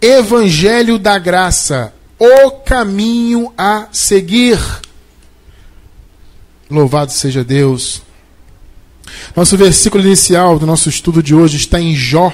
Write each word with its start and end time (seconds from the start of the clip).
Evangelho 0.00 0.98
da 0.98 1.18
graça, 1.18 1.92
o 2.18 2.50
caminho 2.52 3.52
a 3.56 3.88
seguir. 3.92 4.58
Louvado 6.70 7.12
seja 7.12 7.44
Deus. 7.44 8.00
Nosso 9.36 9.56
versículo 9.56 10.04
inicial 10.04 10.58
do 10.58 10.66
nosso 10.66 10.88
estudo 10.88 11.22
de 11.22 11.34
hoje 11.34 11.58
está 11.58 11.78
em 11.80 11.94
Jó, 11.94 12.32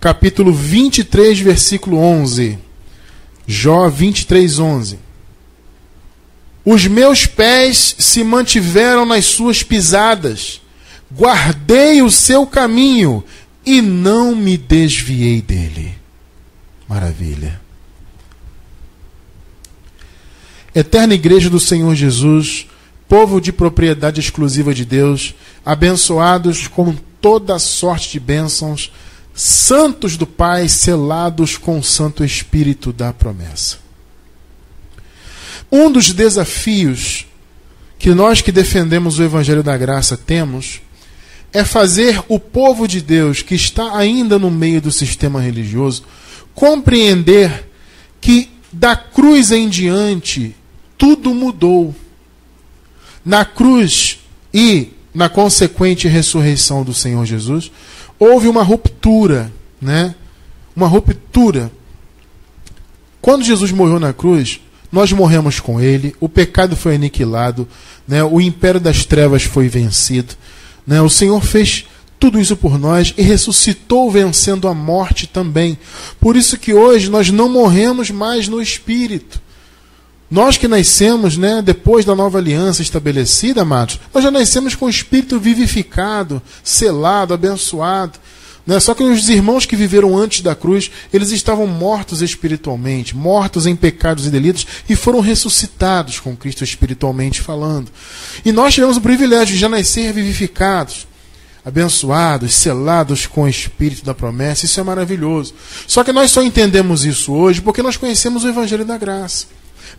capítulo 0.00 0.52
23, 0.52 1.40
versículo 1.40 1.98
11. 1.98 2.58
Jó 3.46 3.88
23, 3.90 4.58
11. 4.58 4.98
Os 6.64 6.86
meus 6.86 7.26
pés 7.26 7.96
se 7.98 8.24
mantiveram 8.24 9.04
nas 9.04 9.26
suas 9.26 9.62
pisadas, 9.62 10.62
guardei 11.12 12.00
o 12.00 12.10
seu 12.10 12.46
caminho 12.46 13.22
e 13.66 13.82
não 13.82 14.34
me 14.34 14.56
desviei 14.56 15.42
dele. 15.42 16.03
Maravilha. 16.88 17.60
Eterna 20.74 21.14
Igreja 21.14 21.48
do 21.48 21.60
Senhor 21.60 21.94
Jesus, 21.94 22.66
povo 23.08 23.40
de 23.40 23.52
propriedade 23.52 24.20
exclusiva 24.20 24.74
de 24.74 24.84
Deus, 24.84 25.34
abençoados 25.64 26.66
com 26.66 26.94
toda 27.20 27.58
sorte 27.58 28.10
de 28.10 28.20
bênçãos, 28.20 28.92
santos 29.32 30.16
do 30.16 30.26
Pai, 30.26 30.68
selados 30.68 31.56
com 31.56 31.78
o 31.78 31.84
Santo 31.84 32.24
Espírito 32.24 32.92
da 32.92 33.12
promessa. 33.12 33.78
Um 35.70 35.90
dos 35.90 36.12
desafios 36.12 37.26
que 37.98 38.12
nós 38.12 38.42
que 38.42 38.52
defendemos 38.52 39.18
o 39.18 39.22
Evangelho 39.22 39.62
da 39.62 39.76
Graça 39.76 40.16
temos 40.16 40.80
é 41.52 41.64
fazer 41.64 42.22
o 42.28 42.38
povo 42.38 42.86
de 42.86 43.00
Deus 43.00 43.42
que 43.42 43.54
está 43.54 43.96
ainda 43.96 44.38
no 44.38 44.50
meio 44.50 44.80
do 44.80 44.90
sistema 44.90 45.40
religioso 45.40 46.02
compreender 46.54 47.68
que 48.20 48.50
da 48.72 48.96
cruz 48.96 49.50
em 49.50 49.68
diante 49.68 50.54
tudo 50.96 51.34
mudou. 51.34 51.94
Na 53.24 53.44
cruz 53.44 54.20
e 54.52 54.90
na 55.14 55.28
consequente 55.28 56.08
ressurreição 56.08 56.82
do 56.82 56.92
Senhor 56.92 57.24
Jesus, 57.24 57.70
houve 58.18 58.48
uma 58.48 58.62
ruptura, 58.62 59.52
né? 59.80 60.14
Uma 60.74 60.86
ruptura. 60.86 61.70
Quando 63.20 63.44
Jesus 63.44 63.70
morreu 63.70 64.00
na 64.00 64.12
cruz, 64.12 64.60
nós 64.94 65.12
morremos 65.12 65.58
com 65.58 65.80
ele, 65.80 66.14
o 66.20 66.28
pecado 66.28 66.76
foi 66.76 66.94
aniquilado, 66.94 67.66
né? 68.06 68.22
o 68.22 68.40
império 68.40 68.78
das 68.78 69.04
trevas 69.04 69.42
foi 69.42 69.68
vencido. 69.68 70.34
Né? 70.86 71.00
O 71.00 71.08
Senhor 71.08 71.42
fez 71.42 71.86
tudo 72.24 72.40
isso 72.40 72.56
por 72.56 72.78
nós 72.78 73.12
e 73.18 73.22
ressuscitou 73.22 74.10
vencendo 74.10 74.66
a 74.66 74.72
morte 74.72 75.26
também. 75.26 75.76
Por 76.18 76.38
isso 76.38 76.56
que 76.56 76.72
hoje 76.72 77.10
nós 77.10 77.28
não 77.28 77.50
morremos 77.50 78.10
mais 78.10 78.48
no 78.48 78.62
espírito. 78.62 79.38
Nós 80.30 80.56
que 80.56 80.66
nascemos, 80.66 81.36
né, 81.36 81.60
depois 81.60 82.02
da 82.02 82.14
nova 82.14 82.38
aliança 82.38 82.80
estabelecida, 82.80 83.60
amados, 83.60 84.00
nós 84.12 84.24
já 84.24 84.30
nascemos 84.30 84.74
com 84.74 84.86
o 84.86 84.90
espírito 84.90 85.38
vivificado, 85.38 86.40
selado, 86.62 87.34
abençoado. 87.34 88.18
Né? 88.66 88.80
Só 88.80 88.94
que 88.94 89.02
os 89.02 89.28
irmãos 89.28 89.66
que 89.66 89.76
viveram 89.76 90.16
antes 90.16 90.40
da 90.40 90.54
cruz, 90.54 90.90
eles 91.12 91.30
estavam 91.30 91.66
mortos 91.66 92.22
espiritualmente, 92.22 93.14
mortos 93.14 93.66
em 93.66 93.76
pecados 93.76 94.26
e 94.26 94.30
delitos, 94.30 94.66
e 94.88 94.96
foram 94.96 95.20
ressuscitados 95.20 96.20
com 96.20 96.34
Cristo 96.34 96.64
espiritualmente 96.64 97.42
falando. 97.42 97.92
E 98.46 98.50
nós 98.50 98.72
tivemos 98.72 98.96
o 98.96 99.02
privilégio 99.02 99.54
de 99.54 99.60
já 99.60 99.68
nascer 99.68 100.10
vivificados 100.10 101.06
abençoados, 101.64 102.54
selados 102.54 103.26
com 103.26 103.42
o 103.42 103.48
Espírito 103.48 104.04
da 104.04 104.14
promessa. 104.14 104.66
Isso 104.66 104.78
é 104.78 104.82
maravilhoso. 104.82 105.54
Só 105.86 106.04
que 106.04 106.12
nós 106.12 106.30
só 106.30 106.42
entendemos 106.42 107.04
isso 107.04 107.32
hoje 107.32 107.62
porque 107.62 107.82
nós 107.82 107.96
conhecemos 107.96 108.44
o 108.44 108.48
Evangelho 108.48 108.84
da 108.84 108.98
Graça. 108.98 109.46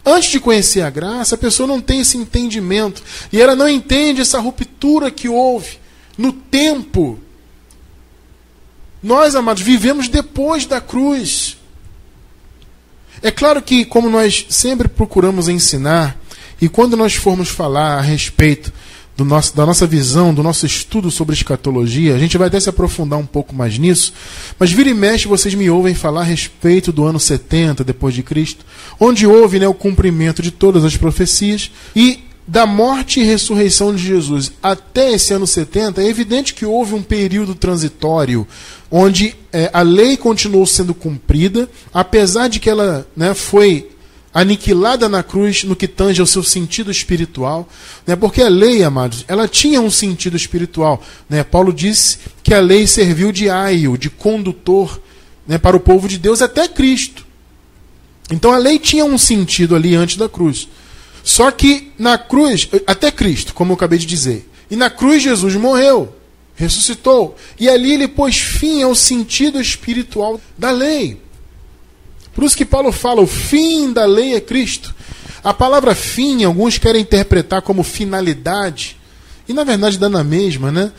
Antes 0.05 0.29
de 0.29 0.39
conhecer 0.39 0.81
a 0.81 0.89
graça, 0.89 1.33
a 1.33 1.37
pessoa 1.37 1.65
não 1.65 1.81
tem 1.81 2.01
esse 2.01 2.17
entendimento. 2.17 3.01
E 3.31 3.41
ela 3.41 3.55
não 3.55 3.67
entende 3.67 4.21
essa 4.21 4.39
ruptura 4.39 5.09
que 5.09 5.27
houve 5.27 5.79
no 6.15 6.31
tempo. 6.31 7.19
Nós, 9.01 9.35
amados, 9.35 9.63
vivemos 9.63 10.07
depois 10.07 10.65
da 10.65 10.79
cruz. 10.79 11.57
É 13.21 13.31
claro 13.31 13.61
que, 13.61 13.83
como 13.83 14.09
nós 14.09 14.45
sempre 14.49 14.87
procuramos 14.87 15.47
ensinar, 15.47 16.19
e 16.61 16.69
quando 16.69 16.95
nós 16.95 17.15
formos 17.15 17.49
falar 17.49 17.97
a 17.97 18.01
respeito 18.01 18.71
nosso, 19.23 19.55
da 19.55 19.65
nossa 19.65 19.87
visão, 19.87 20.33
do 20.33 20.43
nosso 20.43 20.65
estudo 20.65 21.09
sobre 21.09 21.35
escatologia. 21.35 22.15
A 22.15 22.19
gente 22.19 22.37
vai 22.37 22.47
até 22.47 22.59
se 22.59 22.67
aprofundar 22.67 23.17
um 23.17 23.25
pouco 23.25 23.55
mais 23.55 23.77
nisso. 23.77 24.11
Mas 24.59 24.71
vira 24.71 24.89
e 24.89 24.93
mexe, 24.93 25.27
vocês 25.27 25.53
me 25.53 25.69
ouvem 25.69 25.95
falar 25.95 26.21
a 26.21 26.25
respeito 26.25 26.91
do 26.91 27.05
ano 27.05 27.19
70 27.19 27.83
depois 27.83 28.13
de 28.13 28.23
Cristo, 28.23 28.65
onde 28.99 29.25
houve 29.25 29.59
né, 29.59 29.67
o 29.67 29.73
cumprimento 29.73 30.41
de 30.41 30.51
todas 30.51 30.83
as 30.83 30.97
profecias 30.97 31.71
e 31.95 32.25
da 32.47 32.65
morte 32.65 33.19
e 33.19 33.23
ressurreição 33.23 33.95
de 33.95 34.03
Jesus 34.03 34.51
até 34.61 35.13
esse 35.13 35.33
ano 35.33 35.47
70, 35.47 36.01
é 36.01 36.07
evidente 36.07 36.53
que 36.53 36.65
houve 36.65 36.93
um 36.93 37.01
período 37.01 37.55
transitório 37.55 38.47
onde 38.91 39.35
é, 39.51 39.69
a 39.73 39.81
lei 39.81 40.15
continuou 40.15 40.65
sendo 40.65 40.93
cumprida, 40.93 41.67
apesar 41.93 42.47
de 42.47 42.59
que 42.59 42.69
ela 42.69 43.07
né, 43.15 43.33
foi 43.33 43.89
aniquilada 44.35 45.07
na 45.07 45.23
cruz 45.23 45.63
no 45.63 45.77
que 45.77 45.87
tange 45.87 46.19
ao 46.19 46.27
seu 46.27 46.43
sentido 46.43 46.91
espiritual, 46.91 47.69
né? 48.05 48.17
porque 48.17 48.41
a 48.41 48.49
lei, 48.49 48.83
amados, 48.83 49.23
ela 49.29 49.47
tinha 49.47 49.79
um 49.79 49.89
sentido 49.89 50.35
espiritual. 50.35 51.01
Né? 51.29 51.41
Paulo 51.41 51.71
disse 51.71 52.17
que 52.43 52.53
a 52.53 52.59
lei 52.59 52.85
serviu 52.85 53.31
de 53.31 53.49
aio, 53.49 53.97
de 53.97 54.09
condutor 54.09 55.01
né, 55.47 55.57
para 55.57 55.77
o 55.77 55.79
povo 55.79 56.09
de 56.09 56.17
Deus 56.17 56.41
até 56.41 56.67
Cristo. 56.67 57.25
Então 58.29 58.51
a 58.51 58.57
lei 58.57 58.77
tinha 58.77 59.05
um 59.05 59.17
sentido 59.17 59.73
ali 59.73 59.95
antes 59.95 60.17
da 60.17 60.27
cruz. 60.27 60.67
Só 61.23 61.49
que 61.49 61.93
na 61.97 62.17
cruz, 62.17 62.67
até 62.85 63.11
Cristo, 63.11 63.53
como 63.53 63.71
eu 63.71 63.75
acabei 63.75 63.97
de 63.97 64.05
dizer, 64.05 64.49
e 64.69 64.75
na 64.75 64.89
cruz 64.89 65.23
Jesus 65.23 65.55
morreu, 65.55 66.13
ressuscitou, 66.55 67.37
e 67.57 67.69
ali 67.69 67.93
ele 67.93 68.07
pôs 68.09 68.35
fim 68.35 68.83
ao 68.83 68.93
sentido 68.93 69.61
espiritual 69.61 70.41
da 70.57 70.71
lei. 70.71 71.21
Por 72.35 72.43
isso 72.43 72.57
que 72.57 72.65
Paulo 72.65 72.91
fala: 72.91 73.21
o 73.21 73.27
fim 73.27 73.91
da 73.91 74.05
lei 74.05 74.35
é 74.35 74.41
Cristo. 74.41 74.93
A 75.43 75.53
palavra 75.53 75.95
fim, 75.95 76.43
alguns 76.43 76.77
querem 76.77 77.01
interpretar 77.01 77.61
como 77.61 77.81
finalidade, 77.81 78.97
e 79.47 79.53
na 79.53 79.63
verdade 79.63 79.97
dá 79.97 80.09
na 80.09 80.23
mesma, 80.23 80.71
né? 80.71 80.91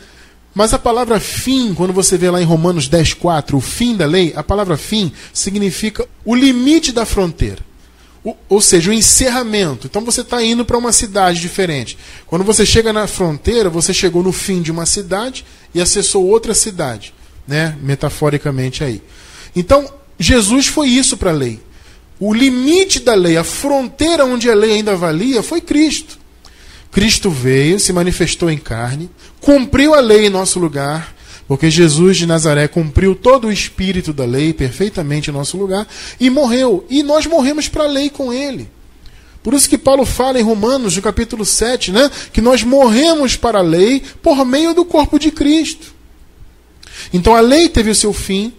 Mas 0.55 0.73
a 0.73 0.79
palavra 0.79 1.19
fim, 1.19 1.73
quando 1.75 1.93
você 1.93 2.17
vê 2.17 2.31
lá 2.31 2.41
em 2.41 2.45
Romanos 2.45 2.87
10, 2.87 3.13
4, 3.13 3.57
o 3.57 3.61
fim 3.61 3.95
da 3.95 4.07
lei, 4.07 4.33
a 4.35 4.41
palavra 4.41 4.75
fim 4.75 5.11
significa 5.31 6.07
o 6.25 6.33
limite 6.33 6.91
da 6.91 7.05
fronteira. 7.05 7.59
O, 8.23 8.35
ou 8.49 8.59
seja, 8.59 8.89
o 8.89 8.93
encerramento. 8.93 9.85
Então 9.85 10.03
você 10.03 10.21
está 10.21 10.41
indo 10.43 10.65
para 10.65 10.77
uma 10.77 10.91
cidade 10.91 11.39
diferente. 11.39 11.95
Quando 12.25 12.43
você 12.43 12.65
chega 12.65 12.91
na 12.91 13.05
fronteira, 13.05 13.69
você 13.69 13.93
chegou 13.93 14.23
no 14.23 14.31
fim 14.31 14.61
de 14.61 14.71
uma 14.71 14.87
cidade 14.87 15.45
e 15.75 15.79
acessou 15.79 16.25
outra 16.25 16.55
cidade, 16.55 17.13
né? 17.47 17.77
metaforicamente 17.81 18.83
aí. 18.83 19.03
Então, 19.55 19.87
Jesus 20.19 20.67
foi 20.67 20.87
isso 20.87 21.17
para 21.17 21.31
a 21.31 21.33
lei. 21.33 21.59
O 22.19 22.33
limite 22.33 22.99
da 22.99 23.13
lei, 23.13 23.37
a 23.37 23.43
fronteira 23.43 24.25
onde 24.25 24.49
a 24.49 24.55
lei 24.55 24.73
ainda 24.73 24.95
valia, 24.95 25.43
foi 25.43 25.61
Cristo. 25.61 26.17
Cristo 26.91 27.29
veio, 27.29 27.79
se 27.79 27.93
manifestou 27.93 28.49
em 28.49 28.57
carne, 28.57 29.09
cumpriu 29.39 29.93
a 29.93 29.99
lei 29.99 30.25
em 30.25 30.29
nosso 30.29 30.59
lugar, 30.59 31.15
porque 31.47 31.69
Jesus 31.69 32.17
de 32.17 32.25
Nazaré 32.25 32.67
cumpriu 32.67 33.15
todo 33.15 33.47
o 33.47 33.51
espírito 33.51 34.11
da 34.11 34.25
lei 34.25 34.51
perfeitamente 34.51 35.29
em 35.29 35.33
nosso 35.33 35.57
lugar 35.57 35.87
e 36.19 36.29
morreu. 36.29 36.85
E 36.89 37.03
nós 37.03 37.25
morremos 37.25 37.67
para 37.67 37.83
a 37.83 37.87
lei 37.87 38.09
com 38.09 38.33
ele. 38.33 38.67
Por 39.43 39.53
isso 39.53 39.69
que 39.69 39.77
Paulo 39.77 40.05
fala 40.05 40.39
em 40.39 40.43
Romanos, 40.43 40.95
no 40.95 41.01
capítulo 41.01 41.45
7, 41.45 41.91
né, 41.91 42.11
que 42.33 42.41
nós 42.41 42.63
morremos 42.63 43.37
para 43.37 43.59
a 43.59 43.61
lei 43.61 44.03
por 44.21 44.43
meio 44.43 44.73
do 44.73 44.83
corpo 44.83 45.17
de 45.17 45.31
Cristo. 45.31 45.95
Então 47.13 47.33
a 47.33 47.39
lei 47.39 47.69
teve 47.69 47.89
o 47.89 47.95
seu 47.95 48.11
fim, 48.11 48.51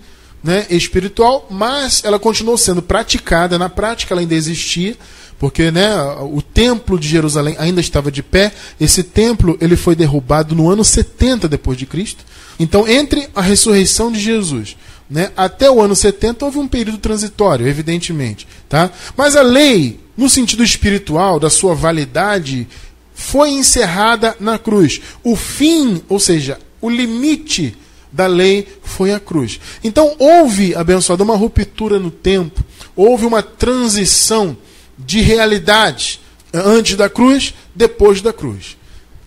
né, 0.43 0.67
espiritual, 0.71 1.47
mas 1.51 2.03
ela 2.05 2.19
continuou 2.19 2.57
sendo 2.57 2.83
praticada, 2.83 3.59
na 3.59 3.69
prática 3.69 4.15
ela 4.15 4.21
ainda 4.21 4.35
existia, 4.35 4.97
porque 5.39 5.71
né, 5.71 5.89
o 6.21 6.43
templo 6.43 6.99
de 6.99 7.09
Jerusalém 7.09 7.55
ainda 7.59 7.81
estava 7.81 8.11
de 8.11 8.23
pé. 8.23 8.53
Esse 8.81 9.03
templo 9.03 9.57
ele 9.61 9.77
foi 9.77 9.95
derrubado 9.95 10.55
no 10.55 10.69
ano 10.71 10.85
70 10.85 11.49
depois 11.49 11.79
de 11.79 11.87
Cristo. 11.87 12.25
Então, 12.59 12.89
entre 12.89 13.29
a 13.35 13.41
ressurreição 13.41 14.11
de 14.11 14.19
Jesus 14.19 14.77
né, 15.11 15.31
até 15.37 15.71
o 15.71 15.81
ano 15.81 15.97
70 15.97 16.45
houve 16.45 16.59
um 16.59 16.69
período 16.69 16.99
transitório, 16.99 17.67
evidentemente, 17.67 18.47
tá? 18.69 18.91
Mas 19.17 19.37
a 19.37 19.43
lei, 19.43 19.99
no 20.17 20.29
sentido 20.29 20.63
espiritual 20.63 21.41
da 21.41 21.49
sua 21.49 21.75
validade, 21.75 22.69
foi 23.15 23.51
encerrada 23.51 24.37
na 24.39 24.59
cruz. 24.59 25.01
O 25.23 25.35
fim, 25.35 26.03
ou 26.09 26.21
seja, 26.21 26.59
o 26.81 26.91
limite 26.91 27.77
da 28.19 28.27
lei 28.27 28.67
foi 28.83 29.13
a 29.13 29.21
cruz. 29.21 29.61
Então 29.85 30.17
houve, 30.19 30.75
abençoado, 30.75 31.23
uma 31.23 31.37
ruptura 31.37 32.01
no 32.01 32.11
tempo, 32.11 32.65
houve 32.97 33.25
uma 33.25 33.45
transição 33.45 34.57
de 34.99 35.21
realidade 35.21 36.21
antes 36.53 36.97
da 36.97 37.09
cruz, 37.09 37.55
depois 37.77 38.21
da 38.21 38.33
cruz. 38.33 38.77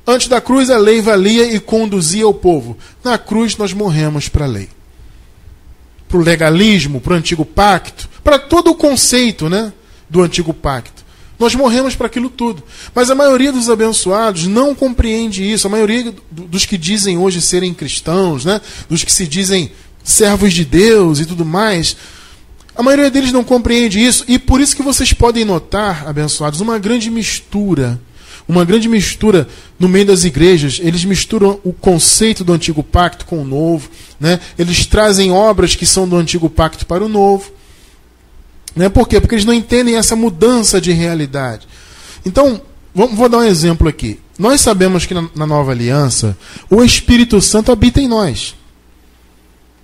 Antes 0.06 0.28
da 0.28 0.42
cruz 0.42 0.70
a 0.70 0.78
lei 0.78 1.00
valia 1.00 1.56
e 1.56 1.58
conduzia 1.58 2.28
o 2.28 2.34
povo. 2.34 2.78
Na 3.02 3.18
cruz 3.18 3.56
nós 3.56 3.72
morremos 3.72 4.28
para 4.28 4.44
a 4.44 4.50
lei. 4.50 4.68
para 6.10 6.18
o 6.18 6.22
legalismo, 6.22 7.00
para 7.00 7.14
o 7.14 7.16
antigo 7.16 7.46
pacto, 7.46 8.10
para 8.22 8.38
todo 8.38 8.72
o 8.72 8.76
conceito 8.76 9.48
né, 9.48 9.72
do 10.10 10.22
antigo 10.22 10.54
pacto. 10.54 11.06
Nós 11.42 11.56
morremos 11.56 11.96
para 11.96 12.06
aquilo 12.06 12.30
tudo. 12.30 12.62
Mas 12.94 13.10
a 13.10 13.16
maioria 13.16 13.52
dos 13.52 13.68
abençoados 13.68 14.46
não 14.46 14.76
compreende 14.76 15.44
isso. 15.44 15.66
A 15.66 15.72
maioria 15.72 16.14
dos 16.32 16.66
que 16.66 16.78
dizem 16.78 17.18
hoje 17.18 17.42
serem 17.42 17.74
cristãos, 17.74 18.46
né, 18.46 18.62
dos 18.88 19.04
que 19.04 19.12
se 19.12 19.26
dizem 19.26 19.72
servos 20.04 20.54
de 20.54 20.64
Deus 20.64 21.20
e 21.20 21.26
tudo 21.26 21.44
mais, 21.44 21.98
a 22.76 22.84
maioria 22.84 23.10
deles 23.10 23.32
não 23.32 23.44
compreende 23.44 24.00
isso. 24.00 24.24
E 24.28 24.38
por 24.38 24.62
isso 24.62 24.76
que 24.76 24.84
vocês 24.84 25.14
podem 25.14 25.44
notar, 25.44 26.08
abençoados, 26.08 26.62
uma 26.62 26.78
grande 26.78 27.10
mistura 27.10 28.00
uma 28.48 28.66
grande 28.66 28.90
mistura 28.90 29.48
no 29.80 29.88
meio 29.88 30.06
das 30.06 30.26
igrejas. 30.26 30.80
Eles 30.84 31.06
misturam 31.06 31.60
o 31.64 31.72
conceito 31.72 32.44
do 32.44 32.52
antigo 32.52 32.84
pacto 32.84 33.26
com 33.26 33.42
o 33.42 33.46
novo. 33.46 33.90
Né? 34.20 34.40
Eles 34.60 34.86
trazem 34.86 35.32
obras 35.32 35.74
que 35.74 35.86
são 35.86 36.08
do 36.08 36.18
antigo 36.18 36.50
pacto 36.50 36.86
para 36.86 37.04
o 37.04 37.08
novo. 37.08 37.52
Né? 38.76 38.90
Por 38.90 39.08
quê? 39.08 39.20
Porque 39.20 39.36
eles 39.36 39.46
não 39.46 39.54
entendem 39.54 39.98
essa 39.98 40.16
mudança 40.16 40.80
de 40.80 40.92
realidade. 40.92 41.68
Então, 42.26 42.62
vou 42.94 43.28
dar 43.28 43.40
um 43.40 43.44
exemplo 43.44 43.88
aqui. 43.88 44.20
Nós 44.38 44.62
sabemos 44.62 45.06
que 45.06 45.14
na, 45.14 45.28
na 45.36 45.46
nova 45.46 45.72
aliança 45.72 46.38
o 46.70 46.84
Espírito 46.84 47.42
Santo 47.42 47.72
habita 47.72 48.02
em 48.02 48.08
nós. 48.08 48.56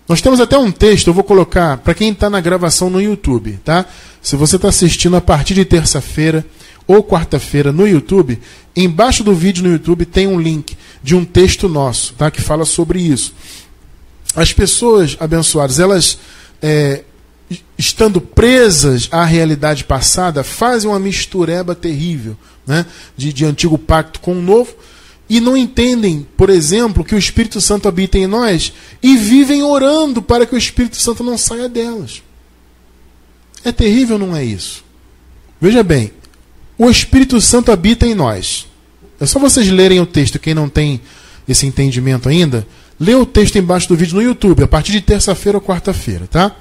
Nós 0.07 0.21
temos 0.21 0.39
até 0.39 0.57
um 0.57 0.71
texto, 0.71 1.07
eu 1.07 1.13
vou 1.13 1.23
colocar 1.23 1.77
para 1.77 1.93
quem 1.93 2.11
está 2.11 2.29
na 2.29 2.39
gravação 2.39 2.89
no 2.89 3.01
YouTube, 3.01 3.59
tá? 3.63 3.85
Se 4.21 4.37
você 4.37 4.55
está 4.55 4.69
assistindo 4.69 5.17
a 5.17 5.21
partir 5.21 5.53
de 5.53 5.65
terça-feira, 5.65 6.45
ou 6.87 7.03
quarta-feira 7.03 7.73
no 7.73 7.85
YouTube, 7.85 8.39
embaixo 8.73 9.23
do 9.23 9.35
vídeo 9.35 9.63
no 9.63 9.71
YouTube 9.71 10.05
tem 10.05 10.25
um 10.25 10.39
link 10.39 10.77
de 11.03 11.15
um 11.15 11.25
texto 11.25 11.67
nosso, 11.67 12.13
tá? 12.13 12.31
Que 12.31 12.41
fala 12.41 12.63
sobre 12.63 13.01
isso. 13.01 13.33
As 14.33 14.53
pessoas 14.53 15.17
abençoadas, 15.19 15.79
elas 15.79 16.17
é, 16.61 17.03
estando 17.77 18.19
presas 18.19 19.07
à 19.11 19.23
realidade 19.23 19.83
passada, 19.83 20.43
fazem 20.43 20.89
uma 20.89 20.99
mistureba 20.99 21.73
terrível, 21.73 22.37
né? 22.65 22.85
De, 23.15 23.31
de 23.31 23.45
antigo 23.45 23.77
pacto 23.77 24.19
com 24.19 24.33
o 24.33 24.41
novo 24.41 24.75
e 25.29 25.39
não 25.39 25.57
entendem, 25.57 26.25
por 26.37 26.49
exemplo, 26.49 27.03
que 27.03 27.15
o 27.15 27.17
Espírito 27.17 27.59
Santo 27.59 27.87
habita 27.87 28.17
em 28.17 28.27
nós 28.27 28.71
e 29.03 29.17
vivem 29.17 29.61
orando 29.61 30.21
para 30.21 30.45
que 30.45 30.55
o 30.55 30.57
Espírito 30.57 30.97
Santo 30.97 31.23
não 31.23 31.37
saia 31.37 31.67
delas. 31.67 32.21
É 33.63 33.71
terrível, 33.71 34.17
não 34.17 34.35
é 34.35 34.43
isso? 34.43 34.83
Veja 35.59 35.83
bem, 35.83 36.11
o 36.77 36.89
Espírito 36.89 37.41
Santo 37.41 37.71
habita 37.71 38.05
em 38.05 38.15
nós. 38.15 38.67
É 39.19 39.25
só 39.25 39.39
vocês 39.39 39.69
lerem 39.69 39.99
o 39.99 40.05
texto, 40.05 40.39
quem 40.39 40.53
não 40.53 40.69
tem 40.69 41.01
esse 41.47 41.65
entendimento 41.65 42.29
ainda, 42.29 42.65
lê 42.99 43.15
o 43.15 43.25
texto 43.25 43.57
embaixo 43.57 43.87
do 43.89 43.95
vídeo 43.95 44.15
no 44.15 44.21
YouTube, 44.21 44.63
a 44.63 44.67
partir 44.67 44.91
de 44.91 45.01
terça-feira 45.01 45.57
ou 45.57 45.61
quarta-feira, 45.61 46.27
tá? 46.27 46.55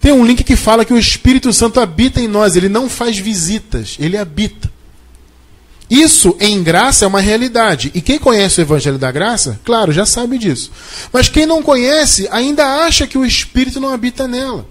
Tem 0.00 0.12
um 0.12 0.24
link 0.24 0.44
que 0.44 0.56
fala 0.56 0.84
que 0.84 0.92
o 0.92 0.98
Espírito 0.98 1.52
Santo 1.52 1.80
habita 1.80 2.20
em 2.20 2.28
nós, 2.28 2.56
ele 2.56 2.68
não 2.68 2.88
faz 2.88 3.18
visitas, 3.18 3.96
ele 3.98 4.16
habita. 4.16 4.70
Isso 5.88 6.36
em 6.40 6.62
graça 6.62 7.04
é 7.04 7.08
uma 7.08 7.20
realidade. 7.20 7.92
E 7.94 8.00
quem 8.00 8.18
conhece 8.18 8.60
o 8.60 8.62
Evangelho 8.62 8.98
da 8.98 9.12
Graça, 9.12 9.60
claro, 9.64 9.92
já 9.92 10.04
sabe 10.04 10.36
disso. 10.36 10.70
Mas 11.12 11.28
quem 11.28 11.46
não 11.46 11.62
conhece 11.62 12.28
ainda 12.30 12.84
acha 12.84 13.06
que 13.06 13.16
o 13.16 13.24
Espírito 13.24 13.80
não 13.80 13.92
habita 13.92 14.26
nela. 14.26 14.66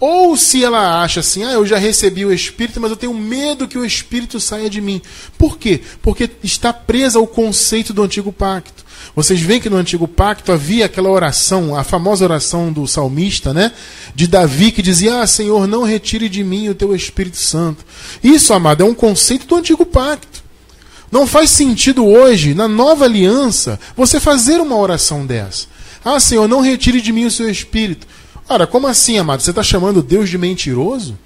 Ou 0.00 0.34
se 0.34 0.64
ela 0.64 1.02
acha 1.02 1.20
assim, 1.20 1.44
ah, 1.44 1.52
eu 1.52 1.66
já 1.66 1.76
recebi 1.76 2.24
o 2.24 2.32
Espírito, 2.32 2.80
mas 2.80 2.90
eu 2.90 2.96
tenho 2.96 3.12
medo 3.12 3.68
que 3.68 3.76
o 3.76 3.84
Espírito 3.84 4.40
saia 4.40 4.70
de 4.70 4.80
mim. 4.80 5.02
Por 5.36 5.58
quê? 5.58 5.82
Porque 6.00 6.30
está 6.42 6.72
presa 6.72 7.18
ao 7.18 7.26
conceito 7.26 7.92
do 7.92 8.02
antigo 8.02 8.32
pacto. 8.32 8.82
Vocês 9.14 9.40
veem 9.40 9.60
que 9.60 9.68
no 9.68 9.76
antigo 9.76 10.08
pacto 10.08 10.52
havia 10.52 10.86
aquela 10.86 11.10
oração, 11.10 11.76
a 11.76 11.84
famosa 11.84 12.24
oração 12.24 12.72
do 12.72 12.86
salmista, 12.86 13.52
né? 13.52 13.72
De 14.14 14.26
Davi, 14.26 14.72
que 14.72 14.82
dizia: 14.82 15.20
Ah, 15.20 15.26
Senhor, 15.26 15.66
não 15.66 15.82
retire 15.82 16.28
de 16.28 16.44
mim 16.44 16.68
o 16.68 16.74
teu 16.74 16.94
Espírito 16.94 17.36
Santo. 17.36 17.84
Isso, 18.22 18.54
amado, 18.54 18.82
é 18.82 18.86
um 18.86 18.94
conceito 18.94 19.46
do 19.46 19.56
antigo 19.56 19.84
pacto. 19.84 20.42
Não 21.10 21.26
faz 21.26 21.50
sentido 21.50 22.06
hoje, 22.06 22.54
na 22.54 22.68
nova 22.68 23.04
aliança, 23.04 23.80
você 23.96 24.20
fazer 24.20 24.60
uma 24.60 24.76
oração 24.76 25.26
dessa. 25.26 25.66
Ah, 26.04 26.20
Senhor, 26.20 26.46
não 26.46 26.60
retire 26.60 27.00
de 27.00 27.12
mim 27.12 27.24
o 27.24 27.30
seu 27.30 27.50
Espírito. 27.50 28.06
Ora, 28.50 28.66
como 28.66 28.88
assim, 28.88 29.16
amado? 29.16 29.40
Você 29.40 29.50
está 29.50 29.62
chamando 29.62 30.02
Deus 30.02 30.28
de 30.28 30.36
mentiroso? 30.36 31.16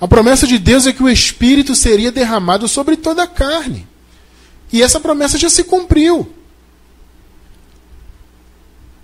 A 0.00 0.08
promessa 0.08 0.46
de 0.46 0.58
Deus 0.58 0.86
é 0.86 0.94
que 0.94 1.02
o 1.02 1.10
Espírito 1.10 1.74
seria 1.74 2.10
derramado 2.10 2.66
sobre 2.66 2.96
toda 2.96 3.22
a 3.22 3.26
carne. 3.26 3.86
E 4.72 4.82
essa 4.82 4.98
promessa 4.98 5.36
já 5.36 5.50
se 5.50 5.62
cumpriu. 5.64 6.26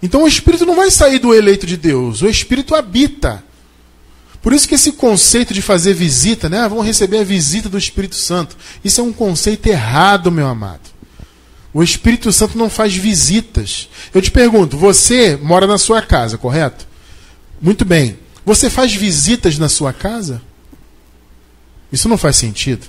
Então 0.03 0.23
o 0.23 0.27
Espírito 0.27 0.65
não 0.65 0.75
vai 0.75 0.91
sair 0.91 1.19
do 1.19 1.35
eleito 1.35 1.67
de 1.67 1.77
Deus, 1.77 2.23
o 2.23 2.29
Espírito 2.29 2.75
habita. 2.75 3.45
Por 4.41 4.55
isso 4.55 4.67
que 4.67 4.75
esse 4.75 4.93
conceito 4.93 5.53
de 5.53 5.61
fazer 5.61 5.93
visita, 5.93 6.49
né? 6.49 6.61
Ah, 6.61 6.69
vamos 6.69 6.87
receber 6.87 7.19
a 7.19 7.25
visita 7.25 7.69
do 7.69 7.77
Espírito 7.77 8.17
Santo. 8.17 8.57
Isso 8.83 9.03
é 9.03 9.05
um 9.05 9.13
conceito 9.13 9.67
errado, 9.67 10.33
meu 10.33 10.47
amado. 10.47 10.92
O 11.75 11.83
Espírito 11.83 12.31
Santo 12.33 12.59
não 12.59 12.69
faz 12.69 12.95
visitas. 12.95 13.89
Eu 14.13 14.21
te 14.21 14.31
pergunto, 14.31 14.77
você 14.77 15.37
mora 15.37 15.67
na 15.67 15.79
sua 15.79 16.03
casa, 16.03 16.37
correto? 16.37 16.87
Muito 17.61 17.85
bem. 17.85 18.19
Você 18.45 18.69
faz 18.69 18.93
visitas 18.95 19.59
na 19.59 19.69
sua 19.69 19.93
casa? 19.93 20.43
Isso 21.91 22.09
não 22.09 22.19
faz 22.19 22.37
sentido. 22.37 22.87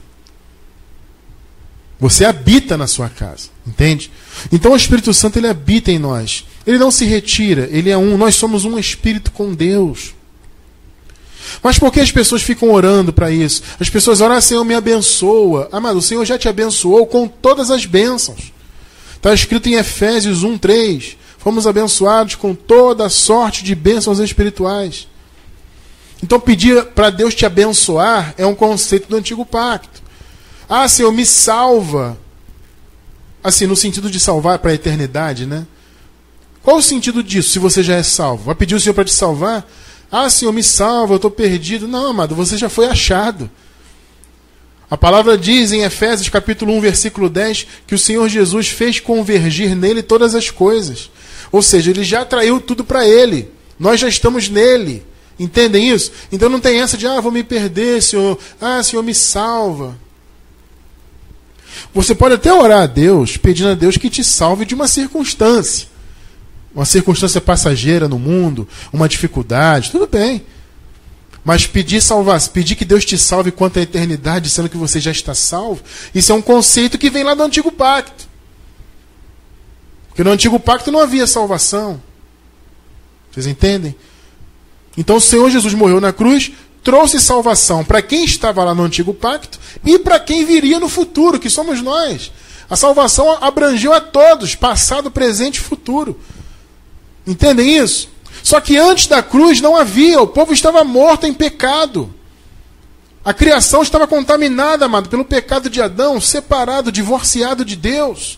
Você 1.99 2.25
habita 2.25 2.75
na 2.75 2.87
sua 2.87 3.07
casa, 3.07 3.49
entende? 3.65 4.11
Então 4.51 4.73
o 4.73 4.75
Espírito 4.75 5.13
Santo 5.13 5.39
ele 5.39 5.47
habita 5.47 5.91
em 5.91 5.99
nós. 5.99 6.45
Ele 6.65 6.77
não 6.77 6.91
se 6.91 7.05
retira, 7.05 7.69
ele 7.71 7.89
é 7.89 7.97
um. 7.97 8.17
Nós 8.17 8.35
somos 8.35 8.65
um 8.65 8.77
espírito 8.77 9.31
com 9.31 9.53
Deus. 9.53 10.13
Mas 11.61 11.77
por 11.77 11.91
que 11.91 11.99
as 11.99 12.11
pessoas 12.11 12.41
ficam 12.41 12.71
orando 12.71 13.13
para 13.13 13.29
isso? 13.29 13.61
As 13.79 13.89
pessoas 13.89 14.21
oram, 14.21 14.35
ah, 14.35 14.41
Senhor, 14.41 14.63
me 14.63 14.73
abençoa. 14.73 15.69
Amado, 15.71 15.99
o 15.99 16.01
Senhor 16.01 16.25
já 16.25 16.37
te 16.37 16.47
abençoou 16.47 17.05
com 17.05 17.27
todas 17.27 17.69
as 17.69 17.85
bênçãos. 17.85 18.52
Está 19.23 19.33
escrito 19.33 19.69
em 19.69 19.75
Efésios 19.75 20.43
1, 20.43 20.57
3. 20.57 21.15
Fomos 21.37 21.65
abençoados 21.65 22.35
com 22.35 22.53
toda 22.53 23.07
sorte 23.07 23.63
de 23.63 23.73
bênçãos 23.73 24.19
espirituais. 24.19 25.07
Então, 26.21 26.37
pedir 26.41 26.87
para 26.87 27.09
Deus 27.09 27.33
te 27.33 27.45
abençoar 27.45 28.35
é 28.37 28.45
um 28.45 28.53
conceito 28.53 29.07
do 29.07 29.15
antigo 29.15 29.45
pacto. 29.45 30.03
Ah, 30.67 30.89
Senhor, 30.89 31.13
me 31.13 31.25
salva. 31.25 32.17
Assim, 33.41 33.65
no 33.65 33.77
sentido 33.77 34.11
de 34.11 34.19
salvar 34.19 34.59
para 34.59 34.71
a 34.71 34.75
eternidade, 34.75 35.45
né? 35.45 35.65
Qual 36.61 36.75
o 36.75 36.83
sentido 36.83 37.23
disso, 37.23 37.51
se 37.51 37.59
você 37.59 37.81
já 37.81 37.95
é 37.95 38.03
salvo? 38.03 38.43
Vai 38.43 38.55
pedir 38.55 38.75
o 38.75 38.79
Senhor 38.79 38.93
para 38.93 39.05
te 39.05 39.13
salvar? 39.13 39.65
Ah, 40.11 40.29
Senhor, 40.29 40.51
me 40.51 40.63
salva, 40.63 41.13
eu 41.13 41.15
estou 41.15 41.31
perdido. 41.31 41.87
Não, 41.87 42.07
amado, 42.07 42.35
você 42.35 42.57
já 42.57 42.67
foi 42.67 42.87
achado. 42.87 43.49
A 44.93 44.97
palavra 44.97 45.35
diz 45.35 45.71
em 45.71 45.81
Efésios 45.81 46.29
capítulo 46.29 46.71
1, 46.73 46.79
versículo 46.79 47.27
10, 47.27 47.65
que 47.87 47.95
o 47.95 47.97
Senhor 47.97 48.29
Jesus 48.29 48.67
fez 48.67 48.99
convergir 48.99 49.75
nele 49.75 50.03
todas 50.03 50.35
as 50.35 50.51
coisas. 50.51 51.09
Ou 51.51 51.63
seja, 51.63 51.89
ele 51.89 52.03
já 52.03 52.21
atraiu 52.21 52.61
tudo 52.61 52.83
para 52.83 53.03
ele. 53.03 53.49
Nós 53.79 53.99
já 53.99 54.07
estamos 54.07 54.49
nele. 54.49 55.03
Entendem 55.39 55.89
isso? 55.89 56.11
Então 56.31 56.47
não 56.47 56.59
tem 56.59 56.79
essa 56.79 56.95
de, 56.95 57.07
ah, 57.07 57.19
vou 57.19 57.31
me 57.31 57.43
perder, 57.43 58.03
Senhor. 58.03 58.37
Ah, 58.61 58.83
Senhor, 58.83 59.01
me 59.01 59.15
salva. 59.15 59.97
Você 61.91 62.13
pode 62.13 62.35
até 62.35 62.53
orar 62.53 62.83
a 62.83 62.85
Deus, 62.85 63.35
pedindo 63.35 63.69
a 63.69 63.73
Deus 63.73 63.97
que 63.97 64.11
te 64.11 64.23
salve 64.23 64.63
de 64.63 64.75
uma 64.75 64.87
circunstância. 64.87 65.87
Uma 66.71 66.85
circunstância 66.85 67.41
passageira 67.41 68.07
no 68.07 68.19
mundo, 68.19 68.67
uma 68.91 69.09
dificuldade, 69.09 69.89
tudo 69.89 70.05
bem. 70.05 70.45
Mas 71.43 71.67
pedir 71.67 72.01
salvar, 72.01 72.39
pedir 72.49 72.75
que 72.75 72.85
Deus 72.85 73.03
te 73.03 73.17
salve 73.17 73.51
quanto 73.51 73.77
à 73.77 73.81
eternidade, 73.81 74.49
sendo 74.49 74.69
que 74.69 74.77
você 74.77 74.99
já 74.99 75.11
está 75.11 75.33
salvo, 75.33 75.83
isso 76.15 76.31
é 76.31 76.35
um 76.35 76.41
conceito 76.41 76.97
que 76.97 77.09
vem 77.09 77.23
lá 77.23 77.33
do 77.33 77.43
antigo 77.43 77.71
pacto. 77.71 78.27
Porque 80.07 80.23
no 80.23 80.31
antigo 80.31 80.59
pacto 80.59 80.91
não 80.91 80.99
havia 80.99 81.27
salvação. 81.27 82.01
Vocês 83.31 83.45
entendem? 83.47 83.95
Então 84.95 85.17
o 85.17 85.21
Senhor 85.21 85.49
Jesus 85.49 85.73
morreu 85.73 85.99
na 85.99 86.13
cruz, 86.13 86.51
trouxe 86.83 87.19
salvação 87.19 87.83
para 87.83 88.01
quem 88.01 88.23
estava 88.23 88.63
lá 88.63 88.75
no 88.75 88.83
antigo 88.83 89.13
pacto 89.13 89.59
e 89.83 89.97
para 89.99 90.19
quem 90.19 90.45
viria 90.45 90.79
no 90.79 90.87
futuro, 90.87 91.39
que 91.39 91.49
somos 91.49 91.81
nós. 91.81 92.31
A 92.69 92.75
salvação 92.75 93.43
abrangeu 93.43 93.91
a 93.91 93.99
todos, 93.99 94.55
passado, 94.55 95.11
presente 95.11 95.57
e 95.57 95.61
futuro. 95.61 96.19
Entendem 97.25 97.77
isso? 97.77 98.12
Só 98.43 98.59
que 98.59 98.77
antes 98.77 99.07
da 99.07 99.23
cruz 99.23 99.61
não 99.61 99.75
havia, 99.75 100.21
o 100.21 100.27
povo 100.27 100.53
estava 100.53 100.83
morto 100.83 101.25
em 101.25 101.33
pecado. 101.33 102.13
A 103.23 103.33
criação 103.33 103.81
estava 103.81 104.05
contaminada, 104.05 104.85
amado, 104.85 105.07
pelo 105.07 105.23
pecado 105.23 105.69
de 105.69 105.81
Adão, 105.81 106.19
separado, 106.19 106.91
divorciado 106.91 107.63
de 107.63 107.77
Deus. 107.77 108.37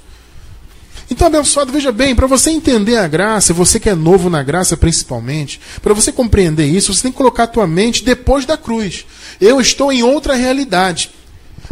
Então, 1.09 1.27
abençoado, 1.27 1.71
veja 1.71 1.91
bem, 1.91 2.15
para 2.15 2.27
você 2.27 2.51
entender 2.51 2.97
a 2.97 3.07
graça, 3.07 3.51
você 3.51 3.79
que 3.79 3.89
é 3.89 3.95
novo 3.95 4.29
na 4.29 4.43
graça 4.43 4.77
principalmente, 4.77 5.59
para 5.81 5.93
você 5.93 6.11
compreender 6.11 6.65
isso, 6.65 6.93
você 6.93 7.03
tem 7.03 7.11
que 7.11 7.17
colocar 7.17 7.43
a 7.43 7.47
tua 7.47 7.65
mente 7.65 8.03
depois 8.03 8.45
da 8.45 8.57
cruz. 8.57 9.05
Eu 9.41 9.59
estou 9.59 9.91
em 9.91 10.03
outra 10.03 10.35
realidade. 10.35 11.11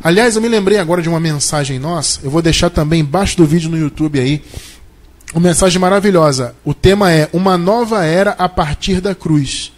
Aliás, 0.03 0.35
eu 0.35 0.41
me 0.41 0.47
lembrei 0.47 0.79
agora 0.79 1.01
de 1.01 1.09
uma 1.09 1.19
mensagem 1.19 1.77
nossa, 1.77 2.19
eu 2.23 2.31
vou 2.31 2.41
deixar 2.41 2.71
também 2.71 3.01
embaixo 3.01 3.37
do 3.37 3.45
vídeo 3.45 3.69
no 3.69 3.77
YouTube 3.77 4.19
aí, 4.19 4.43
uma 5.33 5.41
mensagem 5.41 5.79
maravilhosa. 5.79 6.55
O 6.63 6.73
tema 6.73 7.11
é 7.11 7.27
Uma 7.33 7.57
Nova 7.57 8.05
Era 8.05 8.31
a 8.31 8.47
partir 8.47 9.01
da 9.01 9.15
cruz. 9.15 9.71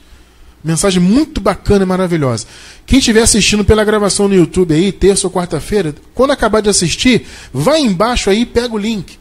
Mensagem 0.61 1.01
muito 1.01 1.39
bacana 1.39 1.83
e 1.83 1.87
maravilhosa. 1.87 2.45
Quem 2.85 2.99
estiver 2.99 3.21
assistindo 3.21 3.63
pela 3.63 3.83
gravação 3.83 4.27
no 4.27 4.35
YouTube 4.35 4.73
aí, 4.73 4.91
terça 4.91 5.27
ou 5.27 5.31
quarta-feira, 5.31 5.95
quando 6.13 6.31
acabar 6.31 6.61
de 6.61 6.69
assistir, 6.69 7.25
vai 7.53 7.79
embaixo 7.79 8.29
aí 8.29 8.41
e 8.41 8.45
pega 8.45 8.73
o 8.73 8.77
link. 8.77 9.17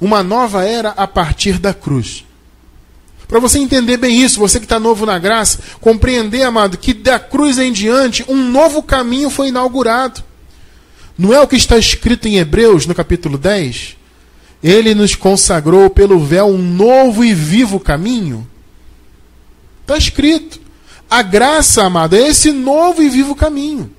Uma 0.00 0.22
nova 0.22 0.64
era 0.64 0.90
a 0.90 1.06
partir 1.06 1.58
da 1.58 1.72
cruz. 1.72 2.24
Para 3.26 3.40
você 3.40 3.58
entender 3.58 3.96
bem 3.96 4.20
isso, 4.20 4.38
você 4.38 4.58
que 4.58 4.66
está 4.66 4.78
novo 4.78 5.06
na 5.06 5.18
graça, 5.18 5.60
compreender, 5.80 6.42
amado, 6.42 6.76
que 6.76 6.92
da 6.92 7.18
cruz 7.18 7.58
em 7.58 7.72
diante 7.72 8.24
um 8.28 8.50
novo 8.50 8.82
caminho 8.82 9.30
foi 9.30 9.48
inaugurado. 9.48 10.22
Não 11.16 11.32
é 11.32 11.40
o 11.40 11.46
que 11.46 11.56
está 11.56 11.78
escrito 11.78 12.26
em 12.26 12.36
Hebreus, 12.36 12.84
no 12.84 12.94
capítulo 12.94 13.38
10? 13.38 14.01
Ele 14.62 14.94
nos 14.94 15.14
consagrou 15.14 15.90
pelo 15.90 16.20
véu 16.20 16.46
um 16.46 16.58
novo 16.58 17.24
e 17.24 17.34
vivo 17.34 17.80
caminho. 17.80 18.46
Está 19.80 19.96
escrito. 19.96 20.60
A 21.10 21.20
graça, 21.20 21.84
amado, 21.84 22.14
é 22.14 22.28
esse 22.28 22.52
novo 22.52 23.02
e 23.02 23.08
vivo 23.08 23.34
caminho. 23.34 23.90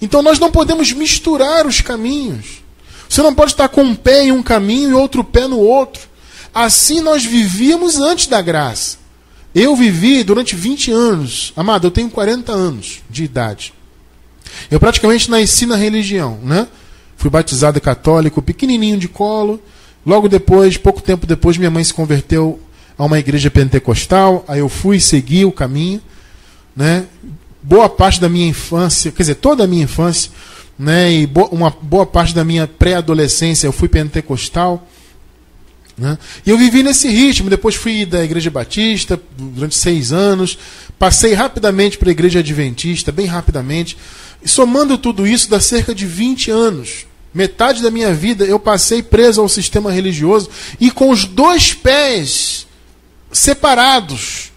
Então 0.00 0.22
nós 0.22 0.38
não 0.38 0.50
podemos 0.50 0.92
misturar 0.92 1.66
os 1.66 1.80
caminhos. 1.80 2.62
Você 3.08 3.22
não 3.22 3.34
pode 3.34 3.52
estar 3.52 3.68
com 3.68 3.82
um 3.82 3.94
pé 3.94 4.24
em 4.24 4.32
um 4.32 4.42
caminho 4.42 4.90
e 4.90 4.94
outro 4.94 5.22
pé 5.22 5.46
no 5.46 5.58
outro. 5.58 6.08
Assim 6.54 7.00
nós 7.00 7.24
vivíamos 7.24 7.98
antes 7.98 8.26
da 8.26 8.40
graça. 8.40 8.98
Eu 9.54 9.74
vivi 9.74 10.22
durante 10.22 10.54
20 10.54 10.90
anos. 10.92 11.52
Amado, 11.56 11.86
eu 11.86 11.90
tenho 11.90 12.10
40 12.10 12.52
anos 12.52 13.00
de 13.08 13.24
idade. 13.24 13.72
Eu 14.70 14.78
praticamente 14.78 15.30
nasci 15.30 15.66
na 15.66 15.76
religião, 15.76 16.38
né? 16.42 16.66
Fui 17.18 17.28
batizado 17.28 17.80
católico, 17.80 18.40
pequenininho 18.40 18.96
de 18.96 19.08
colo. 19.08 19.60
Logo 20.06 20.28
depois, 20.28 20.76
pouco 20.76 21.02
tempo 21.02 21.26
depois, 21.26 21.58
minha 21.58 21.70
mãe 21.70 21.82
se 21.82 21.92
converteu 21.92 22.60
a 22.96 23.04
uma 23.04 23.18
igreja 23.18 23.50
pentecostal. 23.50 24.44
Aí 24.46 24.60
eu 24.60 24.68
fui 24.68 25.00
seguir 25.00 25.44
o 25.44 25.50
caminho, 25.50 26.00
né? 26.76 27.06
Boa 27.60 27.88
parte 27.88 28.20
da 28.20 28.28
minha 28.28 28.46
infância, 28.46 29.10
quer 29.10 29.24
dizer, 29.24 29.34
toda 29.34 29.64
a 29.64 29.66
minha 29.66 29.82
infância, 29.82 30.30
né? 30.78 31.12
E 31.12 31.26
bo 31.26 31.46
uma 31.46 31.70
boa 31.82 32.06
parte 32.06 32.32
da 32.32 32.44
minha 32.44 32.68
pré-adolescência 32.68 33.66
eu 33.66 33.72
fui 33.72 33.88
pentecostal. 33.88 34.86
Né? 35.98 36.16
E 36.46 36.50
eu 36.50 36.56
vivi 36.56 36.84
nesse 36.84 37.08
ritmo. 37.08 37.50
Depois 37.50 37.74
fui 37.74 38.06
da 38.06 38.24
Igreja 38.24 38.48
Batista 38.48 39.20
durante 39.36 39.74
seis 39.74 40.12
anos. 40.12 40.56
Passei 40.96 41.34
rapidamente 41.34 41.98
para 41.98 42.10
a 42.10 42.12
Igreja 42.12 42.38
Adventista, 42.38 43.10
bem 43.10 43.26
rapidamente. 43.26 43.98
E 44.42 44.48
somando 44.48 44.96
tudo 44.96 45.26
isso, 45.26 45.50
dá 45.50 45.60
cerca 45.60 45.94
de 45.94 46.06
20 46.06 46.50
anos. 46.50 47.06
Metade 47.32 47.82
da 47.82 47.90
minha 47.90 48.12
vida 48.14 48.44
eu 48.44 48.58
passei 48.58 49.02
preso 49.02 49.40
ao 49.40 49.48
sistema 49.48 49.92
religioso 49.92 50.48
e 50.80 50.90
com 50.90 51.10
os 51.10 51.24
dois 51.24 51.74
pés 51.74 52.66
separados. 53.30 54.50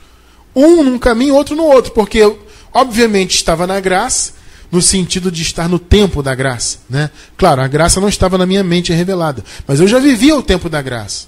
Um 0.55 0.83
num 0.83 0.97
caminho, 0.97 1.35
outro 1.35 1.55
no 1.55 1.63
outro. 1.63 1.91
Porque 1.91 2.17
eu, 2.17 2.39
obviamente, 2.73 3.35
estava 3.35 3.67
na 3.67 3.79
graça, 3.79 4.33
no 4.71 4.81
sentido 4.81 5.31
de 5.31 5.41
estar 5.41 5.67
no 5.67 5.79
tempo 5.79 6.23
da 6.23 6.33
graça. 6.33 6.79
Né? 6.89 7.09
Claro, 7.37 7.61
a 7.61 7.67
graça 7.67 7.99
não 7.99 8.09
estava 8.09 8.37
na 8.37 8.45
minha 8.45 8.63
mente 8.63 8.93
revelada. 8.93 9.43
Mas 9.67 9.79
eu 9.79 9.87
já 9.87 9.99
vivia 9.99 10.35
o 10.35 10.43
tempo 10.43 10.69
da 10.69 10.81
graça. 10.81 11.27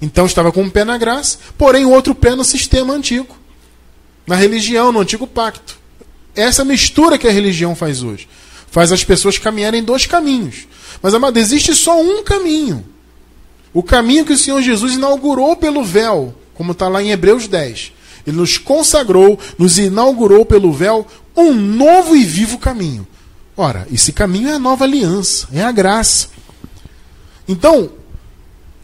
Então 0.00 0.26
estava 0.26 0.52
com 0.52 0.62
um 0.62 0.70
pé 0.70 0.84
na 0.84 0.98
graça, 0.98 1.38
porém 1.56 1.84
o 1.84 1.90
outro 1.90 2.14
pé 2.14 2.34
no 2.34 2.44
sistema 2.44 2.94
antigo. 2.94 3.36
Na 4.26 4.36
religião, 4.36 4.92
no 4.92 5.00
antigo 5.00 5.26
pacto. 5.26 5.83
Essa 6.34 6.64
mistura 6.64 7.18
que 7.18 7.28
a 7.28 7.32
religião 7.32 7.74
faz 7.74 8.02
hoje. 8.02 8.28
Faz 8.70 8.90
as 8.90 9.04
pessoas 9.04 9.38
caminharem 9.38 9.82
dois 9.82 10.06
caminhos. 10.06 10.66
Mas, 11.00 11.14
amado, 11.14 11.38
existe 11.38 11.74
só 11.74 12.00
um 12.00 12.24
caminho. 12.24 12.84
O 13.72 13.82
caminho 13.82 14.24
que 14.24 14.32
o 14.32 14.38
Senhor 14.38 14.60
Jesus 14.62 14.94
inaugurou 14.94 15.56
pelo 15.56 15.84
véu, 15.84 16.34
como 16.54 16.72
está 16.72 16.88
lá 16.88 17.02
em 17.02 17.10
Hebreus 17.10 17.46
10. 17.46 17.92
Ele 18.26 18.36
nos 18.36 18.56
consagrou, 18.56 19.38
nos 19.58 19.78
inaugurou 19.78 20.44
pelo 20.44 20.72
véu 20.72 21.06
um 21.36 21.52
novo 21.52 22.16
e 22.16 22.24
vivo 22.24 22.58
caminho. 22.58 23.06
Ora, 23.56 23.86
esse 23.92 24.12
caminho 24.12 24.48
é 24.48 24.54
a 24.54 24.58
nova 24.58 24.84
aliança, 24.84 25.48
é 25.52 25.62
a 25.62 25.70
graça. 25.70 26.28
Então, 27.46 27.90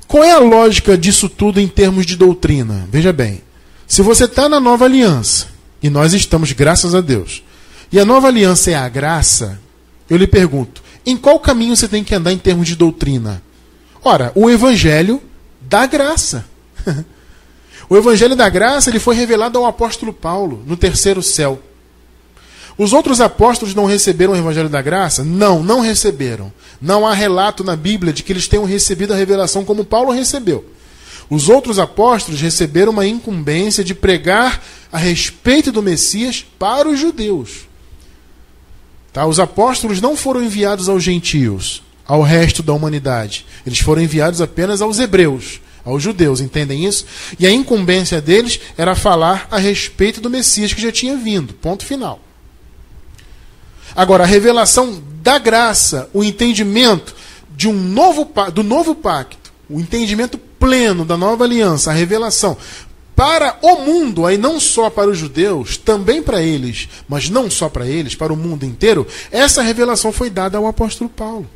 qual 0.07 0.23
é 0.23 0.33
a 0.33 0.39
lógica 0.39 0.97
disso 0.99 1.29
tudo 1.29 1.61
em 1.61 1.67
termos 1.69 2.05
de 2.05 2.17
doutrina? 2.17 2.89
Veja 2.91 3.13
bem, 3.13 3.43
se 3.87 4.03
você 4.03 4.25
está 4.25 4.49
na 4.49 4.61
nova 4.61 4.85
aliança, 4.85 5.47
e 5.83 5.89
nós 5.89 6.13
estamos, 6.13 6.53
graças 6.53 6.95
a 6.95 7.01
Deus. 7.01 7.43
E 7.93 7.99
a 7.99 8.05
nova 8.05 8.29
aliança 8.29 8.71
é 8.71 8.75
a 8.75 8.89
graça. 8.89 9.61
Eu 10.09 10.17
lhe 10.17 10.27
pergunto: 10.27 10.83
em 11.05 11.17
qual 11.17 11.39
caminho 11.41 11.77
você 11.77 11.89
tem 11.89 12.05
que 12.05 12.15
andar 12.15 12.33
em 12.33 12.39
termos 12.39 12.67
de 12.67 12.77
doutrina? 12.77 13.43
Ora, 14.03 14.33
o 14.35 14.51
evangelho 14.51 15.21
da 15.61 15.87
graça. 15.87 16.47
o 17.89 17.97
evangelho 17.97 18.37
da 18.37 18.49
graça 18.49 18.91
ele 18.91 18.99
foi 18.99 19.15
revelado 19.15 19.59
ao 19.59 19.67
apóstolo 19.67 20.13
Paulo 20.13 20.63
no 20.67 20.77
terceiro 20.77 21.23
céu. 21.23 21.61
Os 22.79 22.95
outros 22.95 23.21
apóstolos 23.21 23.75
não 23.75 23.85
receberam 23.85 24.33
o 24.33 24.37
evangelho 24.37 24.69
da 24.69 24.81
graça? 24.81 25.23
Não, 25.23 25.63
não 25.63 25.81
receberam. 25.81 26.51
Não 26.81 27.07
há 27.07 27.13
relato 27.13 27.63
na 27.63 27.77
Bíblia 27.77 28.11
de 28.11 28.23
que 28.23 28.33
eles 28.33 28.49
tenham 28.49 28.65
recebido 28.65 29.13
a 29.13 29.17
revelação 29.17 29.67
como 29.67 29.85
Paulo 29.85 30.13
recebeu. 30.13 30.65
Os 31.31 31.49
outros 31.49 31.79
apóstolos 31.79 32.41
receberam 32.41 32.91
uma 32.91 33.07
incumbência 33.07 33.85
de 33.85 33.95
pregar 33.95 34.61
a 34.91 34.99
respeito 34.99 35.71
do 35.71 35.81
Messias 35.81 36.45
para 36.59 36.89
os 36.89 36.99
judeus. 36.99 37.69
Tá? 39.13 39.25
Os 39.27 39.39
apóstolos 39.39 40.01
não 40.01 40.17
foram 40.17 40.43
enviados 40.43 40.89
aos 40.89 41.05
gentios, 41.05 41.85
ao 42.05 42.23
resto 42.23 42.65
da 42.65 42.73
humanidade. 42.73 43.47
Eles 43.65 43.79
foram 43.79 44.03
enviados 44.03 44.41
apenas 44.41 44.83
aos 44.83 44.99
hebreus, 44.99 45.61
aos 45.85 46.03
judeus, 46.03 46.41
entendem 46.41 46.85
isso? 46.85 47.07
E 47.39 47.47
a 47.47 47.51
incumbência 47.51 48.21
deles 48.21 48.59
era 48.77 48.97
falar 48.97 49.47
a 49.53 49.59
respeito 49.59 50.21
do 50.21 50.29
Messias 50.29 50.75
que 50.75 50.83
já 50.83 50.91
tinha 50.91 51.17
vindo. 51.17 51.55
Ponto 51.55 51.87
final. 51.87 52.21
Agora, 53.95 54.25
a 54.25 54.27
revelação 54.27 55.01
da 55.23 55.39
graça, 55.39 56.11
o 56.13 56.25
entendimento 56.25 57.15
de 57.57 57.69
um 57.69 57.73
novo 57.73 58.29
do 58.53 58.63
novo 58.63 58.95
pacto, 58.95 59.53
o 59.69 59.79
entendimento 59.79 60.41
pleno 60.61 61.05
da 61.05 61.17
nova 61.17 61.43
aliança, 61.45 61.91
a 61.91 61.95
revelação 61.95 62.57
para 63.17 63.59
o 63.61 63.85
mundo, 63.85 64.25
aí 64.25 64.39
não 64.39 64.59
só 64.59 64.89
para 64.89 65.11
os 65.11 65.19
judeus, 65.19 65.77
também 65.77 66.23
para 66.23 66.41
eles, 66.41 66.89
mas 67.07 67.29
não 67.29 67.51
só 67.51 67.69
para 67.69 67.87
eles, 67.87 68.15
para 68.15 68.33
o 68.33 68.37
mundo 68.37 68.65
inteiro, 68.65 69.07
essa 69.31 69.61
revelação 69.61 70.11
foi 70.11 70.31
dada 70.31 70.57
ao 70.57 70.67
apóstolo 70.67 71.11
Paulo. 71.11 71.47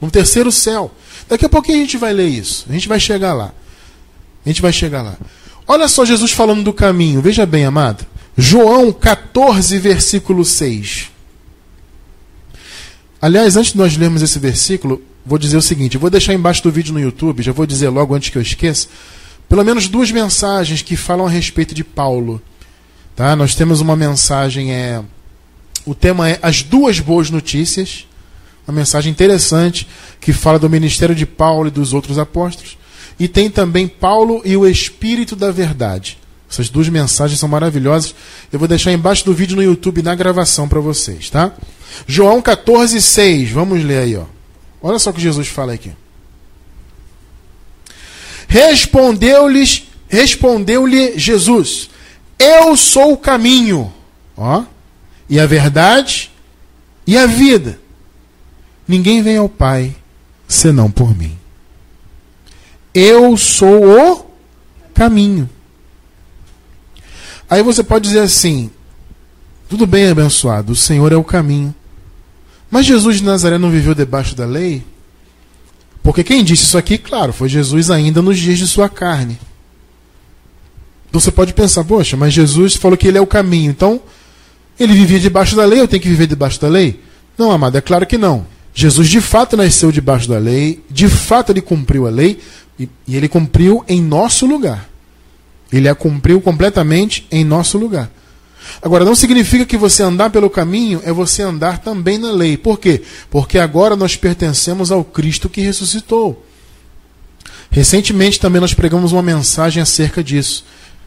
No 0.00 0.08
terceiro 0.08 0.52
céu. 0.52 0.92
Daqui 1.28 1.44
a 1.44 1.48
pouquinho 1.48 1.78
a 1.78 1.80
gente 1.80 1.96
vai 1.96 2.12
ler 2.12 2.28
isso. 2.28 2.64
A 2.70 2.72
gente 2.72 2.86
vai 2.88 3.00
chegar 3.00 3.34
lá. 3.34 3.52
A 4.46 4.48
gente 4.48 4.62
vai 4.62 4.72
chegar 4.72 5.02
lá. 5.02 5.16
Olha 5.66 5.88
só 5.88 6.04
Jesus 6.04 6.30
falando 6.30 6.62
do 6.62 6.72
caminho. 6.72 7.20
Veja 7.20 7.44
bem, 7.44 7.64
amado. 7.64 8.06
João 8.36 8.92
14, 8.92 9.78
versículo 9.78 10.44
6. 10.44 11.10
Aliás, 13.20 13.56
antes 13.56 13.72
de 13.72 13.78
nós 13.78 13.96
lermos 13.96 14.22
esse 14.22 14.38
versículo, 14.38 15.02
vou 15.24 15.38
dizer 15.38 15.56
o 15.56 15.62
seguinte: 15.62 15.98
vou 15.98 16.10
deixar 16.10 16.34
embaixo 16.34 16.62
do 16.62 16.70
vídeo 16.70 16.92
no 16.92 17.00
YouTube, 17.00 17.42
já 17.42 17.52
vou 17.52 17.66
dizer 17.66 17.88
logo 17.88 18.14
antes 18.14 18.30
que 18.30 18.38
eu 18.38 18.42
esqueça, 18.42 18.88
pelo 19.48 19.64
menos 19.64 19.88
duas 19.88 20.10
mensagens 20.10 20.82
que 20.82 20.96
falam 20.96 21.26
a 21.26 21.30
respeito 21.30 21.74
de 21.74 21.84
Paulo. 21.84 22.40
Tá? 23.16 23.34
Nós 23.36 23.54
temos 23.54 23.80
uma 23.80 23.96
mensagem, 23.96 24.72
é, 24.72 25.02
o 25.84 25.94
tema 25.94 26.28
é 26.28 26.38
As 26.40 26.62
Duas 26.62 27.00
Boas 27.00 27.30
Notícias, 27.30 28.06
uma 28.66 28.74
mensagem 28.74 29.10
interessante 29.10 29.86
que 30.20 30.32
fala 30.32 30.58
do 30.58 30.70
ministério 30.70 31.14
de 31.14 31.26
Paulo 31.26 31.68
e 31.68 31.70
dos 31.70 31.92
outros 31.92 32.18
apóstolos. 32.18 32.78
E 33.18 33.28
tem 33.28 33.50
também 33.50 33.86
Paulo 33.86 34.40
e 34.44 34.56
o 34.56 34.66
Espírito 34.66 35.36
da 35.36 35.50
Verdade. 35.50 36.16
Essas 36.50 36.68
duas 36.68 36.88
mensagens 36.88 37.38
são 37.38 37.48
maravilhosas. 37.48 38.14
Eu 38.52 38.58
vou 38.58 38.66
deixar 38.66 38.92
embaixo 38.92 39.24
do 39.24 39.34
vídeo 39.34 39.56
no 39.56 39.62
YouTube 39.62 40.02
na 40.02 40.14
gravação 40.14 40.68
para 40.68 40.80
vocês, 40.80 41.28
tá? 41.28 41.52
João 42.06 42.40
14, 42.40 43.00
6. 43.00 43.50
Vamos 43.50 43.84
ler 43.84 43.98
aí, 43.98 44.16
ó. 44.16 44.24
Olha 44.82 44.98
só 44.98 45.10
o 45.10 45.12
que 45.12 45.20
Jesus 45.20 45.48
fala 45.48 45.72
aqui. 45.72 45.92
Respondeu-lhes, 48.48 49.86
respondeu-lhe 50.08 51.18
Jesus: 51.18 51.90
Eu 52.38 52.76
sou 52.76 53.12
o 53.12 53.18
caminho, 53.18 53.92
ó, 54.36 54.64
e 55.28 55.38
a 55.38 55.46
verdade 55.46 56.30
e 57.06 57.16
a 57.16 57.26
vida. 57.26 57.78
Ninguém 58.88 59.22
vem 59.22 59.36
ao 59.36 59.48
Pai 59.48 59.94
senão 60.48 60.90
por 60.90 61.16
mim. 61.16 61.38
Eu 62.92 63.36
sou 63.36 63.84
o 63.84 64.26
caminho. 64.92 65.48
Aí 67.48 67.62
você 67.62 67.84
pode 67.84 68.08
dizer 68.08 68.20
assim: 68.20 68.70
tudo 69.68 69.86
bem, 69.86 70.08
abençoado, 70.08 70.72
o 70.72 70.76
Senhor 70.76 71.12
é 71.12 71.16
o 71.16 71.22
caminho. 71.22 71.72
Mas 72.70 72.86
Jesus 72.86 73.16
de 73.16 73.24
Nazaré 73.24 73.58
não 73.58 73.70
viveu 73.70 73.94
debaixo 73.94 74.34
da 74.34 74.46
lei? 74.46 74.82
Porque 76.02 76.24
quem 76.24 76.44
disse 76.44 76.64
isso 76.64 76.78
aqui, 76.78 76.96
claro, 76.96 77.32
foi 77.32 77.48
Jesus 77.48 77.90
ainda 77.90 78.22
nos 78.22 78.38
dias 78.38 78.58
de 78.58 78.66
sua 78.66 78.88
carne. 78.88 79.38
Então 81.08 81.20
você 81.20 81.30
pode 81.30 81.52
pensar, 81.52 81.84
poxa, 81.84 82.16
mas 82.16 82.32
Jesus 82.32 82.76
falou 82.76 82.96
que 82.96 83.08
ele 83.08 83.18
é 83.18 83.20
o 83.20 83.26
caminho, 83.26 83.70
então 83.70 84.00
ele 84.78 84.94
vivia 84.94 85.18
debaixo 85.18 85.56
da 85.56 85.64
lei, 85.64 85.80
eu 85.80 85.88
tenho 85.88 86.02
que 86.02 86.08
viver 86.08 86.26
debaixo 86.26 86.60
da 86.60 86.68
lei? 86.68 87.00
Não, 87.36 87.50
amado, 87.50 87.76
é 87.76 87.80
claro 87.80 88.06
que 88.06 88.16
não. 88.16 88.46
Jesus 88.72 89.08
de 89.08 89.20
fato 89.20 89.56
nasceu 89.56 89.90
debaixo 89.90 90.28
da 90.28 90.38
lei, 90.38 90.82
de 90.88 91.08
fato 91.08 91.50
ele 91.50 91.60
cumpriu 91.60 92.06
a 92.06 92.10
lei, 92.10 92.38
e, 92.78 92.88
e 93.06 93.16
ele 93.16 93.28
cumpriu 93.28 93.84
em 93.88 94.00
nosso 94.00 94.46
lugar. 94.46 94.88
Ele 95.72 95.88
a 95.88 95.94
cumpriu 95.94 96.40
completamente 96.40 97.26
em 97.30 97.44
nosso 97.44 97.76
lugar. 97.76 98.10
Agora, 98.82 99.04
não 99.04 99.14
significa 99.14 99.64
que 99.66 99.76
você 99.76 100.02
andar 100.02 100.30
pelo 100.30 100.48
caminho 100.48 101.00
é 101.04 101.12
você 101.12 101.42
andar 101.42 101.78
também 101.78 102.18
na 102.18 102.30
lei. 102.30 102.56
Por 102.56 102.78
quê? 102.78 103.02
Porque 103.30 103.58
agora 103.58 103.96
nós 103.96 104.16
pertencemos 104.16 104.90
ao 104.90 105.04
Cristo 105.04 105.48
que 105.48 105.60
ressuscitou. 105.60 106.44
Recentemente 107.70 108.40
também 108.40 108.60
nós 108.60 108.74
pregamos 108.74 109.12
uma 109.12 109.22
mensagem 109.22 109.82
acerca 109.82 110.24
disso, 110.24 110.64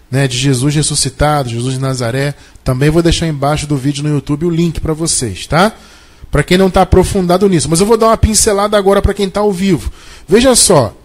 né, 0.10 0.28
de 0.28 0.38
Jesus 0.38 0.74
ressuscitado, 0.76 1.50
Jesus 1.50 1.74
de 1.74 1.80
Nazaré. 1.80 2.36
Também 2.64 2.90
vou 2.90 3.02
deixar 3.02 3.28
embaixo 3.28 3.68
do 3.68 3.76
vídeo 3.76 4.04
no 4.04 4.10
YouTube 4.10 4.46
o 4.46 4.50
link 4.50 4.80
para 4.80 4.94
vocês, 4.94 5.46
tá? 5.46 5.74
Para 6.32 6.44
quem 6.44 6.58
não 6.58 6.68
está 6.68 6.82
aprofundado 6.84 7.50
nisso. 7.50 7.70
Mas 7.70 7.80
eu 7.80 7.86
vou 7.86 7.98
dar 7.98 8.08
uma 8.08 8.18
pincelada 8.18 8.78
agora 8.78 9.02
para 9.02 9.14
quem 9.14 9.28
está 9.28 9.42
ao 9.42 9.52
vivo. 9.52 9.92
Veja 10.28 10.56
só, 10.56 10.96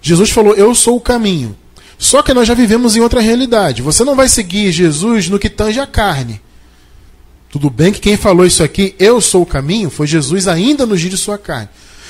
Jesus 0.00 0.30
falou: 0.30 0.54
Eu 0.54 0.74
sou 0.74 0.96
o 0.96 1.00
caminho. 1.00 1.56
Só 2.02 2.20
que 2.20 2.34
nós 2.34 2.48
já 2.48 2.52
vivemos 2.54 2.96
em 2.96 3.00
outra 3.00 3.20
realidade. 3.20 3.80
Você 3.80 4.02
não 4.02 4.16
vai 4.16 4.28
seguir 4.28 4.72
Jesus 4.72 5.28
no 5.28 5.38
que 5.38 5.48
tange 5.48 5.78
a 5.78 5.86
carne. 5.86 6.40
Tudo 7.48 7.70
bem 7.70 7.92
que 7.92 8.00
quem 8.00 8.16
falou 8.16 8.44
isso 8.44 8.60
aqui, 8.60 8.96
eu 8.98 9.20
sou 9.20 9.42
o 9.42 9.46
caminho, 9.46 9.88
foi 9.88 10.08
Jesus 10.08 10.48
ainda 10.48 10.84
no 10.84 10.96
dia 10.96 11.08
de 11.08 11.16
sua 11.16 11.38
carne. 11.38 11.68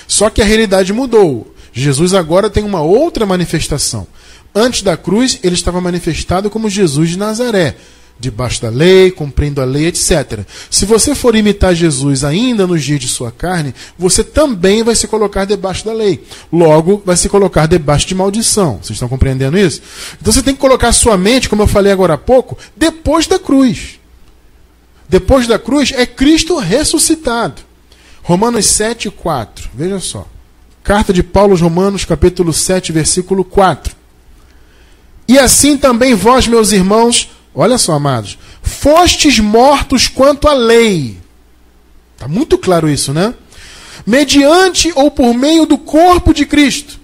Só 0.08 0.30
que 0.30 0.40
a 0.40 0.46
realidade 0.46 0.94
mudou. 0.94 1.54
Jesus 1.74 2.14
agora 2.14 2.48
tem 2.48 2.64
uma 2.64 2.80
outra 2.80 3.26
manifestação. 3.26 4.06
Antes 4.54 4.80
da 4.80 4.96
cruz, 4.96 5.38
ele 5.42 5.56
estava 5.56 5.78
manifestado 5.78 6.48
como 6.48 6.70
Jesus 6.70 7.10
de 7.10 7.18
Nazaré 7.18 7.76
debaixo 8.22 8.62
da 8.62 8.70
lei, 8.70 9.10
cumprindo 9.10 9.60
a 9.60 9.64
lei, 9.64 9.86
etc. 9.86 10.46
Se 10.70 10.86
você 10.86 11.14
for 11.14 11.34
imitar 11.34 11.74
Jesus 11.74 12.22
ainda 12.22 12.66
nos 12.66 12.82
dias 12.82 13.00
de 13.00 13.08
sua 13.08 13.32
carne, 13.32 13.74
você 13.98 14.22
também 14.22 14.84
vai 14.84 14.94
se 14.94 15.08
colocar 15.08 15.44
debaixo 15.44 15.84
da 15.84 15.92
lei. 15.92 16.22
Logo, 16.50 17.02
vai 17.04 17.16
se 17.16 17.28
colocar 17.28 17.66
debaixo 17.66 18.06
de 18.06 18.14
maldição. 18.14 18.78
Vocês 18.80 18.90
estão 18.90 19.08
compreendendo 19.08 19.58
isso? 19.58 19.82
Então 20.20 20.32
você 20.32 20.42
tem 20.42 20.54
que 20.54 20.60
colocar 20.60 20.92
sua 20.92 21.18
mente, 21.18 21.48
como 21.48 21.62
eu 21.62 21.66
falei 21.66 21.90
agora 21.92 22.14
há 22.14 22.18
pouco, 22.18 22.56
depois 22.76 23.26
da 23.26 23.38
cruz. 23.38 23.98
Depois 25.08 25.46
da 25.46 25.58
cruz 25.58 25.92
é 25.94 26.06
Cristo 26.06 26.56
ressuscitado. 26.58 27.60
Romanos 28.22 28.66
7, 28.66 29.10
4. 29.10 29.68
Veja 29.74 29.98
só. 29.98 30.28
Carta 30.84 31.12
de 31.12 31.22
Paulo 31.22 31.52
aos 31.52 31.60
Romanos, 31.60 32.04
capítulo 32.04 32.52
7, 32.52 32.92
versículo 32.92 33.44
4. 33.44 33.94
E 35.26 35.38
assim 35.38 35.76
também 35.76 36.14
vós, 36.14 36.46
meus 36.46 36.72
irmãos, 36.72 37.30
Olha 37.54 37.76
só, 37.78 37.92
amados. 37.92 38.38
Fostes 38.62 39.38
mortos 39.38 40.08
quanto 40.08 40.48
à 40.48 40.54
lei. 40.54 41.18
Está 42.14 42.26
muito 42.26 42.56
claro 42.56 42.88
isso, 42.88 43.12
né? 43.12 43.34
Mediante 44.06 44.92
ou 44.94 45.10
por 45.10 45.34
meio 45.34 45.66
do 45.66 45.76
corpo 45.76 46.32
de 46.32 46.46
Cristo, 46.46 46.98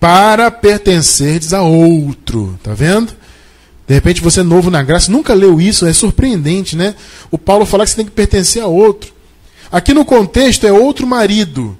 para 0.00 0.50
pertencerdes 0.50 1.52
a 1.52 1.62
outro. 1.62 2.58
Tá 2.62 2.72
vendo? 2.72 3.12
De 3.86 3.94
repente 3.94 4.20
você 4.20 4.40
é 4.40 4.42
novo 4.42 4.70
na 4.70 4.82
graça, 4.82 5.10
nunca 5.10 5.34
leu 5.34 5.60
isso, 5.60 5.86
é 5.86 5.92
surpreendente, 5.92 6.76
né? 6.76 6.94
O 7.30 7.38
Paulo 7.38 7.64
fala 7.64 7.84
que 7.84 7.90
você 7.90 7.96
tem 7.96 8.04
que 8.04 8.10
pertencer 8.10 8.62
a 8.62 8.66
outro. 8.66 9.12
Aqui 9.70 9.92
no 9.92 10.04
contexto 10.04 10.66
é 10.66 10.72
outro 10.72 11.06
marido. 11.06 11.76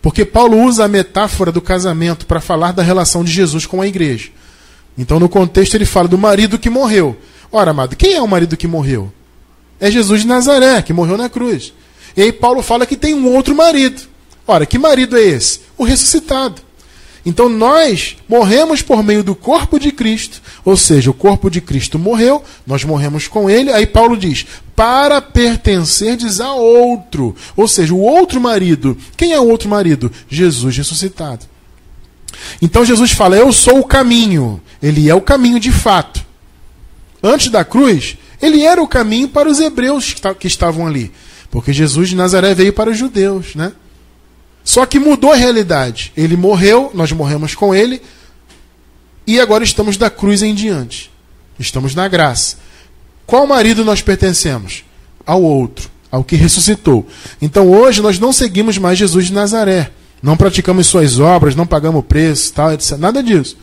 Porque 0.00 0.24
Paulo 0.24 0.60
usa 0.62 0.84
a 0.84 0.88
metáfora 0.88 1.52
do 1.52 1.60
casamento 1.60 2.26
para 2.26 2.40
falar 2.40 2.72
da 2.72 2.82
relação 2.82 3.22
de 3.22 3.30
Jesus 3.30 3.66
com 3.66 3.80
a 3.80 3.86
igreja. 3.86 4.30
Então, 4.96 5.18
no 5.18 5.28
contexto, 5.28 5.74
ele 5.74 5.84
fala 5.84 6.08
do 6.08 6.18
marido 6.18 6.58
que 6.58 6.70
morreu. 6.70 7.16
Ora, 7.50 7.70
amado, 7.70 7.96
quem 7.96 8.14
é 8.14 8.22
o 8.22 8.28
marido 8.28 8.56
que 8.56 8.66
morreu? 8.66 9.12
É 9.80 9.90
Jesus 9.90 10.22
de 10.22 10.26
Nazaré, 10.26 10.80
que 10.82 10.92
morreu 10.92 11.16
na 11.16 11.28
cruz. 11.28 11.72
E 12.16 12.22
aí, 12.22 12.32
Paulo 12.32 12.62
fala 12.62 12.86
que 12.86 12.96
tem 12.96 13.14
um 13.14 13.34
outro 13.34 13.54
marido. 13.54 14.02
Ora, 14.46 14.66
que 14.66 14.78
marido 14.78 15.16
é 15.16 15.22
esse? 15.22 15.60
O 15.78 15.84
ressuscitado. 15.84 16.60
Então, 17.24 17.48
nós 17.48 18.16
morremos 18.28 18.82
por 18.82 19.02
meio 19.02 19.22
do 19.22 19.34
corpo 19.34 19.78
de 19.78 19.92
Cristo, 19.92 20.42
ou 20.64 20.76
seja, 20.76 21.10
o 21.10 21.14
corpo 21.14 21.48
de 21.48 21.60
Cristo 21.60 21.98
morreu, 21.98 22.42
nós 22.66 22.84
morremos 22.84 23.28
com 23.28 23.48
ele. 23.48 23.72
Aí, 23.72 23.86
Paulo 23.86 24.16
diz: 24.16 24.44
para 24.74 25.22
pertencerdes 25.22 26.40
a 26.40 26.52
outro, 26.52 27.36
ou 27.56 27.68
seja, 27.68 27.94
o 27.94 28.00
outro 28.00 28.40
marido. 28.40 28.96
Quem 29.16 29.32
é 29.32 29.38
o 29.38 29.48
outro 29.48 29.68
marido? 29.68 30.10
Jesus 30.28 30.76
ressuscitado. 30.76 31.46
Então 32.60 32.84
Jesus 32.84 33.12
fala: 33.12 33.36
Eu 33.36 33.52
sou 33.52 33.78
o 33.78 33.84
caminho. 33.84 34.60
Ele 34.82 35.08
é 35.08 35.14
o 35.14 35.20
caminho 35.20 35.60
de 35.60 35.70
fato. 35.70 36.24
Antes 37.22 37.48
da 37.48 37.64
cruz, 37.64 38.16
ele 38.40 38.64
era 38.64 38.82
o 38.82 38.88
caminho 38.88 39.28
para 39.28 39.48
os 39.48 39.60
hebreus 39.60 40.14
que 40.38 40.46
estavam 40.48 40.86
ali. 40.86 41.12
Porque 41.50 41.72
Jesus 41.72 42.08
de 42.08 42.16
Nazaré 42.16 42.54
veio 42.54 42.72
para 42.72 42.90
os 42.90 42.98
judeus, 42.98 43.54
né? 43.54 43.72
Só 44.64 44.86
que 44.86 44.98
mudou 44.98 45.32
a 45.32 45.36
realidade. 45.36 46.12
Ele 46.16 46.36
morreu, 46.36 46.90
nós 46.94 47.12
morremos 47.12 47.54
com 47.54 47.74
ele, 47.74 48.02
e 49.26 49.38
agora 49.38 49.62
estamos 49.62 49.96
da 49.96 50.10
cruz 50.10 50.42
em 50.42 50.54
diante. 50.54 51.10
Estamos 51.58 51.94
na 51.94 52.08
graça. 52.08 52.56
Qual 53.26 53.46
marido 53.46 53.84
nós 53.84 54.02
pertencemos? 54.02 54.84
Ao 55.24 55.40
outro, 55.42 55.88
ao 56.10 56.24
que 56.24 56.34
ressuscitou. 56.34 57.06
Então 57.40 57.70
hoje 57.70 58.02
nós 58.02 58.18
não 58.18 58.32
seguimos 58.32 58.78
mais 58.78 58.98
Jesus 58.98 59.26
de 59.26 59.32
Nazaré. 59.32 59.92
Não 60.22 60.36
praticamos 60.36 60.86
suas 60.86 61.18
obras, 61.18 61.54
não 61.54 61.66
pagamos 61.66 62.04
preço, 62.04 62.52
tal, 62.52 62.72
etc. 62.72 62.96
Nada 62.96 63.22
disso. 63.22 63.56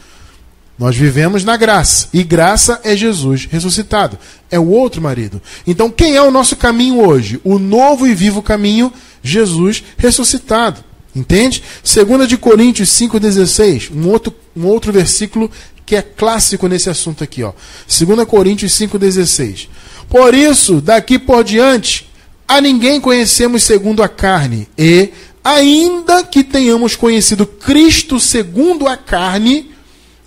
Nós 0.80 0.96
vivemos 0.96 1.44
na 1.44 1.58
graça. 1.58 2.08
E 2.14 2.24
graça 2.24 2.80
é 2.86 2.96
Jesus 2.96 3.46
ressuscitado. 3.52 4.18
É 4.50 4.58
o 4.58 4.70
outro 4.70 5.02
marido. 5.02 5.42
Então, 5.68 5.92
quem 5.92 6.16
é 6.16 6.22
o 6.22 6.32
nosso 6.32 6.56
caminho 6.56 7.06
hoje? 7.06 7.42
O 7.44 7.60
novo 7.60 8.08
e 8.08 8.16
vivo 8.16 8.42
caminho, 8.42 8.92
Jesus 9.22 9.84
ressuscitado. 9.98 10.82
Entende? 11.14 11.62
2 11.84 12.28
de 12.30 12.38
Coríntios 12.38 12.90
5,16, 12.90 13.92
um 13.94 14.08
outro, 14.10 14.34
um 14.56 14.66
outro 14.68 14.94
versículo 14.94 15.52
que 15.86 15.96
é 15.96 16.02
clássico 16.02 16.68
nesse 16.68 16.90
assunto 16.90 17.24
aqui. 17.24 17.44
Ó. 17.44 17.52
2 17.88 18.26
Coríntios 18.26 18.72
5,16. 18.72 19.68
Por 20.08 20.34
isso, 20.34 20.80
daqui 20.80 21.20
por 21.20 21.44
diante, 21.44 22.10
a 22.48 22.62
ninguém 22.62 23.02
conhecemos 23.02 23.64
segundo 23.64 24.02
a 24.02 24.08
carne, 24.08 24.68
e 24.78 25.10
ainda 25.44 26.24
que 26.24 26.44
tenhamos 26.44 26.96
conhecido 26.96 27.46
Cristo 27.46 28.20
segundo 28.20 28.88
a 28.88 28.96
carne, 28.96 29.72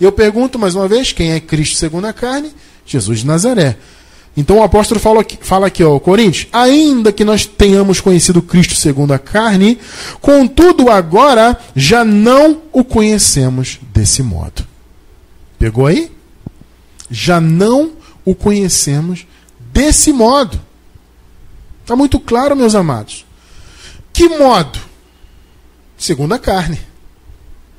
eu 0.05 0.13
pergunto 0.13 0.59
mais 0.59 0.75
uma 0.75 0.89
vez: 0.89 1.13
quem 1.13 1.33
é 1.33 1.41
Cristo 1.41 1.77
segundo 1.77 2.07
a 2.07 2.13
carne? 2.13 2.53
Jesus 2.87 3.21
de 3.21 3.27
Nazaré. 3.27 3.77
Então 4.37 4.59
o 4.59 4.63
apóstolo 4.63 4.99
fala 4.99 5.21
aqui, 5.21 5.39
fala 5.41 5.67
aqui 5.67 5.85
ó, 5.85 5.99
Coríntios, 5.99 6.47
ainda 6.53 7.13
que 7.13 7.25
nós 7.25 7.45
tenhamos 7.45 8.01
conhecido 8.01 8.41
Cristo 8.41 8.75
segundo 8.75 9.13
a 9.13 9.19
carne, 9.19 9.79
contudo 10.23 10.91
agora 10.91 11.59
já 11.77 12.03
não 12.03 12.63
o 12.73 12.83
conhecemos 12.83 13.79
desse 13.93 14.23
modo. 14.23 14.67
Pegou 15.59 15.87
aí? 15.87 16.11
Já 17.11 17.41
não 17.41 17.93
o 18.25 18.35
conhecemos 18.35 19.27
desse 19.73 20.13
modo. 20.13 20.59
Está 21.83 21.95
muito 21.95 22.19
claro, 22.19 22.57
meus 22.57 22.75
amados. 22.75 23.27
Que 24.15 24.29
modo? 24.29 24.93
segundo 26.03 26.33
a 26.35 26.39
carne. 26.39 26.79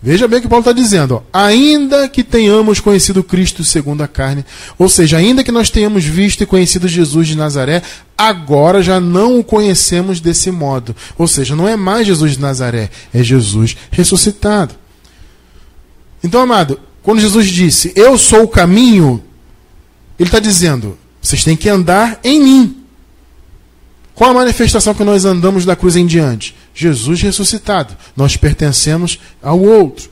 Veja 0.05 0.27
bem 0.27 0.39
o 0.39 0.41
que 0.41 0.49
Paulo 0.49 0.59
está 0.59 0.73
dizendo. 0.73 1.15
Ó. 1.15 1.21
Ainda 1.31 2.09
que 2.09 2.25
tenhamos 2.25 2.81
conhecido 2.81 3.23
Cristo 3.23 3.63
segundo 3.63 4.03
a 4.03 4.07
carne, 4.07 4.43
ou 4.77 4.89
seja, 4.89 5.15
ainda 5.15 5.45
que 5.45 5.51
nós 5.51 5.69
tenhamos 5.69 6.03
visto 6.03 6.43
e 6.43 6.45
conhecido 6.45 6.89
Jesus 6.89 7.29
de 7.29 7.37
Nazaré, 7.37 7.81
agora 8.17 8.83
já 8.83 8.99
não 8.99 9.39
o 9.39 9.43
conhecemos 9.45 10.19
desse 10.19 10.51
modo. 10.51 10.93
Ou 11.17 11.25
seja, 11.25 11.55
não 11.55 11.69
é 11.69 11.77
mais 11.77 12.05
Jesus 12.05 12.33
de 12.33 12.41
Nazaré, 12.41 12.89
é 13.13 13.23
Jesus 13.23 13.77
ressuscitado. 13.91 14.75
Então, 16.21 16.41
amado, 16.41 16.81
quando 17.01 17.21
Jesus 17.21 17.47
disse, 17.47 17.93
Eu 17.95 18.17
sou 18.17 18.43
o 18.43 18.47
caminho, 18.49 19.23
ele 20.19 20.27
está 20.27 20.39
dizendo, 20.39 20.97
vocês 21.21 21.45
têm 21.45 21.55
que 21.55 21.69
andar 21.69 22.19
em 22.25 22.41
mim. 22.41 22.77
Qual 24.13 24.31
a 24.31 24.33
manifestação 24.33 24.93
que 24.93 25.03
nós 25.05 25.23
andamos 25.23 25.63
da 25.63 25.77
cruz 25.77 25.95
em 25.95 26.05
diante? 26.05 26.53
Jesus 26.73 27.21
ressuscitado. 27.21 27.95
Nós 28.15 28.35
pertencemos 28.35 29.19
ao 29.41 29.59
outro. 29.59 30.09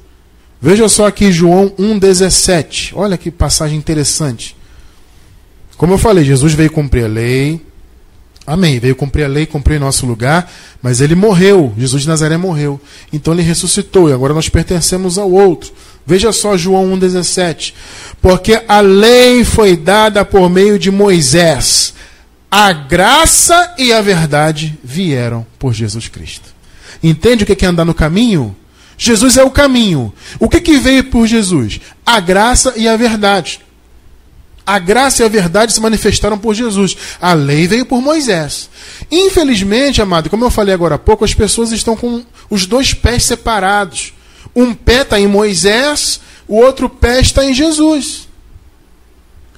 Veja 0.62 0.88
só 0.88 1.08
aqui 1.08 1.32
João 1.32 1.70
1,17. 1.72 2.92
Olha 2.96 3.18
que 3.18 3.32
passagem 3.32 3.78
interessante. 3.78 4.56
Como 5.76 5.94
eu 5.94 5.98
falei, 5.98 6.24
Jesus 6.24 6.54
veio 6.54 6.72
cumprir 6.72 7.06
a 7.06 7.08
lei. 7.08 7.60
Amém. 8.46 8.80
Veio 8.80 8.96
cumprir 8.96 9.24
a 9.24 9.28
lei, 9.28 9.48
cumprir 9.48 9.80
nosso 9.80 10.06
lugar. 10.06 10.52
Mas 10.82 11.02
ele 11.02 11.16
morreu. 11.16 11.74
Jesus 11.78 12.04
de 12.04 12.08
Nazaré 12.08 12.38
morreu. 12.38 12.80
Então 13.12 13.34
ele 13.34 13.42
ressuscitou. 13.42 14.10
E 14.10 14.14
agora 14.14 14.34
nós 14.34 14.50
pertencemos 14.50 15.18
ao 15.18 15.32
outro. 15.32 15.72
Veja 16.06 16.32
só 16.32 16.56
João 16.56 16.96
1,17. 17.00 17.74
Porque 18.22 18.62
a 18.68 18.82
lei 18.82 19.44
foi 19.44 19.76
dada 19.76 20.24
por 20.24 20.48
meio 20.48 20.78
de 20.78 20.92
Moisés 20.92 21.96
a 22.52 22.74
graça 22.74 23.76
e 23.78 23.94
a 23.94 24.02
verdade 24.02 24.78
vieram 24.84 25.48
por 25.58 25.74
Jesus 25.74 26.10
Cristo. 26.10 26.54
Entende 27.02 27.44
o 27.44 27.48
que 27.48 27.66
é 27.66 27.68
andar 27.68 27.86
no 27.86 27.94
caminho? 27.94 28.54
Jesus 28.98 29.38
é 29.38 29.44
o 29.44 29.50
caminho. 29.50 30.14
O 30.38 30.50
que, 30.50 30.60
que 30.60 30.78
veio 30.78 31.06
por 31.06 31.26
Jesus? 31.26 31.80
A 32.06 32.20
graça 32.20 32.74
e 32.76 32.90
a 32.90 32.98
verdade. 32.98 33.62
A 34.66 34.78
graça 34.78 35.24
e 35.24 35.26
a 35.26 35.30
verdade 35.30 35.74
se 35.74 35.80
manifestaram 35.80 36.38
por 36.38 36.54
Jesus. 36.54 36.96
A 37.22 37.34
lei 37.34 37.68
veio 37.68 37.86
por 37.86 38.02
Moisés. 38.02 38.70
Infelizmente, 39.10 40.02
amado, 40.02 40.30
como 40.30 40.44
eu 40.44 40.52
falei 40.52 40.74
agora 40.74 40.96
há 40.96 41.00
pouco, 41.00 41.24
as 41.24 41.34
pessoas 41.34 41.72
estão 41.72 41.96
com 41.96 42.24
os 42.50 42.66
dois 42.66 42.94
pés 42.94 43.24
separados. 43.24 44.14
Um 44.54 44.74
pé 44.74 45.04
está 45.04 45.18
em 45.18 45.28
Moisés, 45.28 46.20
o 46.48 46.58
outro 46.58 46.90
pé 46.90 47.22
está 47.22 47.46
em 47.46 47.54
Jesus. 47.54 48.28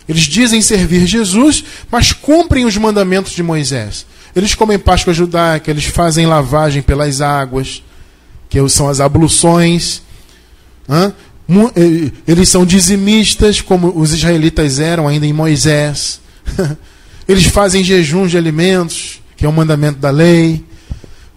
Eles 0.08 0.24
dizem 0.24 0.62
servir 0.62 1.06
Jesus, 1.06 1.64
mas 1.90 2.12
cumprem 2.12 2.66
os 2.66 2.76
mandamentos 2.78 3.32
de 3.34 3.44
Moisés. 3.44 4.06
Eles 4.36 4.56
comem 4.56 4.80
Páscoa 4.80 5.14
judaica, 5.14 5.72
eles 5.72 5.86
fazem 5.86 6.26
lavagem 6.26 6.82
pelas 6.82 7.22
águas, 7.22 7.84
que 8.50 8.58
são 8.70 8.90
as 8.90 9.00
abluções. 9.00 10.02
Eles 12.28 12.50
são 12.50 12.66
dizimistas, 12.66 13.62
como 13.62 13.92
os 13.96 14.14
israelitas 14.14 14.80
eram 14.80 15.08
ainda 15.08 15.26
em 15.26 15.34
Moisés. 15.34 16.20
Eles 17.28 17.46
fazem 17.46 17.84
jejuns 17.84 18.32
de 18.32 18.38
alimentos, 18.38 19.22
que 19.38 19.46
é 19.46 19.50
um 19.50 19.54
mandamento 19.54 20.00
da 20.00 20.10
lei. 20.10 20.64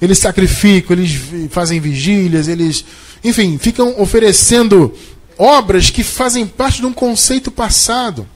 Eles 0.00 0.18
sacrificam, 0.18 0.96
eles 0.96 1.18
fazem 1.50 1.80
vigílias, 1.80 2.48
eles, 2.48 2.84
enfim, 3.22 3.56
ficam 3.56 4.00
oferecendo 4.00 4.92
obras 5.38 5.90
que 5.90 6.02
fazem 6.02 6.46
parte 6.46 6.80
de 6.80 6.86
um 6.86 6.92
conceito 6.92 7.50
passado, 7.50 8.26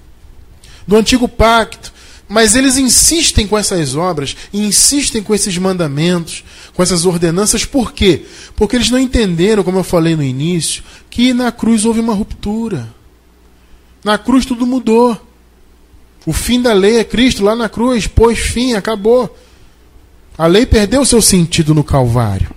do 0.91 0.97
antigo 0.97 1.29
pacto. 1.29 1.93
Mas 2.29 2.55
eles 2.55 2.77
insistem 2.77 3.47
com 3.47 3.57
essas 3.57 3.97
obras, 3.97 4.37
insistem 4.53 5.23
com 5.23 5.35
esses 5.35 5.57
mandamentos, 5.57 6.45
com 6.75 6.83
essas 6.83 7.05
ordenanças, 7.07 7.65
por 7.65 7.93
quê? 7.93 8.25
Porque 8.55 8.77
eles 8.77 8.91
não 8.91 8.99
entenderam, 8.99 9.63
como 9.65 9.79
eu 9.79 9.85
falei 9.85 10.15
no 10.15 10.23
início, 10.23 10.83
que 11.09 11.33
na 11.33 11.51
cruz 11.51 11.85
houve 11.85 11.99
uma 11.99 12.15
ruptura. 12.15 12.89
Na 14.05 14.17
cruz 14.19 14.45
tudo 14.45 14.67
mudou. 14.67 15.21
O 16.27 16.33
fim 16.33 16.61
da 16.61 16.73
lei 16.73 16.99
é 16.99 17.05
Cristo 17.05 17.45
lá 17.45 17.57
na 17.57 17.69
cruz, 17.69 18.07
pôs 18.07 18.39
fim, 18.39 18.75
acabou. 18.75 19.37
A 20.39 20.47
lei 20.47 20.67
perdeu 20.67 21.05
seu 21.05 21.23
sentido 21.23 21.75
no 21.75 21.83
Calvário. 21.83 22.51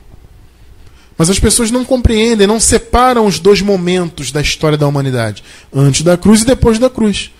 Mas 1.17 1.29
as 1.29 1.39
pessoas 1.39 1.71
não 1.71 1.85
compreendem, 1.85 2.47
não 2.47 2.59
separam 2.59 3.25
os 3.25 3.39
dois 3.39 3.61
momentos 3.61 4.31
da 4.31 4.41
história 4.41 4.77
da 4.77 4.87
humanidade, 4.87 5.43
antes 5.73 6.01
da 6.01 6.17
cruz 6.17 6.41
e 6.41 6.45
depois 6.45 6.77
da 6.77 6.89
cruz. 6.89 7.31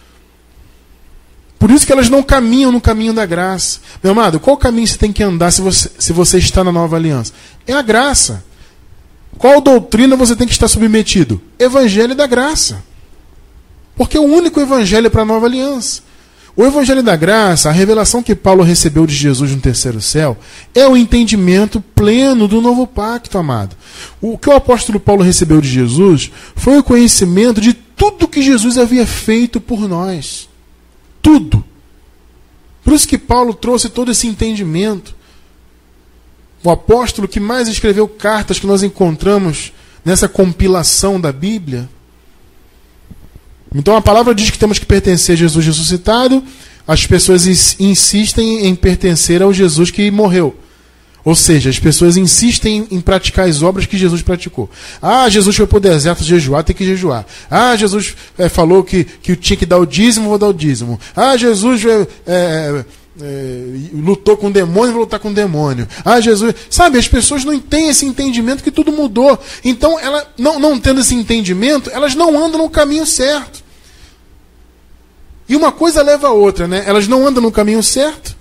Por 1.63 1.71
isso 1.71 1.87
que 1.87 1.93
elas 1.93 2.09
não 2.09 2.21
caminham 2.21 2.73
no 2.73 2.81
caminho 2.81 3.13
da 3.13 3.25
graça. 3.25 3.79
Meu 4.03 4.11
amado, 4.11 4.37
qual 4.37 4.57
caminho 4.57 4.85
você 4.85 4.97
tem 4.97 5.13
que 5.13 5.23
andar 5.23 5.49
se 5.49 5.61
você, 5.61 5.89
se 5.97 6.11
você 6.11 6.37
está 6.37 6.61
na 6.61 6.73
nova 6.73 6.97
aliança? 6.97 7.31
É 7.65 7.71
a 7.71 7.81
graça. 7.81 8.43
Qual 9.37 9.61
doutrina 9.61 10.17
você 10.17 10.35
tem 10.35 10.45
que 10.45 10.51
estar 10.51 10.67
submetido? 10.67 11.41
Evangelho 11.57 12.15
da 12.15 12.27
graça. 12.27 12.83
Porque 13.95 14.17
é 14.17 14.19
o 14.19 14.25
único 14.25 14.59
evangelho 14.59 15.09
para 15.09 15.21
a 15.21 15.25
nova 15.25 15.45
aliança. 15.45 16.01
O 16.53 16.65
evangelho 16.65 17.01
da 17.01 17.15
graça, 17.15 17.69
a 17.69 17.71
revelação 17.71 18.21
que 18.21 18.35
Paulo 18.35 18.61
recebeu 18.61 19.07
de 19.07 19.15
Jesus 19.15 19.51
no 19.51 19.61
terceiro 19.61 20.01
céu, 20.01 20.35
é 20.75 20.85
o 20.85 20.97
entendimento 20.97 21.79
pleno 21.95 22.45
do 22.45 22.59
novo 22.59 22.85
pacto, 22.85 23.37
amado. 23.37 23.73
O 24.19 24.37
que 24.37 24.49
o 24.49 24.53
apóstolo 24.53 24.99
Paulo 24.99 25.23
recebeu 25.23 25.61
de 25.61 25.69
Jesus 25.69 26.29
foi 26.57 26.77
o 26.77 26.83
conhecimento 26.83 27.61
de 27.61 27.71
tudo 27.71 28.27
que 28.27 28.41
Jesus 28.41 28.77
havia 28.77 29.07
feito 29.07 29.61
por 29.61 29.87
nós 29.87 30.51
tudo. 31.23 31.63
Por 32.83 32.93
isso 32.93 33.07
que 33.07 33.17
Paulo 33.17 33.53
trouxe 33.53 33.89
todo 33.89 34.11
esse 34.11 34.27
entendimento. 34.27 35.15
O 36.63 36.69
apóstolo 36.69 37.27
que 37.27 37.39
mais 37.39 37.67
escreveu 37.67 38.07
cartas 38.07 38.59
que 38.59 38.67
nós 38.67 38.83
encontramos 38.83 39.73
nessa 40.05 40.27
compilação 40.27 41.19
da 41.19 41.31
Bíblia. 41.31 41.89
Então 43.73 43.95
a 43.95 44.01
palavra 44.01 44.35
diz 44.35 44.49
que 44.49 44.59
temos 44.59 44.77
que 44.77 44.85
pertencer 44.85 45.33
a 45.33 45.37
Jesus 45.37 45.65
ressuscitado. 45.65 46.43
As 46.85 47.07
pessoas 47.07 47.47
insistem 47.79 48.67
em 48.67 48.75
pertencer 48.75 49.41
ao 49.41 49.53
Jesus 49.53 49.89
que 49.89 50.11
morreu. 50.11 50.55
Ou 51.25 51.35
seja, 51.35 51.69
as 51.69 51.79
pessoas 51.79 52.17
insistem 52.17 52.85
em 52.91 52.99
praticar 52.99 53.47
as 53.47 53.61
obras 53.61 53.85
que 53.85 53.97
Jesus 53.97 54.21
praticou. 54.21 54.69
Ah, 55.01 55.29
Jesus 55.29 55.55
foi 55.55 55.65
para 55.65 55.77
o 55.77 55.81
deserto 55.81 56.23
jejuar, 56.23 56.63
tem 56.63 56.75
que 56.75 56.83
jejuar. 56.83 57.25
Ah, 57.49 57.75
Jesus 57.77 58.13
é, 58.37 58.49
falou 58.49 58.83
que, 58.83 59.05
que 59.05 59.35
tinha 59.35 59.55
que 59.55 59.65
dar 59.65 59.77
o 59.77 59.85
dízimo, 59.85 60.27
vou 60.27 60.37
dar 60.37 60.47
o 60.47 60.53
dízimo. 60.53 60.99
Ah, 61.15 61.37
Jesus 61.37 61.85
é, 61.85 62.07
é, 62.27 62.85
lutou 63.93 64.35
com 64.35 64.47
o 64.47 64.51
demônio, 64.51 64.91
vou 64.91 65.01
lutar 65.03 65.17
com 65.17 65.29
o 65.29 65.33
demônio. 65.33 65.87
Ah, 66.03 66.19
Jesus. 66.19 66.55
Sabe, 66.69 66.97
as 66.97 67.07
pessoas 67.07 67.45
não 67.45 67.57
têm 67.57 67.87
esse 67.87 68.05
entendimento 68.05 68.61
que 68.61 68.71
tudo 68.71 68.91
mudou. 68.91 69.39
Então, 69.63 69.97
ela, 69.97 70.27
não, 70.37 70.59
não 70.59 70.77
tendo 70.77 70.99
esse 70.99 71.15
entendimento, 71.15 71.89
elas 71.93 72.15
não 72.15 72.37
andam 72.37 72.61
no 72.61 72.69
caminho 72.69 73.05
certo. 73.05 73.63
E 75.47 75.55
uma 75.55 75.71
coisa 75.71 76.01
leva 76.01 76.27
a 76.27 76.31
outra, 76.31 76.67
né? 76.67 76.83
Elas 76.85 77.07
não 77.07 77.25
andam 77.25 77.41
no 77.41 77.51
caminho 77.51 77.81
certo, 77.81 78.35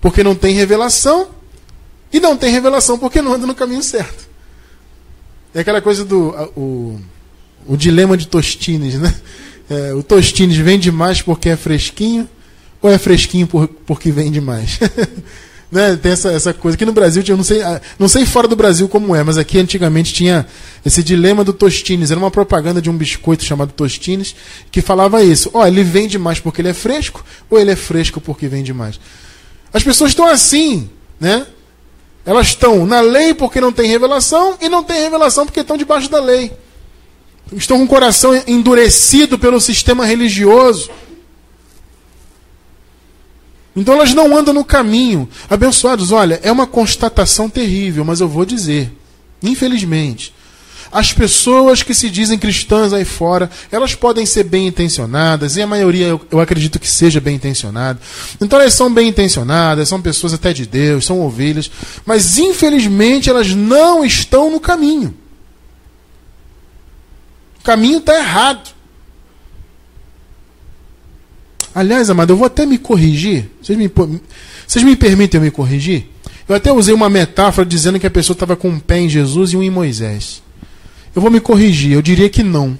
porque 0.00 0.22
não 0.22 0.36
tem 0.36 0.54
revelação 0.54 1.41
e 2.12 2.20
não 2.20 2.36
tem 2.36 2.52
revelação 2.52 2.98
porque 2.98 3.22
não 3.22 3.32
anda 3.32 3.46
no 3.46 3.54
caminho 3.54 3.82
certo. 3.82 4.28
É 5.54 5.60
aquela 5.60 5.80
coisa 5.80 6.04
do 6.04 6.28
o, 6.56 7.00
o 7.66 7.76
dilema 7.76 8.16
de 8.16 8.26
Tostines, 8.26 8.98
né? 8.98 9.14
É, 9.70 9.94
o 9.94 10.02
Tostines 10.02 10.56
vende 10.56 10.90
mais 10.90 11.22
porque 11.22 11.48
é 11.48 11.56
fresquinho 11.56 12.28
ou 12.80 12.90
é 12.90 12.98
fresquinho 12.98 13.46
por, 13.46 13.68
porque 13.68 14.10
vende 14.10 14.40
mais? 14.40 14.78
né? 15.72 15.96
Tem 15.96 16.12
essa, 16.12 16.30
essa 16.30 16.52
coisa. 16.52 16.74
Aqui 16.74 16.84
no 16.84 16.92
Brasil, 16.92 17.22
eu 17.26 17.36
não 17.36 17.44
sei, 17.44 17.62
ah, 17.62 17.80
não 17.98 18.06
sei 18.06 18.26
fora 18.26 18.46
do 18.46 18.54
Brasil 18.54 18.86
como 18.88 19.16
é, 19.16 19.22
mas 19.22 19.38
aqui 19.38 19.58
antigamente 19.58 20.12
tinha 20.12 20.46
esse 20.84 21.02
dilema 21.02 21.42
do 21.42 21.52
Tostines. 21.52 22.10
Era 22.10 22.20
uma 22.20 22.30
propaganda 22.30 22.82
de 22.82 22.90
um 22.90 22.96
biscoito 22.96 23.44
chamado 23.44 23.72
Tostines 23.72 24.36
que 24.70 24.82
falava 24.82 25.22
isso. 25.24 25.50
Ó, 25.54 25.62
oh, 25.62 25.66
ele 25.66 25.82
vende 25.82 26.18
mais 26.18 26.38
porque 26.38 26.60
ele 26.60 26.68
é 26.68 26.74
fresco 26.74 27.24
ou 27.48 27.58
ele 27.58 27.70
é 27.70 27.76
fresco 27.76 28.20
porque 28.20 28.48
vende 28.48 28.74
mais? 28.74 29.00
As 29.72 29.82
pessoas 29.82 30.10
estão 30.10 30.26
assim, 30.26 30.90
né? 31.18 31.46
Elas 32.24 32.48
estão 32.48 32.86
na 32.86 33.00
lei 33.00 33.34
porque 33.34 33.60
não 33.60 33.72
tem 33.72 33.88
revelação 33.88 34.56
e 34.60 34.68
não 34.68 34.84
tem 34.84 35.02
revelação 35.02 35.44
porque 35.44 35.60
estão 35.60 35.76
debaixo 35.76 36.08
da 36.08 36.20
lei. 36.20 36.52
Estão 37.52 37.78
com 37.78 37.84
o 37.84 37.88
coração 37.88 38.34
endurecido 38.46 39.38
pelo 39.38 39.60
sistema 39.60 40.06
religioso. 40.06 40.90
Então 43.74 43.94
elas 43.94 44.14
não 44.14 44.36
andam 44.36 44.54
no 44.54 44.64
caminho. 44.64 45.28
Abençoados, 45.50 46.12
olha, 46.12 46.38
é 46.42 46.52
uma 46.52 46.66
constatação 46.66 47.48
terrível, 47.48 48.04
mas 48.04 48.20
eu 48.20 48.28
vou 48.28 48.44
dizer, 48.44 48.92
infelizmente, 49.42 50.34
as 50.92 51.10
pessoas 51.10 51.82
que 51.82 51.94
se 51.94 52.10
dizem 52.10 52.38
cristãs 52.38 52.92
aí 52.92 53.04
fora, 53.04 53.50
elas 53.70 53.94
podem 53.94 54.26
ser 54.26 54.44
bem 54.44 54.66
intencionadas, 54.66 55.56
e 55.56 55.62
a 55.62 55.66
maioria 55.66 56.06
eu, 56.06 56.20
eu 56.30 56.38
acredito 56.38 56.78
que 56.78 56.86
seja 56.86 57.18
bem 57.18 57.36
intencionada. 57.36 57.98
Então 58.38 58.60
elas 58.60 58.74
são 58.74 58.92
bem 58.92 59.08
intencionadas, 59.08 59.88
são 59.88 60.02
pessoas 60.02 60.34
até 60.34 60.52
de 60.52 60.66
Deus, 60.66 61.06
são 61.06 61.22
ovelhas, 61.22 61.70
mas 62.04 62.38
infelizmente 62.38 63.30
elas 63.30 63.54
não 63.54 64.04
estão 64.04 64.50
no 64.50 64.60
caminho. 64.60 65.14
O 67.60 67.64
caminho 67.64 67.98
está 67.98 68.18
errado. 68.18 68.70
Aliás, 71.74 72.10
amado, 72.10 72.34
eu 72.34 72.36
vou 72.36 72.46
até 72.46 72.66
me 72.66 72.76
corrigir. 72.76 73.50
Vocês 73.62 73.78
me, 73.78 73.90
vocês 74.66 74.84
me 74.84 74.94
permitem 74.94 75.40
me 75.40 75.50
corrigir? 75.50 76.06
Eu 76.46 76.54
até 76.54 76.70
usei 76.70 76.92
uma 76.92 77.08
metáfora 77.08 77.66
dizendo 77.66 77.98
que 77.98 78.06
a 78.06 78.10
pessoa 78.10 78.34
estava 78.34 78.56
com 78.56 78.68
um 78.68 78.78
pé 78.78 78.98
em 78.98 79.08
Jesus 79.08 79.52
e 79.52 79.56
um 79.56 79.62
em 79.62 79.70
Moisés. 79.70 80.42
Eu 81.14 81.22
vou 81.22 81.30
me 81.30 81.40
corrigir, 81.40 81.92
eu 81.92 82.02
diria 82.02 82.28
que 82.28 82.42
não. 82.42 82.78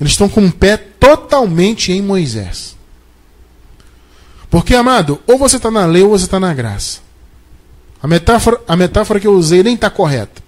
Eles 0.00 0.12
estão 0.12 0.28
com 0.28 0.44
o 0.44 0.52
pé 0.52 0.76
totalmente 0.76 1.92
em 1.92 2.02
Moisés. 2.02 2.76
Porque, 4.50 4.74
amado, 4.74 5.20
ou 5.26 5.38
você 5.38 5.56
está 5.56 5.70
na 5.70 5.86
lei 5.86 6.02
ou 6.02 6.10
você 6.10 6.24
está 6.24 6.38
na 6.38 6.52
graça. 6.52 6.98
A 8.02 8.06
metáfora, 8.06 8.60
a 8.68 8.76
metáfora 8.76 9.18
que 9.18 9.26
eu 9.26 9.34
usei 9.34 9.62
nem 9.62 9.74
está 9.74 9.88
correta. 9.88 10.42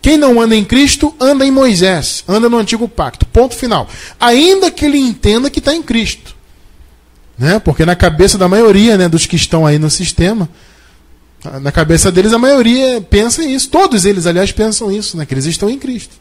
Quem 0.00 0.16
não 0.16 0.40
anda 0.40 0.54
em 0.54 0.64
Cristo, 0.64 1.14
anda 1.20 1.44
em 1.44 1.50
Moisés, 1.50 2.24
anda 2.26 2.48
no 2.48 2.58
antigo 2.58 2.88
pacto. 2.88 3.26
Ponto 3.26 3.54
final. 3.54 3.88
Ainda 4.18 4.70
que 4.70 4.84
ele 4.84 4.98
entenda 4.98 5.50
que 5.50 5.58
está 5.58 5.74
em 5.74 5.82
Cristo. 5.82 6.34
Né? 7.38 7.58
Porque 7.58 7.84
na 7.84 7.94
cabeça 7.94 8.36
da 8.36 8.48
maioria 8.48 8.96
né, 8.96 9.08
dos 9.08 9.26
que 9.26 9.36
estão 9.36 9.66
aí 9.66 9.78
no 9.78 9.90
sistema, 9.90 10.48
na 11.44 11.70
cabeça 11.70 12.10
deles, 12.10 12.32
a 12.32 12.38
maioria 12.38 13.00
pensa 13.00 13.44
isso. 13.44 13.68
Todos 13.68 14.04
eles, 14.04 14.26
aliás, 14.26 14.50
pensam 14.50 14.90
isso, 14.90 15.16
né? 15.16 15.24
que 15.24 15.34
eles 15.34 15.44
estão 15.44 15.70
em 15.70 15.78
Cristo. 15.78 16.16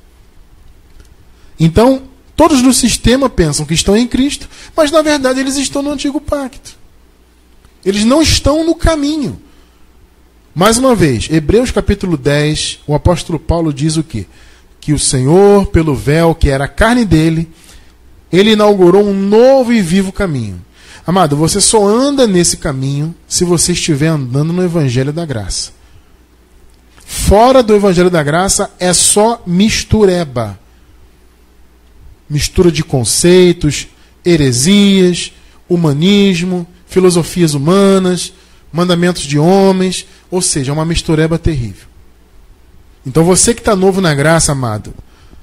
Então, 1.60 2.04
todos 2.36 2.62
no 2.62 2.74
sistema 2.74 3.30
pensam 3.30 3.66
que 3.66 3.74
estão 3.74 3.98
em 3.98 4.08
Cristo, 4.08 4.48
mas 4.76 4.92
na 4.92 5.02
verdade 5.02 5.40
eles 5.40 5.58
estão 5.58 5.82
no 5.82 5.92
antigo 5.92 6.22
pacto. 6.22 6.76
Eles 7.84 8.04
não 8.06 8.22
estão 8.22 8.64
no 8.64 8.76
caminho. 8.76 9.42
Mais 10.54 10.78
uma 10.78 10.94
vez, 10.94 11.28
Hebreus 11.32 11.72
capítulo 11.72 12.16
10, 12.16 12.80
o 12.86 12.94
apóstolo 12.94 13.40
Paulo 13.40 13.74
diz 13.74 13.98
o 13.98 14.04
quê? 14.04 14.26
Que 14.80 14.94
o 14.94 15.00
Senhor, 15.00 15.68
pelo 15.68 15.96
véu 15.96 16.36
que 16.36 16.50
era 16.50 16.66
a 16.66 16.68
carne 16.68 17.06
dele, 17.06 17.50
ele 18.32 18.52
inaugurou 18.52 19.04
um 19.04 19.14
novo 19.14 19.74
e 19.74 19.82
vivo 19.82 20.12
caminho 20.12 20.62
Amado, 21.08 21.38
você 21.38 21.62
só 21.62 21.88
anda 21.88 22.28
nesse 22.28 22.58
caminho 22.58 23.16
se 23.30 23.46
você 23.46 23.72
estiver 23.72 24.08
andando 24.08 24.52
no 24.52 24.62
Evangelho 24.62 25.14
da 25.14 25.26
Graça. 25.26 25.72
Fora 26.98 27.64
do 27.64 27.74
Evangelho 27.74 28.10
da 28.10 28.22
Graça 28.22 28.70
é 28.78 28.92
só 28.92 29.42
mistureba. 29.48 30.60
Mistura 32.30 32.70
de 32.70 32.84
conceitos, 32.84 33.88
heresias, 34.26 35.32
humanismo, 35.70 36.68
filosofias 36.86 37.54
humanas, 37.54 38.34
mandamentos 38.70 39.24
de 39.24 39.40
homens, 39.40 40.06
ou 40.30 40.42
seja, 40.42 40.72
é 40.72 40.74
uma 40.74 40.84
mistureba 40.84 41.40
terrível. 41.40 41.88
Então 43.06 43.24
você 43.24 43.54
que 43.54 43.62
está 43.62 43.78
novo 43.78 44.02
na 44.02 44.14
graça, 44.14 44.52
amado, 44.52 44.94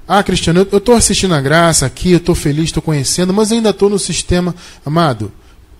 ah, 0.07 0.21
Cristiano, 0.21 0.67
eu 0.71 0.77
estou 0.77 0.93
assistindo 0.93 1.33
a 1.33 1.41
graça 1.41 1.87
aqui, 1.87 2.11
eu 2.11 2.17
estou 2.17 2.35
feliz, 2.35 2.65
estou 2.65 2.83
conhecendo, 2.83 3.33
mas 3.33 3.51
ainda 3.51 3.71
estou 3.71 3.89
no 3.89 3.97
sistema. 3.97 4.53
Amado, 4.85 5.31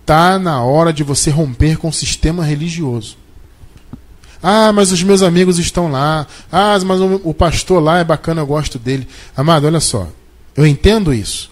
tá 0.06 0.38
na 0.38 0.62
hora 0.62 0.92
de 0.92 1.02
você 1.02 1.30
romper 1.30 1.76
com 1.76 1.88
o 1.88 1.92
sistema 1.92 2.44
religioso. 2.44 3.18
Ah, 4.40 4.72
mas 4.72 4.92
os 4.92 5.02
meus 5.02 5.22
amigos 5.22 5.58
estão 5.58 5.90
lá. 5.90 6.26
Ah, 6.50 6.78
mas 6.84 7.00
o 7.00 7.34
pastor 7.34 7.82
lá 7.82 7.98
é 7.98 8.04
bacana, 8.04 8.40
eu 8.40 8.46
gosto 8.46 8.78
dele. 8.78 9.08
Amado, 9.36 9.66
olha 9.66 9.80
só. 9.80 10.08
Eu 10.56 10.64
entendo 10.64 11.12
isso. 11.12 11.50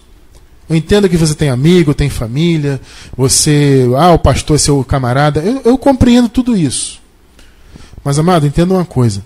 Eu 0.69 0.75
entendo 0.75 1.09
que 1.09 1.17
você 1.17 1.35
tem 1.35 1.49
amigo, 1.49 1.93
tem 1.93 2.09
família, 2.09 2.79
você. 3.15 3.85
Ah, 3.97 4.13
o 4.13 4.19
pastor 4.19 4.55
é 4.55 4.59
seu 4.59 4.83
camarada. 4.83 5.41
Eu, 5.41 5.61
eu 5.65 5.77
compreendo 5.77 6.29
tudo 6.29 6.57
isso. 6.57 7.01
Mas, 8.03 8.17
amado, 8.17 8.47
entenda 8.47 8.73
uma 8.73 8.85
coisa. 8.85 9.23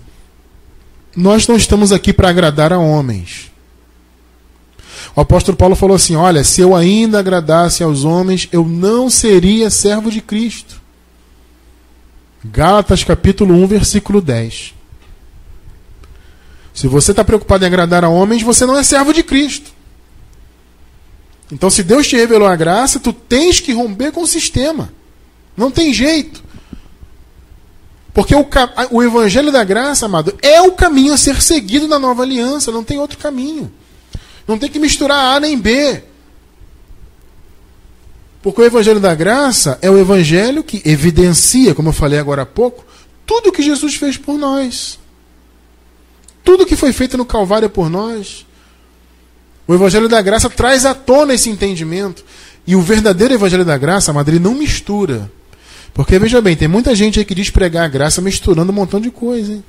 Nós 1.16 1.46
não 1.46 1.56
estamos 1.56 1.92
aqui 1.92 2.12
para 2.12 2.28
agradar 2.28 2.72
a 2.72 2.78
homens. 2.78 3.50
O 5.14 5.20
apóstolo 5.20 5.56
Paulo 5.56 5.74
falou 5.74 5.96
assim: 5.96 6.14
Olha, 6.16 6.44
se 6.44 6.60
eu 6.60 6.74
ainda 6.74 7.18
agradasse 7.18 7.82
aos 7.82 8.04
homens, 8.04 8.48
eu 8.52 8.64
não 8.64 9.10
seria 9.10 9.70
servo 9.70 10.10
de 10.10 10.20
Cristo. 10.20 10.80
Gálatas 12.44 13.04
capítulo 13.04 13.54
1, 13.54 13.66
versículo 13.66 14.20
10. 14.20 14.74
Se 16.72 16.86
você 16.86 17.10
está 17.10 17.24
preocupado 17.24 17.64
em 17.64 17.66
agradar 17.66 18.04
a 18.04 18.08
homens, 18.08 18.42
você 18.42 18.64
não 18.64 18.78
é 18.78 18.82
servo 18.82 19.12
de 19.12 19.22
Cristo. 19.22 19.70
Então, 21.52 21.68
se 21.68 21.82
Deus 21.82 22.06
te 22.06 22.16
revelou 22.16 22.46
a 22.48 22.54
graça, 22.54 23.00
tu 23.00 23.12
tens 23.12 23.60
que 23.60 23.72
romper 23.72 24.12
com 24.12 24.22
o 24.22 24.26
sistema. 24.26 24.92
Não 25.56 25.70
tem 25.70 25.92
jeito. 25.92 26.42
Porque 28.14 28.34
o, 28.34 28.46
o 28.90 29.02
Evangelho 29.02 29.52
da 29.52 29.64
Graça, 29.64 30.06
amado, 30.06 30.36
é 30.42 30.60
o 30.62 30.72
caminho 30.72 31.12
a 31.12 31.16
ser 31.16 31.40
seguido 31.42 31.88
na 31.88 31.98
nova 31.98 32.22
aliança. 32.22 32.72
Não 32.72 32.84
tem 32.84 32.98
outro 32.98 33.18
caminho. 33.18 33.70
Não 34.46 34.58
tem 34.58 34.68
que 34.70 34.78
misturar 34.78 35.36
A 35.36 35.40
nem 35.40 35.58
B. 35.58 36.02
Porque 38.42 38.60
o 38.60 38.64
Evangelho 38.64 39.00
da 39.00 39.14
Graça 39.14 39.78
é 39.82 39.90
o 39.90 39.98
Evangelho 39.98 40.62
que 40.62 40.82
evidencia, 40.84 41.74
como 41.74 41.90
eu 41.90 41.92
falei 41.92 42.18
agora 42.18 42.42
há 42.42 42.46
pouco, 42.46 42.84
tudo 43.26 43.52
que 43.52 43.62
Jesus 43.62 43.94
fez 43.94 44.16
por 44.16 44.38
nós. 44.38 44.98
Tudo 46.42 46.66
que 46.66 46.76
foi 46.76 46.92
feito 46.92 47.18
no 47.18 47.24
Calvário 47.24 47.68
por 47.68 47.90
nós. 47.90 48.46
O 49.68 49.74
Evangelho 49.74 50.08
da 50.08 50.20
Graça 50.22 50.48
traz 50.48 50.86
à 50.86 50.94
tona 50.94 51.34
esse 51.34 51.50
entendimento. 51.50 52.24
E 52.66 52.74
o 52.74 52.82
verdadeiro 52.82 53.34
Evangelho 53.34 53.64
da 53.64 53.76
Graça, 53.76 54.12
Madrid, 54.12 54.40
não 54.40 54.54
mistura. 54.54 55.30
Porque, 55.92 56.18
veja 56.18 56.40
bem, 56.40 56.56
tem 56.56 56.68
muita 56.68 56.94
gente 56.94 57.18
aí 57.18 57.24
que 57.24 57.34
diz 57.34 57.50
pregar 57.50 57.84
a 57.84 57.88
graça 57.88 58.20
misturando 58.20 58.72
um 58.72 58.74
montão 58.74 59.00
de 59.00 59.10
coisa. 59.10 59.52
Hein? 59.52 59.64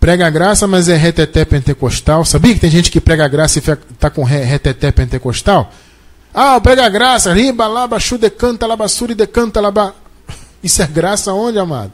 Prega 0.00 0.30
graça, 0.30 0.66
mas 0.66 0.88
é 0.88 0.96
reteté 0.96 1.44
pentecostal. 1.44 2.24
Sabia 2.24 2.54
que 2.54 2.60
tem 2.60 2.70
gente 2.70 2.90
que 2.90 3.00
prega 3.00 3.26
graça 3.26 3.58
e 3.58 3.62
está 3.92 4.08
com 4.08 4.22
reteté 4.22 4.92
pentecostal? 4.92 5.72
Ah, 6.32 6.60
prega 6.60 6.88
graça, 6.88 7.32
riba, 7.32 7.66
laba, 7.66 7.98
chu, 7.98 8.16
decanta, 8.16 8.66
labassuri, 8.66 9.14
decanta, 9.14 9.60
laba. 9.60 9.94
Isso 10.62 10.80
é 10.82 10.86
graça 10.86 11.32
onde, 11.32 11.58
amado? 11.58 11.92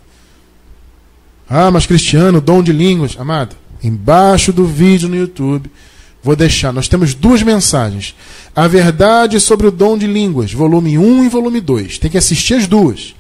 Ah, 1.49 1.71
mas 1.71 1.87
cristiano, 1.87 2.41
dom 2.41 2.63
de 2.63 2.73
línguas. 2.73 3.17
Amado, 3.19 3.57
embaixo 3.83 4.53
do 4.53 4.67
vídeo 4.67 5.09
no 5.09 5.17
YouTube. 5.17 5.71
Vou 6.23 6.35
deixar. 6.35 6.73
Nós 6.73 6.89
temos 6.89 7.15
duas 7.15 7.43
mensagens. 7.43 8.15
A 8.57 8.67
verdade 8.67 9.39
sobre 9.39 9.67
o 9.67 9.71
dom 9.71 9.97
de 9.97 10.07
línguas, 10.07 10.53
volume 10.53 10.97
1 10.97 11.27
e 11.27 11.29
volume 11.29 11.61
2. 11.61 11.99
Tem 11.99 12.11
que 12.11 12.17
assistir 12.17 12.55
as 12.55 12.67
duas. 12.67 13.15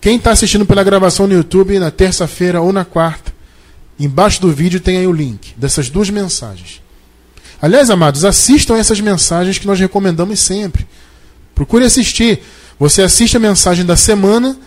Quem 0.00 0.16
está 0.16 0.30
assistindo 0.30 0.64
pela 0.64 0.82
gravação 0.82 1.26
no 1.26 1.34
YouTube 1.34 1.78
na 1.78 1.90
terça-feira 1.90 2.60
ou 2.60 2.72
na 2.72 2.84
quarta, 2.84 3.33
embaixo 3.98 4.40
do 4.40 4.52
vídeo 4.52 4.80
tem 4.80 4.98
aí 4.98 5.06
o 5.06 5.12
link 5.12 5.54
dessas 5.56 5.88
duas 5.88 6.10
mensagens. 6.10 6.82
Aliás, 7.60 7.90
amados, 7.90 8.24
assistam 8.24 8.76
essas 8.76 9.00
mensagens 9.00 9.58
que 9.58 9.66
nós 9.66 9.78
recomendamos 9.78 10.40
sempre. 10.40 10.86
Procure 11.54 11.84
assistir. 11.84 12.42
Você 12.78 13.02
assiste 13.02 13.36
a 13.36 13.40
mensagem 13.40 13.84
da 13.84 13.96
semana 13.96 14.58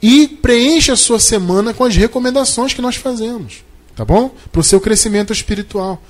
e 0.00 0.28
preenche 0.28 0.90
a 0.90 0.96
sua 0.96 1.18
semana 1.18 1.74
com 1.74 1.84
as 1.84 1.96
recomendações 1.96 2.72
que 2.72 2.80
nós 2.80 2.96
fazemos 2.96 3.66
tá 3.96 4.04
bom? 4.04 4.30
Para 4.52 4.60
o 4.60 4.64
seu 4.64 4.78
crescimento 4.78 5.32
espiritual. 5.32 6.00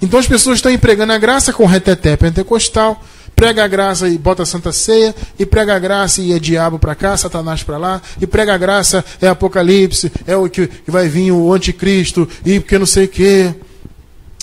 Então 0.00 0.18
as 0.18 0.26
pessoas 0.26 0.58
estão 0.58 0.72
empregando 0.72 1.12
a 1.12 1.18
graça 1.18 1.52
com 1.52 1.66
reteté 1.66 2.16
pentecostal, 2.16 3.04
prega 3.44 3.62
a 3.62 3.68
graça 3.68 4.08
e 4.08 4.16
bota 4.16 4.42
a 4.42 4.46
santa 4.46 4.72
ceia, 4.72 5.14
e 5.38 5.44
prega 5.44 5.76
a 5.76 5.78
graça 5.78 6.22
e 6.22 6.32
é 6.32 6.38
diabo 6.38 6.78
para 6.78 6.94
cá, 6.94 7.14
satanás 7.14 7.62
para 7.62 7.76
lá, 7.76 8.00
e 8.18 8.26
prega 8.26 8.54
a 8.54 8.56
graça 8.56 9.04
é 9.20 9.28
apocalipse, 9.28 10.10
é 10.26 10.34
o 10.34 10.48
que, 10.48 10.66
que 10.66 10.90
vai 10.90 11.08
vir 11.08 11.30
o 11.30 11.52
anticristo, 11.52 12.26
e 12.42 12.58
porque 12.58 12.78
não 12.78 12.86
sei 12.86 13.04
o 13.04 13.08
quê, 13.08 13.54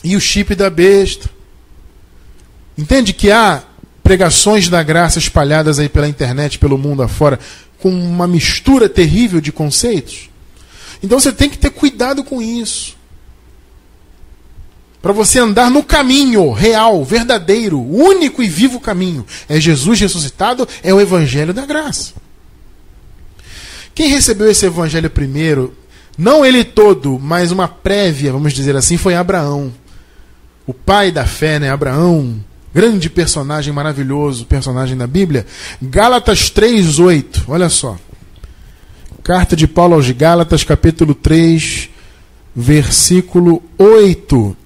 e 0.03 0.15
o 0.15 0.21
chip 0.21 0.53
da 0.53 0.69
besta. 0.69 1.27
Entende 2.77 3.11
que 3.11 3.31
há 3.31 3.63
pregações 4.03 4.69
da 4.69 4.83
graça 4.83 5.17
espalhadas 5.17 5.79
aí 5.79 5.89
pela 5.89 6.07
internet, 6.07 6.59
pelo 6.59 6.77
mundo 6.77 7.01
afora, 7.01 7.39
com 7.79 7.89
uma 7.89 8.27
mistura 8.27 8.87
terrível 8.87 9.41
de 9.41 9.51
conceitos? 9.51 10.29
Então 11.01 11.19
você 11.19 11.31
tem 11.31 11.49
que 11.49 11.57
ter 11.57 11.71
cuidado 11.71 12.23
com 12.23 12.39
isso. 12.39 12.95
Para 15.01 15.11
você 15.11 15.39
andar 15.39 15.71
no 15.71 15.81
caminho 15.81 16.51
real, 16.51 17.03
verdadeiro, 17.03 17.81
único 17.81 18.43
e 18.43 18.47
vivo 18.47 18.79
caminho. 18.79 19.25
É 19.49 19.59
Jesus 19.59 19.99
ressuscitado, 19.99 20.67
é 20.83 20.93
o 20.93 21.01
Evangelho 21.01 21.53
da 21.53 21.65
graça. 21.65 22.13
Quem 23.95 24.09
recebeu 24.09 24.49
esse 24.49 24.65
Evangelho 24.65 25.09
primeiro, 25.09 25.75
não 26.17 26.45
ele 26.45 26.63
todo, 26.63 27.17
mas 27.19 27.51
uma 27.51 27.67
prévia, 27.67 28.31
vamos 28.31 28.53
dizer 28.53 28.75
assim, 28.75 28.95
foi 28.95 29.15
Abraão. 29.15 29.73
O 30.67 30.73
pai 30.73 31.11
da 31.11 31.25
fé, 31.25 31.57
né? 31.57 31.71
Abraão, 31.71 32.35
grande 32.73 33.09
personagem 33.09 33.73
maravilhoso, 33.73 34.45
personagem 34.45 34.95
da 34.95 35.07
Bíblia. 35.07 35.47
Gálatas 35.81 36.51
3:8. 36.51 37.45
Olha 37.47 37.69
só. 37.69 37.97
Carta 39.23 39.55
de 39.55 39.67
Paulo 39.67 39.95
aos 39.95 40.09
Gálatas, 40.11 40.63
capítulo 40.63 41.15
3, 41.15 41.89
versículo 42.55 43.63
8. 43.77 44.57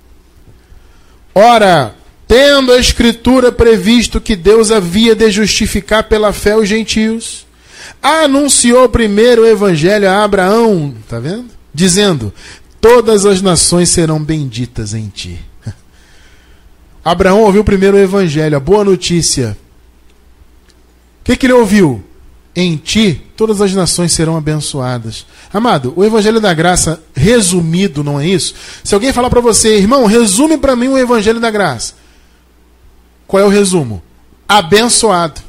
Ora, 1.38 1.94
tendo 2.26 2.72
a 2.72 2.80
Escritura 2.80 3.52
previsto 3.52 4.22
que 4.22 4.38
Deus 4.38 4.72
havia 4.72 5.14
de 5.14 5.30
justificar 5.30 6.06
pela 6.06 6.32
fé 6.32 6.56
os 6.56 6.70
gentios, 6.70 7.46
anunciou 8.02 8.88
primeiro 8.88 9.42
o 9.42 9.46
evangelho 9.46 10.10
a 10.10 10.24
Abraão, 10.24 10.96
tá 11.10 11.20
vendo? 11.20 11.50
Dizendo: 11.74 12.34
Todas 12.80 13.26
as 13.26 13.42
nações 13.42 13.90
serão 13.90 14.24
benditas 14.24 14.94
em 14.94 15.10
ti. 15.10 15.38
Abraão 17.04 17.42
ouviu 17.42 17.66
primeiro 17.66 17.98
o 17.98 18.00
evangelho, 18.00 18.56
a 18.56 18.60
boa 18.60 18.86
notícia. 18.86 19.58
O 21.20 21.26
que, 21.26 21.36
que 21.36 21.48
ele 21.48 21.54
ouviu? 21.54 22.02
Em 22.56 22.78
ti 22.78 23.22
todas 23.36 23.60
as 23.60 23.74
nações 23.74 24.14
serão 24.14 24.38
abençoadas. 24.38 25.26
Amado, 25.54 25.94
o 25.96 26.06
Evangelho 26.06 26.40
da 26.40 26.54
Graça, 26.54 27.04
resumido, 27.14 28.02
não 28.02 28.20
é 28.20 28.26
isso? 28.26 28.56
Se 28.82 28.96
alguém 28.96 29.12
falar 29.12 29.30
para 29.30 29.42
você, 29.42 29.78
irmão, 29.78 30.06
resume 30.06 30.58
para 30.58 30.76
mim 30.76 30.88
o 30.88 30.98
Evangelho 30.98 31.42
da 31.42 31.52
Graça. 31.52 31.96
Qual 33.28 33.44
é 33.44 33.46
o 33.46 33.50
resumo? 33.50 34.02
Abençoado. 34.48 35.42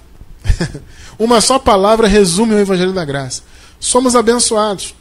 Uma 1.19 1.41
só 1.41 1.59
palavra 1.59 2.09
resume 2.09 2.55
o 2.55 2.59
Evangelho 2.59 2.93
da 2.93 3.05
Graça. 3.05 3.43
Somos 3.79 4.17
abençoados. 4.17 4.95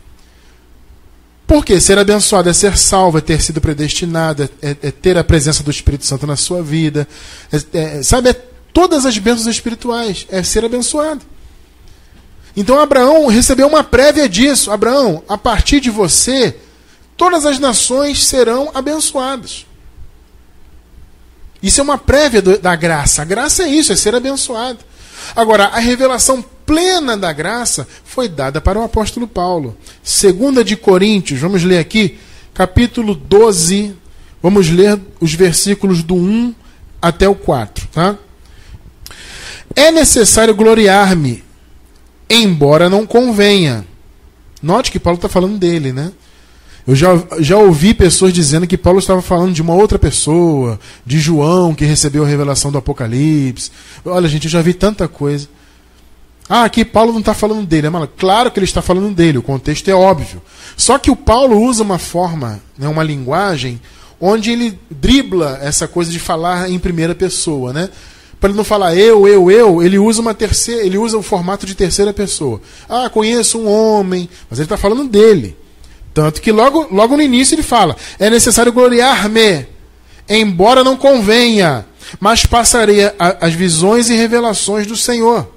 Por 1.48 1.66
quê? 1.66 1.80
Ser 1.80 1.98
abençoado 1.98 2.50
é 2.50 2.54
ser 2.54 2.78
salvo, 2.78 3.18
é 3.18 3.22
ter 3.22 3.42
sido 3.42 3.60
predestinado, 3.62 4.44
é, 4.44 4.70
é, 4.70 4.78
é 4.84 4.92
ter 4.92 5.18
a 5.18 5.24
presença 5.24 5.64
do 5.64 5.72
Espírito 5.72 6.06
Santo 6.06 6.26
na 6.26 6.36
sua 6.36 6.62
vida. 6.62 7.08
É, 7.52 7.98
é 7.98 8.04
sabe, 8.04 8.30
é 8.30 8.34
todas 8.74 9.06
as 9.06 9.18
bênçãos 9.18 9.48
espirituais. 9.48 10.28
É 10.30 10.44
ser 10.44 10.64
abençoado. 10.64 11.22
Então 12.56 12.80
Abraão 12.80 13.28
recebeu 13.28 13.68
uma 13.68 13.84
prévia 13.84 14.30
disso. 14.30 14.72
Abraão, 14.72 15.24
a 15.28 15.38
partir 15.38 15.80
de 15.80 15.90
você, 15.90 16.56
todas 17.18 17.46
as 17.46 17.60
nações 17.60 18.24
serão 18.24 18.72
abençoadas. 18.74 19.66
Isso 21.62 21.82
é 21.82 21.84
uma 21.84 21.98
prévia 21.98 22.42
do, 22.42 22.58
da 22.58 22.76
graça. 22.76 23.22
A 23.22 23.26
graça 23.26 23.64
é 23.64 23.68
isso, 23.68 23.92
é 23.92 23.96
ser 23.96 24.16
abençoado. 24.16 24.80
Agora, 25.36 25.66
a 25.66 25.80
revelação 25.80 26.44
plena 26.66 27.18
da 27.18 27.32
graça 27.32 27.88
foi 28.04 28.28
dada 28.28 28.60
para 28.60 28.80
o 28.80 28.84
apóstolo 28.84 29.28
Paulo. 29.28 29.78
Segunda 30.04 30.64
de 30.64 30.76
Coríntios, 30.76 31.40
vamos 31.40 31.64
ler 31.64 31.80
aqui, 31.80 32.18
capítulo 32.54 33.16
12, 33.16 33.96
vamos 34.42 34.70
ler 34.70 35.00
os 35.20 35.34
versículos 35.34 36.04
do 36.04 36.16
1 36.16 36.54
até 37.02 37.28
o 37.28 37.36
4, 37.36 37.88
tá? 37.92 38.16
É 39.76 39.92
necessário 39.92 40.56
gloriar-me 40.56 41.45
embora 42.30 42.90
não 42.90 43.06
convenha. 43.06 43.86
Note 44.62 44.92
que 44.92 45.00
Paulo 45.00 45.18
está 45.18 45.30
falando 45.30 45.58
dele, 45.58 45.92
né? 45.92 46.12
Eu 46.88 46.96
já, 46.96 47.22
já 47.40 47.58
ouvi 47.58 47.94
pessoas 47.94 48.32
dizendo 48.32 48.68
que 48.68 48.78
Paulo 48.78 49.00
estava 49.00 49.22
falando 49.22 49.54
de 49.54 49.62
uma 49.62 49.74
outra 49.74 49.98
pessoa, 49.98 50.80
de 51.04 51.20
João, 51.20 51.74
que 51.74 51.84
recebeu 51.84 52.24
a 52.24 52.28
revelação 52.28 52.72
do 52.72 52.78
Apocalipse. 52.78 53.72
Olha, 54.06 54.28
gente, 54.28 54.46
eu 54.46 54.52
já 54.52 54.62
vi 54.62 54.74
tanta 54.74 55.08
coisa. 55.08 55.48
Ah, 56.48 56.64
aqui 56.64 56.86
Paulo 56.86 57.12
não 57.12 57.22
está 57.22 57.34
falando 57.34 57.66
dele. 57.66 57.88
É 57.88 57.92
claro 58.16 58.52
que 58.52 58.60
ele 58.60 58.66
está 58.66 58.84
falando 58.84 59.14
dele, 59.16 59.40
o 59.40 59.44
contexto 59.44 59.90
é 59.90 59.96
óbvio. 59.96 60.42
Só 60.78 61.00
que 61.00 61.10
o 61.10 61.16
Paulo 61.16 61.60
usa 61.60 61.82
uma 61.82 61.98
forma, 61.98 62.62
né, 62.78 62.88
uma 62.88 63.04
linguagem, 63.04 63.82
onde 64.22 64.52
ele 64.52 64.80
dribla 64.90 65.58
essa 65.64 65.88
coisa 65.88 66.12
de 66.12 66.20
falar 66.20 66.70
em 66.70 66.78
primeira 66.78 67.16
pessoa, 67.16 67.74
né? 67.74 67.90
Para 68.46 68.52
ele 68.52 68.58
não 68.58 68.64
falar 68.64 68.96
eu, 68.96 69.28
eu, 69.28 69.50
eu, 69.50 69.82
ele 69.82 69.98
usa 69.98 70.22
uma 70.22 70.36
terceira, 70.36 70.86
ele 70.86 71.00
usa 71.00 71.18
o 71.18 71.24
formato 71.24 71.66
de 71.66 71.74
terceira 71.74 72.14
pessoa. 72.14 72.62
Ah, 72.88 73.10
conheço 73.10 73.58
um 73.58 73.68
homem, 73.68 74.30
mas 74.48 74.60
ele 74.60 74.68
está 74.68 74.78
falando 74.78 75.06
dele. 75.06 75.58
Tanto 76.14 76.40
que 76.40 76.52
logo, 76.52 76.88
logo 76.92 77.18
no 77.18 77.24
início 77.24 77.56
ele 77.56 77.64
fala: 77.64 77.98
é 78.20 78.30
necessário 78.30 78.72
gloriar-me, 78.72 79.66
embora 80.30 80.84
não 80.84 80.96
convenha, 80.96 81.88
mas 82.20 82.46
passarei 82.46 83.06
a, 83.06 83.16
as 83.42 83.56
visões 83.56 84.12
e 84.12 84.16
revelações 84.16 84.86
do 84.86 84.96
Senhor. 84.96 85.52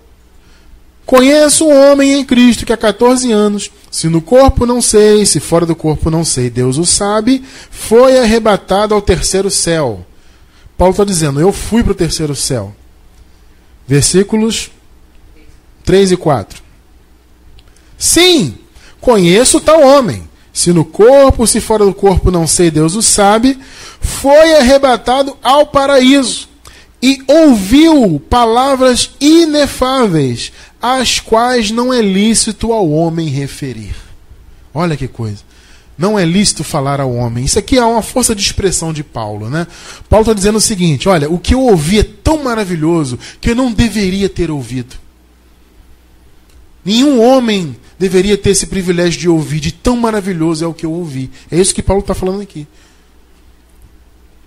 Conheço 1.05 1.66
um 1.66 1.92
homem 1.92 2.14
em 2.14 2.24
Cristo 2.24 2.64
que 2.64 2.72
há 2.72 2.77
14 2.79 3.31
anos, 3.31 3.70
se 3.90 4.09
no 4.09 4.22
corpo 4.22 4.64
não 4.64 4.81
sei, 4.81 5.27
se 5.27 5.40
fora 5.40 5.66
do 5.66 5.77
corpo 5.77 6.11
não 6.11 6.24
sei, 6.24 6.48
Deus 6.48 6.79
o 6.79 6.87
sabe, 6.87 7.44
foi 7.70 8.18
arrebatado 8.18 8.94
ao 8.94 9.03
terceiro 9.03 9.51
céu. 9.51 10.07
Paulo 10.79 10.92
está 10.92 11.05
dizendo: 11.05 11.38
Eu 11.38 11.53
fui 11.53 11.83
para 11.83 11.92
o 11.92 11.94
terceiro 11.94 12.35
céu. 12.35 12.74
Versículos 13.88 14.70
3 15.83 16.12
e 16.12 16.16
4. 16.18 16.62
Sim, 17.96 18.59
conheço 19.01 19.61
tal 19.61 19.83
homem. 19.83 20.29
Se 20.53 20.72
no 20.72 20.85
corpo, 20.85 21.46
se 21.46 21.61
fora 21.61 21.87
do 21.87 21.94
corpo 21.94 22.31
não 22.31 22.46
sei, 22.46 22.70
Deus 22.70 22.94
o 22.94 23.03
sabe. 23.03 23.59
Foi 24.01 24.57
arrebatado 24.57 25.37
ao 25.42 25.66
paraíso 25.66 26.48
e 27.01 27.22
ouviu 27.27 28.20
palavras 28.29 29.11
inefáveis, 29.20 30.53
as 30.83 31.18
quais 31.18 31.70
não 31.70 31.92
é 31.92 32.03
lícito 32.03 32.72
ao 32.72 32.90
homem 32.90 33.29
referir. 33.29 33.94
Olha 34.74 34.96
que 34.96 35.09
coisa. 35.09 35.48
Não 35.99 36.17
é 36.17 36.25
lícito 36.25 36.63
falar 36.63 37.01
ao 37.01 37.13
homem. 37.13 37.45
Isso 37.45 37.59
aqui 37.59 37.77
é 37.77 37.85
uma 37.85 38.03
força 38.03 38.33
de 38.33 38.41
expressão 38.41 38.93
de 38.93 39.03
Paulo, 39.03 39.51
né? 39.51 39.67
Paulo 40.09 40.23
está 40.23 40.33
dizendo 40.33 40.57
o 40.57 40.61
seguinte: 40.61 41.09
olha, 41.09 41.29
o 41.29 41.39
que 41.39 41.53
eu 41.53 41.61
ouvi 41.61 41.99
é 41.99 42.05
tão 42.05 42.43
maravilhoso 42.45 43.19
que 43.41 43.51
eu 43.51 43.57
não 43.57 43.73
deveria 43.73 44.29
ter 44.29 44.49
ouvido. 44.49 44.95
Nenhum 46.85 47.21
homem 47.21 47.77
deveria 47.99 48.39
ter 48.39 48.51
esse 48.51 48.69
privilégio 48.69 49.21
de 49.21 49.29
ouvir, 49.29 49.59
de 49.59 49.73
tão 49.73 49.97
maravilhoso 49.97 50.65
é 50.65 50.69
o 50.69 50.73
que 50.73 50.87
eu 50.87 50.93
ouvi. 50.93 51.31
É 51.51 51.61
isso 51.61 51.75
que 51.75 51.83
Paulo 51.83 52.01
está 52.01 52.15
falando 52.15 52.41
aqui. 52.41 52.67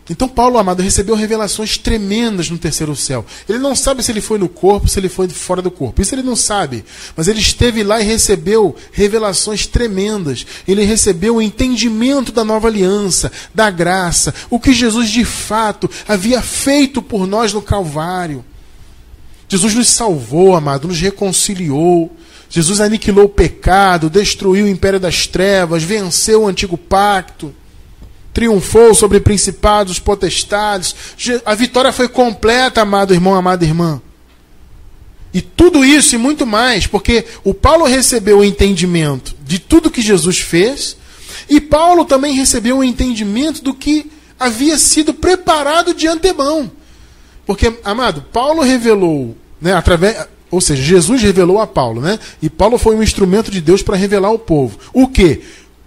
Então, 0.09 0.27
Paulo 0.27 0.57
amado 0.57 0.81
recebeu 0.81 1.15
revelações 1.15 1.77
tremendas 1.77 2.49
no 2.49 2.57
terceiro 2.57 2.95
céu. 2.95 3.25
Ele 3.47 3.59
não 3.59 3.75
sabe 3.75 4.01
se 4.01 4.11
ele 4.11 4.19
foi 4.19 4.39
no 4.39 4.49
corpo, 4.49 4.87
se 4.87 4.99
ele 4.99 5.07
foi 5.07 5.29
fora 5.29 5.61
do 5.61 5.69
corpo. 5.69 6.01
Isso 6.01 6.15
ele 6.15 6.23
não 6.23 6.35
sabe. 6.35 6.83
Mas 7.15 7.27
ele 7.27 7.39
esteve 7.39 7.83
lá 7.83 8.01
e 8.01 8.03
recebeu 8.03 8.75
revelações 8.91 9.67
tremendas. 9.67 10.45
Ele 10.67 10.83
recebeu 10.83 11.35
o 11.35 11.41
entendimento 11.41 12.31
da 12.31 12.43
nova 12.43 12.67
aliança, 12.67 13.31
da 13.53 13.69
graça, 13.69 14.33
o 14.49 14.59
que 14.59 14.73
Jesus 14.73 15.09
de 15.09 15.23
fato 15.23 15.89
havia 16.07 16.41
feito 16.41 17.01
por 17.01 17.27
nós 17.27 17.53
no 17.53 17.61
Calvário. 17.61 18.43
Jesus 19.47 19.75
nos 19.75 19.89
salvou, 19.89 20.55
amado, 20.55 20.87
nos 20.87 20.99
reconciliou. 20.99 22.11
Jesus 22.49 22.81
aniquilou 22.81 23.25
o 23.25 23.29
pecado, 23.29 24.09
destruiu 24.09 24.65
o 24.65 24.69
império 24.69 24.99
das 24.99 25.27
trevas, 25.27 25.83
venceu 25.83 26.43
o 26.43 26.47
antigo 26.47 26.77
pacto 26.77 27.53
triunfou 28.33 28.93
sobre 28.93 29.19
principados, 29.19 29.99
potestades. 29.99 30.95
A 31.45 31.55
vitória 31.55 31.91
foi 31.91 32.07
completa, 32.07 32.81
amado 32.81 33.13
irmão, 33.13 33.35
amada 33.35 33.65
irmã. 33.65 34.01
E 35.33 35.41
tudo 35.41 35.85
isso 35.85 36.15
e 36.15 36.17
muito 36.17 36.45
mais, 36.45 36.87
porque 36.87 37.25
o 37.43 37.53
Paulo 37.53 37.85
recebeu 37.85 38.39
o 38.39 38.43
entendimento 38.43 39.33
de 39.45 39.59
tudo 39.59 39.91
que 39.91 40.01
Jesus 40.01 40.39
fez, 40.39 40.97
e 41.49 41.61
Paulo 41.61 42.05
também 42.05 42.33
recebeu 42.33 42.77
o 42.77 42.83
entendimento 42.83 43.63
do 43.63 43.73
que 43.73 44.11
havia 44.39 44.77
sido 44.77 45.13
preparado 45.13 45.93
de 45.93 46.07
antemão. 46.07 46.69
Porque, 47.45 47.73
amado, 47.83 48.25
Paulo 48.31 48.61
revelou, 48.61 49.35
né, 49.59 49.73
através, 49.73 50.27
ou 50.49 50.59
seja, 50.59 50.81
Jesus 50.81 51.21
revelou 51.21 51.59
a 51.59 51.67
Paulo, 51.67 52.01
né? 52.01 52.19
E 52.41 52.49
Paulo 52.49 52.77
foi 52.77 52.95
um 52.95 53.03
instrumento 53.03 53.49
de 53.49 53.61
Deus 53.61 53.81
para 53.81 53.95
revelar 53.95 54.27
ao 54.27 54.37
povo. 54.37 54.77
O 54.93 55.07
que? 55.07 55.41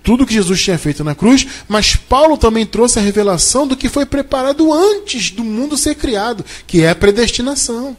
Tudo 0.05 0.27
que 0.27 0.35
Jesus 0.35 0.63
tinha 0.63 0.79
feito 0.79 1.03
na 1.03 1.15
cruz, 1.15 1.47
mas 1.67 1.97
Paulo 1.97 2.37
também 2.37 2.67
trouxe 2.67 2.99
a 2.99 3.03
revelação 3.03 3.67
do 3.67 3.75
que 3.75 3.89
foi 3.89 4.05
preparado 4.05 4.71
antes 4.71 5.31
do 5.31 5.43
mundo 5.43 5.79
ser 5.79 5.95
criado, 5.95 6.45
que 6.67 6.83
é 6.83 6.91
a 6.91 6.95
predestinação. 6.95 7.97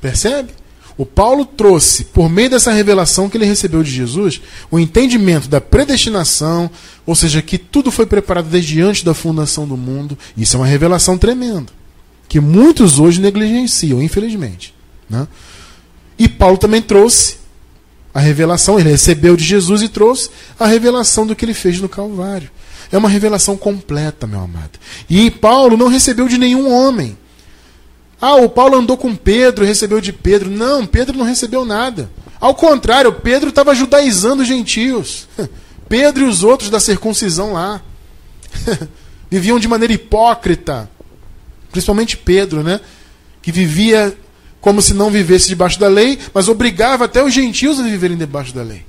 Percebe? 0.00 0.54
O 0.96 1.04
Paulo 1.04 1.44
trouxe, 1.44 2.04
por 2.04 2.28
meio 2.28 2.50
dessa 2.50 2.72
revelação 2.72 3.28
que 3.28 3.36
ele 3.36 3.44
recebeu 3.44 3.82
de 3.82 3.90
Jesus, 3.90 4.40
o 4.70 4.78
entendimento 4.78 5.46
da 5.46 5.60
predestinação, 5.60 6.70
ou 7.04 7.14
seja, 7.14 7.42
que 7.42 7.58
tudo 7.58 7.90
foi 7.90 8.06
preparado 8.06 8.48
desde 8.48 8.80
antes 8.80 9.02
da 9.02 9.14
fundação 9.14 9.68
do 9.68 9.76
mundo. 9.76 10.16
Isso 10.36 10.56
é 10.56 10.60
uma 10.60 10.66
revelação 10.66 11.18
tremenda, 11.18 11.70
que 12.28 12.40
muitos 12.40 12.98
hoje 12.98 13.20
negligenciam, 13.20 14.02
infelizmente. 14.02 14.74
Né? 15.08 15.28
E 16.18 16.28
Paulo 16.28 16.56
também 16.56 16.80
trouxe 16.80 17.41
a 18.14 18.20
revelação, 18.20 18.78
ele 18.78 18.90
recebeu 18.90 19.36
de 19.36 19.44
Jesus 19.44 19.82
e 19.82 19.88
trouxe 19.88 20.30
a 20.58 20.66
revelação 20.66 21.26
do 21.26 21.34
que 21.34 21.44
ele 21.44 21.54
fez 21.54 21.80
no 21.80 21.88
Calvário. 21.88 22.50
É 22.90 22.98
uma 22.98 23.08
revelação 23.08 23.56
completa, 23.56 24.26
meu 24.26 24.40
amado. 24.40 24.78
E 25.08 25.30
Paulo 25.30 25.78
não 25.78 25.88
recebeu 25.88 26.28
de 26.28 26.36
nenhum 26.36 26.70
homem. 26.70 27.16
Ah, 28.20 28.36
o 28.36 28.50
Paulo 28.50 28.76
andou 28.76 28.98
com 28.98 29.16
Pedro, 29.16 29.64
recebeu 29.64 30.00
de 30.00 30.12
Pedro. 30.12 30.50
Não, 30.50 30.86
Pedro 30.86 31.16
não 31.16 31.24
recebeu 31.24 31.64
nada. 31.64 32.10
Ao 32.38 32.54
contrário, 32.54 33.12
Pedro 33.12 33.48
estava 33.48 33.74
judaizando 33.74 34.42
os 34.42 34.48
gentios. 34.48 35.26
Pedro 35.88 36.24
e 36.24 36.28
os 36.28 36.44
outros 36.44 36.68
da 36.68 36.78
circuncisão 36.78 37.54
lá. 37.54 37.80
Viviam 39.30 39.58
de 39.58 39.66
maneira 39.66 39.94
hipócrita. 39.94 40.88
Principalmente 41.70 42.16
Pedro, 42.16 42.62
né? 42.62 42.78
Que 43.40 43.50
vivia 43.50 44.14
como 44.62 44.80
se 44.80 44.94
não 44.94 45.10
vivesse 45.10 45.48
debaixo 45.48 45.78
da 45.78 45.88
lei, 45.88 46.18
mas 46.32 46.48
obrigava 46.48 47.04
até 47.04 47.22
os 47.22 47.34
gentios 47.34 47.80
a 47.80 47.82
viverem 47.82 48.16
debaixo 48.16 48.54
da 48.54 48.62
lei. 48.62 48.86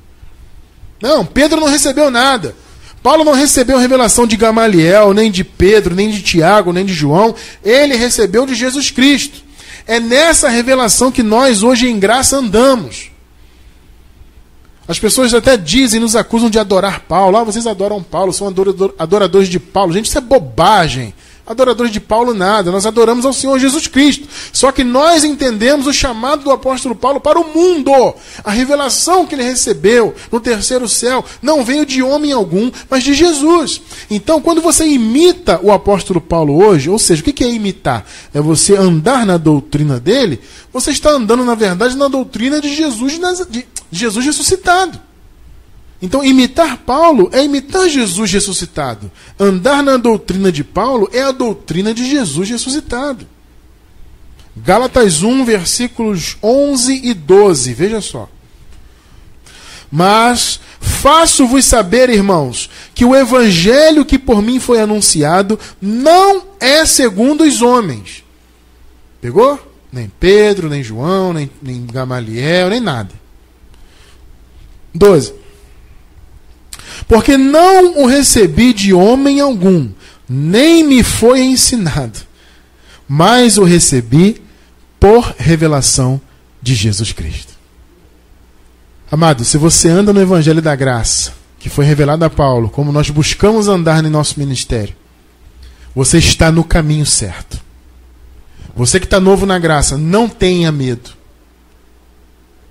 Não, 1.02 1.26
Pedro 1.26 1.60
não 1.60 1.68
recebeu 1.68 2.12
nada. 2.12 2.56
Paulo 3.02 3.26
não 3.26 3.34
recebeu 3.34 3.80
revelação 3.80 4.26
de 4.26 4.38
Gamaliel, 4.38 5.14
nem 5.14 5.30
de 5.30 5.44
Pedro, 5.44 5.96
nem 5.96 6.12
de 6.12 6.22
Tiago, 6.22 6.72
nem 6.72 6.86
de 6.86 6.94
João. 6.94 7.36
Ele 7.62 7.96
recebeu 7.96 8.46
de 8.46 8.54
Jesus 8.54 8.92
Cristo. 8.92 9.42
É 9.88 10.00
nessa 10.00 10.48
revelação 10.48 11.12
que 11.12 11.24
nós 11.24 11.64
hoje 11.64 11.90
em 11.90 12.00
graça 12.00 12.38
andamos. 12.38 13.10
As 14.88 15.00
pessoas 15.00 15.34
até 15.34 15.58
dizem, 15.58 16.00
nos 16.00 16.16
acusam 16.16 16.52
de 16.52 16.60
adorar 16.60 17.00
Paulo. 17.02 17.36
Ah, 17.36 17.44
vocês 17.44 17.66
adoram 17.66 18.04
Paulo, 18.04 18.32
são 18.32 18.54
adoradores 19.00 19.50
de 19.50 19.60
Paulo. 19.60 19.92
Gente, 19.92 20.06
isso 20.06 20.18
é 20.20 20.22
bobagem. 20.22 21.14
Adoradores 21.46 21.92
de 21.92 22.00
Paulo, 22.00 22.34
nada. 22.34 22.72
Nós 22.72 22.86
adoramos 22.86 23.26
ao 23.26 23.34
Senhor 23.34 23.60
Jesus 23.60 23.86
Cristo. 23.86 24.28
Só 24.54 24.72
que 24.72 24.84
nós 24.84 25.26
entendemos 25.26 25.86
o 25.88 25.94
chamado 25.94 26.46
do 26.46 26.52
apóstolo 26.52 26.96
Paulo 26.96 27.20
para 27.20 27.38
o 27.38 27.54
mundo. 27.54 27.92
A 28.46 28.52
revelação 28.52 29.26
que 29.26 29.36
ele 29.36 29.44
recebeu 29.44 30.16
no 30.32 30.40
terceiro 30.40 30.88
céu 30.88 31.24
não 31.42 31.64
veio 31.64 31.86
de 31.86 32.02
homem 32.02 32.32
algum, 32.32 32.72
mas 32.90 33.04
de 33.04 33.14
Jesus. 33.14 33.82
Então, 34.10 34.42
quando 34.42 34.62
você 34.62 34.86
imita 34.86 35.60
o 35.62 35.72
apóstolo 35.72 36.22
Paulo 36.22 36.64
hoje, 36.64 36.90
ou 36.90 36.98
seja, 36.98 37.22
o 37.22 37.26
que 37.26 37.44
é 37.44 37.50
imitar? 37.50 38.06
É 38.34 38.40
você 38.40 38.78
andar 38.78 39.26
na 39.26 39.36
doutrina 39.36 40.00
dele, 40.00 40.40
você 40.72 40.92
está 40.92 41.12
andando, 41.12 41.44
na 41.44 41.56
verdade, 41.56 41.98
na 41.98 42.08
doutrina 42.08 42.62
de 42.62 42.74
Jesus, 42.74 43.20
de 43.50 43.68
Jesus 43.92 44.26
ressuscitado. 44.26 45.13
Então, 46.04 46.22
imitar 46.22 46.80
Paulo 46.80 47.30
é 47.32 47.42
imitar 47.46 47.88
Jesus 47.88 48.30
ressuscitado. 48.30 49.10
Andar 49.40 49.82
na 49.82 49.96
doutrina 49.96 50.52
de 50.52 50.62
Paulo 50.62 51.10
é 51.14 51.22
a 51.22 51.32
doutrina 51.32 51.94
de 51.94 52.06
Jesus 52.06 52.50
ressuscitado. 52.50 53.26
Gálatas 54.54 55.24
1, 55.24 55.46
versículos 55.46 56.36
11 56.44 57.00
e 57.06 57.14
12, 57.14 57.74
veja 57.74 58.02
só. 58.02 58.28
Mas 59.90 60.60
faço-vos 60.78 61.64
saber, 61.64 62.10
irmãos, 62.10 62.70
que 62.94 63.06
o 63.06 63.16
evangelho 63.16 64.04
que 64.04 64.20
por 64.20 64.42
mim 64.42 64.60
foi 64.60 64.82
anunciado 64.82 65.58
não 65.82 66.44
é 66.60 66.86
segundo 66.86 67.46
os 67.46 67.62
homens. 67.62 68.26
Pegou? 69.22 69.58
Nem 69.90 70.12
Pedro, 70.20 70.68
nem 70.68 70.84
João, 70.84 71.32
nem, 71.32 71.50
nem 71.62 71.86
Gamaliel, 71.86 72.72
nem 72.72 72.82
nada. 72.82 73.12
12 74.94 75.43
porque 77.08 77.38
não 77.38 78.04
o 78.04 78.06
recebi 78.06 78.74
de 78.74 78.94
homem 78.94 79.40
algum, 79.40 79.90
nem 80.28 80.84
me 80.84 81.04
foi 81.04 81.42
ensinado, 81.42 82.20
mas 83.08 83.58
o 83.58 83.64
recebi 83.64 84.42
por 85.00 85.36
revelação 85.38 86.20
de 86.62 86.74
Jesus 86.76 87.12
Cristo. 87.12 87.54
Amado, 89.12 89.44
se 89.44 89.58
você 89.58 89.90
anda 89.90 90.12
no 90.14 90.22
Evangelho 90.22 90.62
da 90.62 90.76
Graça, 90.76 91.34
que 91.60 91.70
foi 91.70 91.86
revelado 91.86 92.26
a 92.26 92.30
Paulo, 92.30 92.70
como 92.70 92.92
nós 92.92 93.10
buscamos 93.10 93.68
andar 93.68 94.02
no 94.04 94.10
nosso 94.10 94.40
ministério, 94.40 94.96
você 95.96 96.18
está 96.18 96.52
no 96.52 96.64
caminho 96.64 97.06
certo. 97.06 97.62
Você 98.76 99.00
que 99.00 99.06
está 99.06 99.20
novo 99.20 99.46
na 99.46 99.60
graça, 99.60 99.98
não 99.98 100.28
tenha 100.28 100.72
medo. 100.72 101.12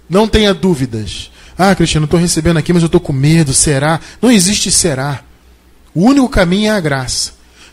Não 0.09 0.27
tenha 0.27 0.53
dúvidas. 0.53 1.31
Ah, 1.57 1.74
Cristiano, 1.74 2.05
estou 2.05 2.18
recebendo 2.18 2.57
aqui, 2.57 2.72
mas 2.72 2.82
eu 2.82 2.86
estou 2.86 3.00
com 3.00 3.12
medo. 3.12 3.53
Será? 3.53 4.00
Não 4.20 4.30
existe 4.30 4.70
será. 4.70 5.22
O 5.94 6.05
único 6.05 6.28
caminho 6.28 6.70
é 6.70 6.74
a 6.74 6.80
graça. 6.80 7.32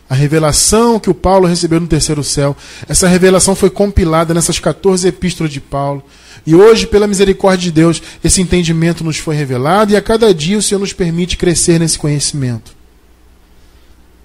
A 0.09 0.15
revelação 0.15 0.99
que 0.99 1.09
o 1.09 1.13
Paulo 1.13 1.47
recebeu 1.47 1.79
no 1.79 1.85
terceiro 1.85 2.23
céu, 2.23 2.57
essa 2.87 3.07
revelação 3.07 3.53
foi 3.53 3.69
compilada 3.69 4.33
nessas 4.33 4.57
14 4.57 5.07
epístolas 5.07 5.53
de 5.53 5.61
Paulo. 5.61 6.03
E 6.47 6.55
hoje, 6.55 6.87
pela 6.87 7.05
misericórdia 7.05 7.65
de 7.65 7.71
Deus, 7.71 8.01
esse 8.23 8.41
entendimento 8.41 9.03
nos 9.03 9.17
foi 9.17 9.35
revelado 9.35 9.91
e 9.91 9.95
a 9.95 10.01
cada 10.01 10.33
dia 10.33 10.57
o 10.57 10.63
Senhor 10.63 10.79
nos 10.79 10.93
permite 10.93 11.37
crescer 11.37 11.79
nesse 11.79 11.99
conhecimento. 11.99 12.75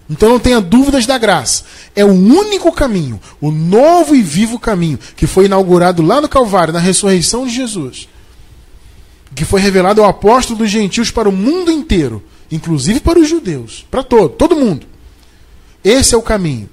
Então 0.09 0.31
não 0.31 0.39
tenha 0.39 0.61
dúvidas 0.61 1.05
da 1.05 1.19
graça. 1.19 1.65
É 1.95 2.05
o 2.05 2.13
único 2.13 2.73
caminho, 2.73 3.21
o 3.39 3.51
novo 3.51 4.15
e 4.15 4.23
vivo 4.23 4.59
caminho, 4.59 4.99
que 5.17 5.27
foi 5.27 5.47
inaugurado 5.47 6.03
lá 6.03 6.19
no 6.21 6.29
Calvário, 6.29 6.73
na 6.73 6.81
ressurreição 6.81 7.47
de 7.47 7.55
Jesus. 7.55 8.09
Que 9.35 9.45
foi 9.45 9.61
revelado 9.61 10.03
ao 10.03 10.09
apóstolo 10.09 10.59
dos 10.59 10.71
gentios 10.71 11.11
para 11.11 11.29
o 11.29 11.33
mundo 11.33 11.71
inteiro, 11.71 12.23
inclusive 12.51 13.01
para 13.01 13.19
os 13.19 13.29
judeus, 13.29 13.85
para 13.91 14.03
todo, 14.03 14.31
todo 14.31 14.57
mundo. 14.57 14.87
Esse 15.83 16.15
é 16.15 16.19
o 16.19 16.23
caminho. 16.23 16.69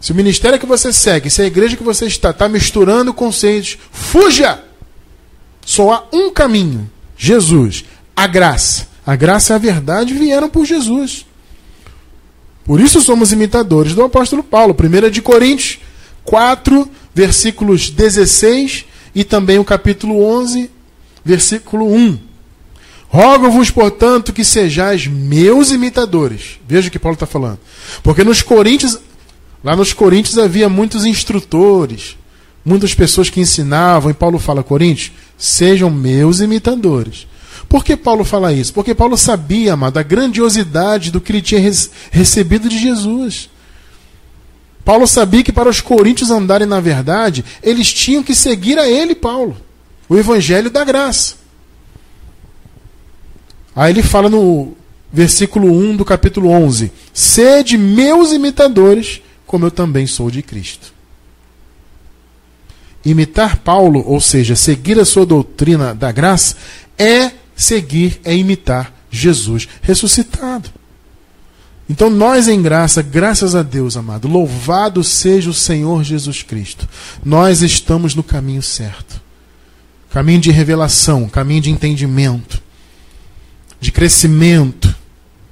Se 0.00 0.12
o 0.12 0.14
ministério 0.14 0.58
que 0.58 0.66
você 0.66 0.92
segue, 0.92 1.30
se 1.30 1.42
a 1.42 1.46
igreja 1.46 1.76
que 1.76 1.82
você 1.82 2.06
está, 2.06 2.30
está 2.30 2.48
misturando 2.48 3.12
conceitos, 3.12 3.78
fuja! 3.90 4.62
Só 5.64 5.92
há 5.92 6.04
um 6.12 6.30
caminho: 6.30 6.90
Jesus. 7.16 7.84
A 8.16 8.26
graça. 8.26 8.86
A 9.06 9.16
graça 9.16 9.52
e 9.52 9.56
a 9.56 9.58
verdade 9.58 10.14
vieram 10.14 10.48
por 10.48 10.64
Jesus. 10.64 11.26
Por 12.64 12.80
isso 12.80 13.00
somos 13.00 13.32
imitadores 13.32 13.94
do 13.94 14.02
apóstolo 14.02 14.42
Paulo. 14.42 14.74
1 14.78 15.10
de 15.10 15.20
Coríntios 15.20 15.78
4, 16.24 16.88
versículos 17.14 17.90
16 17.90 18.86
e 19.14 19.22
também 19.22 19.58
o 19.58 19.64
capítulo 19.64 20.24
11, 20.24 20.70
versículo 21.24 21.86
1. 21.86 22.18
Rogo-vos, 23.08 23.70
portanto, 23.70 24.32
que 24.32 24.44
sejais 24.44 25.06
meus 25.06 25.70
imitadores. 25.70 26.58
Veja 26.66 26.88
o 26.88 26.90
que 26.90 26.98
Paulo 26.98 27.14
está 27.14 27.26
falando. 27.26 27.60
Porque 28.02 28.24
nos 28.24 28.42
Coríntios, 28.42 28.98
lá 29.62 29.76
nos 29.76 29.92
Coríntios 29.92 30.36
havia 30.36 30.68
muitos 30.68 31.06
instrutores, 31.06 32.16
muitas 32.64 32.92
pessoas 32.92 33.30
que 33.30 33.40
ensinavam, 33.40 34.10
e 34.10 34.14
Paulo 34.14 34.38
fala, 34.38 34.64
Coríntios, 34.64 35.12
sejam 35.38 35.90
meus 35.90 36.40
imitadores. 36.40 37.26
Por 37.68 37.84
que 37.84 37.96
Paulo 37.96 38.24
fala 38.24 38.52
isso? 38.52 38.72
Porque 38.72 38.94
Paulo 38.94 39.16
sabia, 39.16 39.72
amado, 39.72 39.98
a 39.98 40.02
grandiosidade 40.02 41.10
do 41.10 41.20
que 41.20 41.32
ele 41.32 41.42
tinha 41.42 41.60
recebido 42.10 42.68
de 42.68 42.78
Jesus. 42.78 43.48
Paulo 44.84 45.06
sabia 45.06 45.42
que 45.42 45.52
para 45.52 45.68
os 45.68 45.80
coríntios 45.80 46.30
andarem 46.30 46.66
na 46.66 46.78
verdade, 46.78 47.44
eles 47.62 47.92
tinham 47.92 48.22
que 48.22 48.34
seguir 48.34 48.78
a 48.78 48.88
ele, 48.88 49.14
Paulo, 49.14 49.56
o 50.08 50.16
evangelho 50.16 50.70
da 50.70 50.84
graça. 50.84 51.36
Aí 53.74 53.92
ele 53.92 54.02
fala 54.02 54.28
no 54.28 54.76
versículo 55.12 55.72
1 55.72 55.96
do 55.96 56.04
capítulo 56.04 56.48
11: 56.48 56.92
Sede 57.12 57.76
meus 57.76 58.32
imitadores, 58.32 59.20
como 59.46 59.66
eu 59.66 59.70
também 59.70 60.06
sou 60.06 60.30
de 60.30 60.42
Cristo. 60.42 60.92
Imitar 63.04 63.58
Paulo, 63.58 64.02
ou 64.06 64.20
seja, 64.20 64.56
seguir 64.56 64.98
a 64.98 65.04
sua 65.04 65.26
doutrina 65.26 65.94
da 65.94 66.10
graça, 66.10 66.56
é 66.96 67.32
seguir, 67.54 68.20
é 68.24 68.34
imitar 68.34 68.92
Jesus 69.10 69.68
ressuscitado. 69.82 70.70
Então, 71.88 72.08
nós 72.08 72.48
em 72.48 72.62
graça, 72.62 73.02
graças 73.02 73.54
a 73.54 73.62
Deus, 73.62 73.94
amado, 73.94 74.26
louvado 74.26 75.04
seja 75.04 75.50
o 75.50 75.54
Senhor 75.54 76.02
Jesus 76.02 76.42
Cristo. 76.42 76.88
Nós 77.22 77.60
estamos 77.60 78.14
no 78.14 78.22
caminho 78.22 78.62
certo 78.62 79.23
caminho 80.14 80.38
de 80.38 80.52
revelação, 80.52 81.28
caminho 81.28 81.60
de 81.60 81.70
entendimento, 81.72 82.62
de 83.80 83.90
crescimento, 83.90 84.94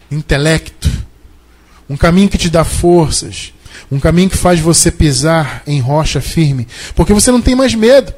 intelecto, 0.09 0.89
um 1.91 1.97
caminho 1.97 2.29
que 2.29 2.39
te 2.39 2.49
dá 2.49 2.63
forças, 2.63 3.53
um 3.91 3.99
caminho 3.99 4.31
que 4.31 4.37
faz 4.37 4.61
você 4.61 4.89
pisar 4.93 5.65
em 5.67 5.81
rocha 5.81 6.21
firme, 6.21 6.69
porque 6.95 7.13
você 7.13 7.33
não 7.33 7.43
tem 7.43 7.57
mais 7.57 7.75
medo. 7.75 8.15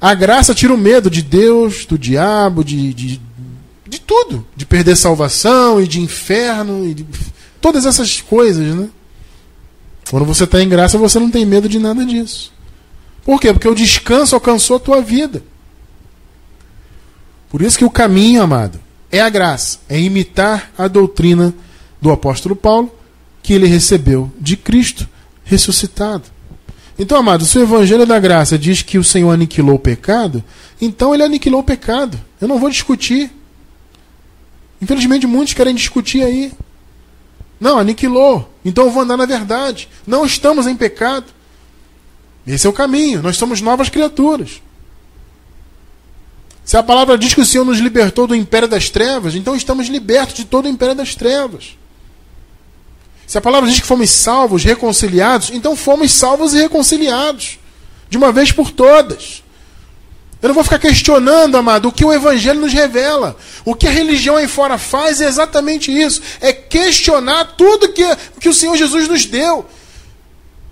A 0.00 0.14
graça 0.14 0.54
tira 0.54 0.72
o 0.72 0.78
medo 0.78 1.10
de 1.10 1.20
Deus, 1.20 1.84
do 1.84 1.98
diabo, 1.98 2.62
de, 2.62 2.94
de, 2.94 3.20
de 3.88 4.00
tudo. 4.00 4.46
De 4.54 4.64
perder 4.64 4.94
salvação 4.94 5.82
e 5.82 5.88
de 5.88 6.00
inferno, 6.00 6.88
e 6.88 6.94
de 6.94 7.04
todas 7.60 7.86
essas 7.86 8.20
coisas, 8.20 8.72
né? 8.72 8.88
Quando 10.08 10.24
você 10.24 10.44
está 10.44 10.62
em 10.62 10.68
graça, 10.68 10.96
você 10.96 11.18
não 11.18 11.28
tem 11.28 11.44
medo 11.44 11.68
de 11.68 11.80
nada 11.80 12.06
disso. 12.06 12.54
Por 13.26 13.40
quê? 13.40 13.52
Porque 13.52 13.66
o 13.66 13.74
descanso 13.74 14.36
alcançou 14.36 14.76
a 14.76 14.80
tua 14.80 15.02
vida. 15.02 15.42
Por 17.50 17.60
isso 17.60 17.76
que 17.76 17.84
o 17.84 17.90
caminho, 17.90 18.40
amado, 18.40 18.78
é 19.10 19.20
a 19.20 19.28
graça, 19.28 19.80
é 19.88 19.98
imitar 19.98 20.70
a 20.78 20.86
doutrina 20.86 21.52
do 22.00 22.12
apóstolo 22.12 22.54
Paulo 22.54 22.94
que 23.42 23.52
ele 23.52 23.66
recebeu 23.66 24.30
de 24.38 24.56
Cristo 24.56 25.08
ressuscitado. 25.42 26.22
Então, 26.96 27.18
amado, 27.18 27.44
se 27.44 27.58
o 27.58 27.62
Evangelho 27.62 28.06
da 28.06 28.18
Graça 28.20 28.56
diz 28.56 28.80
que 28.80 28.96
o 28.96 29.04
Senhor 29.04 29.32
aniquilou 29.32 29.74
o 29.74 29.78
pecado, 29.78 30.42
então 30.80 31.12
ele 31.12 31.24
aniquilou 31.24 31.60
o 31.60 31.64
pecado. 31.64 32.18
Eu 32.40 32.46
não 32.46 32.60
vou 32.60 32.70
discutir. 32.70 33.30
Infelizmente, 34.80 35.26
muitos 35.26 35.52
querem 35.52 35.74
discutir 35.74 36.22
aí. 36.22 36.52
Não, 37.58 37.76
aniquilou. 37.76 38.48
Então 38.64 38.84
eu 38.84 38.90
vou 38.92 39.02
andar 39.02 39.16
na 39.16 39.26
verdade. 39.26 39.88
Não 40.06 40.24
estamos 40.24 40.68
em 40.68 40.76
pecado. 40.76 41.35
Esse 42.46 42.66
é 42.66 42.70
o 42.70 42.72
caminho. 42.72 43.22
Nós 43.22 43.36
somos 43.36 43.60
novas 43.60 43.88
criaturas. 43.88 44.62
Se 46.64 46.76
a 46.76 46.82
palavra 46.82 47.16
diz 47.16 47.34
que 47.34 47.40
o 47.40 47.46
Senhor 47.46 47.64
nos 47.64 47.78
libertou 47.78 48.26
do 48.26 48.34
império 48.34 48.68
das 48.68 48.90
trevas, 48.90 49.34
então 49.34 49.54
estamos 49.54 49.88
libertos 49.88 50.34
de 50.34 50.44
todo 50.44 50.66
o 50.66 50.68
império 50.68 50.94
das 50.94 51.14
trevas. 51.14 51.76
Se 53.26 53.38
a 53.38 53.40
palavra 53.40 53.68
diz 53.68 53.80
que 53.80 53.86
fomos 53.86 54.10
salvos, 54.10 54.64
reconciliados, 54.64 55.50
então 55.50 55.76
fomos 55.76 56.12
salvos 56.12 56.54
e 56.54 56.58
reconciliados. 56.58 57.58
De 58.08 58.16
uma 58.16 58.30
vez 58.30 58.52
por 58.52 58.70
todas. 58.70 59.42
Eu 60.40 60.48
não 60.48 60.54
vou 60.54 60.62
ficar 60.62 60.78
questionando, 60.78 61.56
amado, 61.56 61.88
o 61.88 61.92
que 61.92 62.04
o 62.04 62.12
Evangelho 62.12 62.60
nos 62.60 62.72
revela. 62.72 63.36
O 63.64 63.74
que 63.74 63.86
a 63.86 63.90
religião 63.90 64.36
aí 64.36 64.46
fora 64.46 64.78
faz 64.78 65.20
é 65.20 65.26
exatamente 65.26 65.90
isso: 65.90 66.22
é 66.40 66.52
questionar 66.52 67.56
tudo 67.56 67.92
que, 67.92 68.04
que 68.40 68.48
o 68.48 68.54
Senhor 68.54 68.76
Jesus 68.76 69.08
nos 69.08 69.24
deu. 69.24 69.66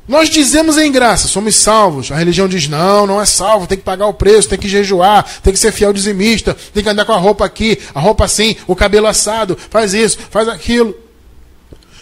Nós 0.06 0.28
dizemos 0.28 0.76
em 0.76 0.92
graça, 0.92 1.28
somos 1.28 1.56
salvos. 1.56 2.12
A 2.12 2.16
religião 2.16 2.46
diz: 2.46 2.68
não, 2.68 3.06
não 3.06 3.20
é 3.20 3.24
salvo, 3.24 3.66
tem 3.66 3.78
que 3.78 3.84
pagar 3.84 4.06
o 4.06 4.14
preço, 4.14 4.48
tem 4.48 4.58
que 4.58 4.68
jejuar, 4.68 5.24
tem 5.42 5.52
que 5.52 5.58
ser 5.58 5.72
fiel 5.72 5.92
dizimista, 5.92 6.54
tem 6.74 6.82
que 6.82 6.88
andar 6.88 7.06
com 7.06 7.12
a 7.12 7.16
roupa 7.16 7.44
aqui, 7.44 7.78
a 7.94 8.00
roupa 8.00 8.24
assim, 8.24 8.54
o 8.66 8.76
cabelo 8.76 9.06
assado, 9.06 9.56
faz 9.70 9.94
isso, 9.94 10.18
faz 10.30 10.46
aquilo. 10.48 10.94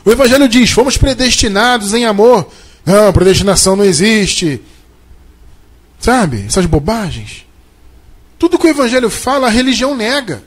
O 0.04 0.10
Evangelho 0.10 0.48
diz: 0.48 0.70
fomos 0.70 0.96
predestinados 0.96 1.94
em 1.94 2.04
amor. 2.04 2.50
Não, 2.84 3.12
predestinação 3.12 3.76
não 3.76 3.84
existe. 3.84 4.60
Sabe? 6.00 6.44
Essas 6.46 6.66
bobagens. 6.66 7.46
Tudo 8.36 8.58
que 8.58 8.66
o 8.66 8.70
Evangelho 8.70 9.08
fala, 9.08 9.46
a 9.46 9.50
religião 9.50 9.94
nega. 9.94 10.42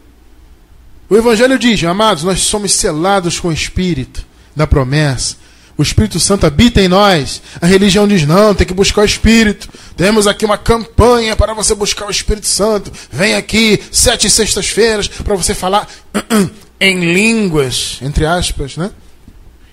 O 1.09 1.15
Evangelho 1.15 1.57
diz: 1.57 1.81
amados, 1.85 2.25
nós 2.25 2.41
somos 2.41 2.73
selados 2.73 3.39
com 3.39 3.47
o 3.47 3.53
Espírito 3.53 4.25
da 4.53 4.67
promessa. 4.67 5.37
O 5.77 5.83
Espírito 5.83 6.19
Santo 6.19 6.45
habita 6.45 6.81
em 6.81 6.87
nós. 6.87 7.41
A 7.61 7.65
religião 7.65 8.07
diz: 8.07 8.25
não, 8.25 8.55
tem 8.55 8.65
que 8.65 8.73
buscar 8.73 9.01
o 9.01 9.05
Espírito. 9.05 9.67
Temos 9.97 10.25
aqui 10.25 10.45
uma 10.45 10.57
campanha 10.57 11.35
para 11.35 11.53
você 11.53 11.75
buscar 11.75 12.07
o 12.07 12.11
Espírito 12.11 12.47
Santo. 12.47 12.91
Vem 13.11 13.35
aqui 13.35 13.81
sete 13.91 14.29
sextas-feiras 14.29 15.07
para 15.07 15.35
você 15.35 15.53
falar 15.53 15.87
em 16.79 17.13
línguas, 17.13 17.99
entre 18.01 18.25
aspas, 18.25 18.77
né? 18.77 18.91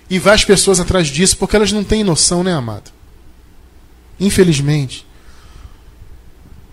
E 0.09 0.19
vai 0.19 0.35
as 0.35 0.43
pessoas 0.43 0.79
atrás 0.79 1.07
disso 1.07 1.37
porque 1.37 1.55
elas 1.55 1.71
não 1.71 1.83
têm 1.83 2.03
noção, 2.03 2.43
né, 2.43 2.53
amado? 2.53 2.91
Infelizmente. 4.19 5.07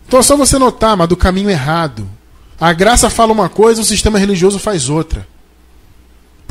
Então 0.06 0.18
é 0.18 0.22
só 0.22 0.36
você 0.36 0.58
notar, 0.58 0.90
amado, 0.90 1.12
o 1.12 1.16
caminho 1.16 1.48
errado. 1.48 2.08
A 2.60 2.72
graça 2.72 3.08
fala 3.08 3.32
uma 3.32 3.48
coisa, 3.48 3.80
o 3.80 3.84
sistema 3.84 4.18
religioso 4.18 4.58
faz 4.58 4.88
outra. 4.88 5.26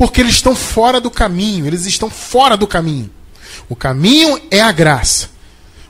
Porque 0.00 0.22
eles 0.22 0.36
estão 0.36 0.56
fora 0.56 0.98
do 0.98 1.10
caminho, 1.10 1.66
eles 1.66 1.84
estão 1.84 2.08
fora 2.08 2.56
do 2.56 2.66
caminho. 2.66 3.10
O 3.68 3.76
caminho 3.76 4.40
é 4.50 4.58
a 4.58 4.72
graça. 4.72 5.28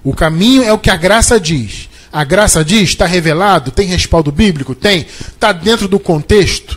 O 0.02 0.12
caminho 0.12 0.64
é 0.64 0.72
o 0.72 0.78
que 0.80 0.90
a 0.90 0.96
graça 0.96 1.38
diz. 1.38 1.88
A 2.12 2.24
graça 2.24 2.64
diz, 2.64 2.88
está 2.88 3.06
revelado, 3.06 3.70
tem 3.70 3.86
respaldo 3.86 4.32
bíblico? 4.32 4.74
Tem. 4.74 5.06
Está 5.06 5.52
dentro 5.52 5.86
do 5.86 6.00
contexto 6.00 6.76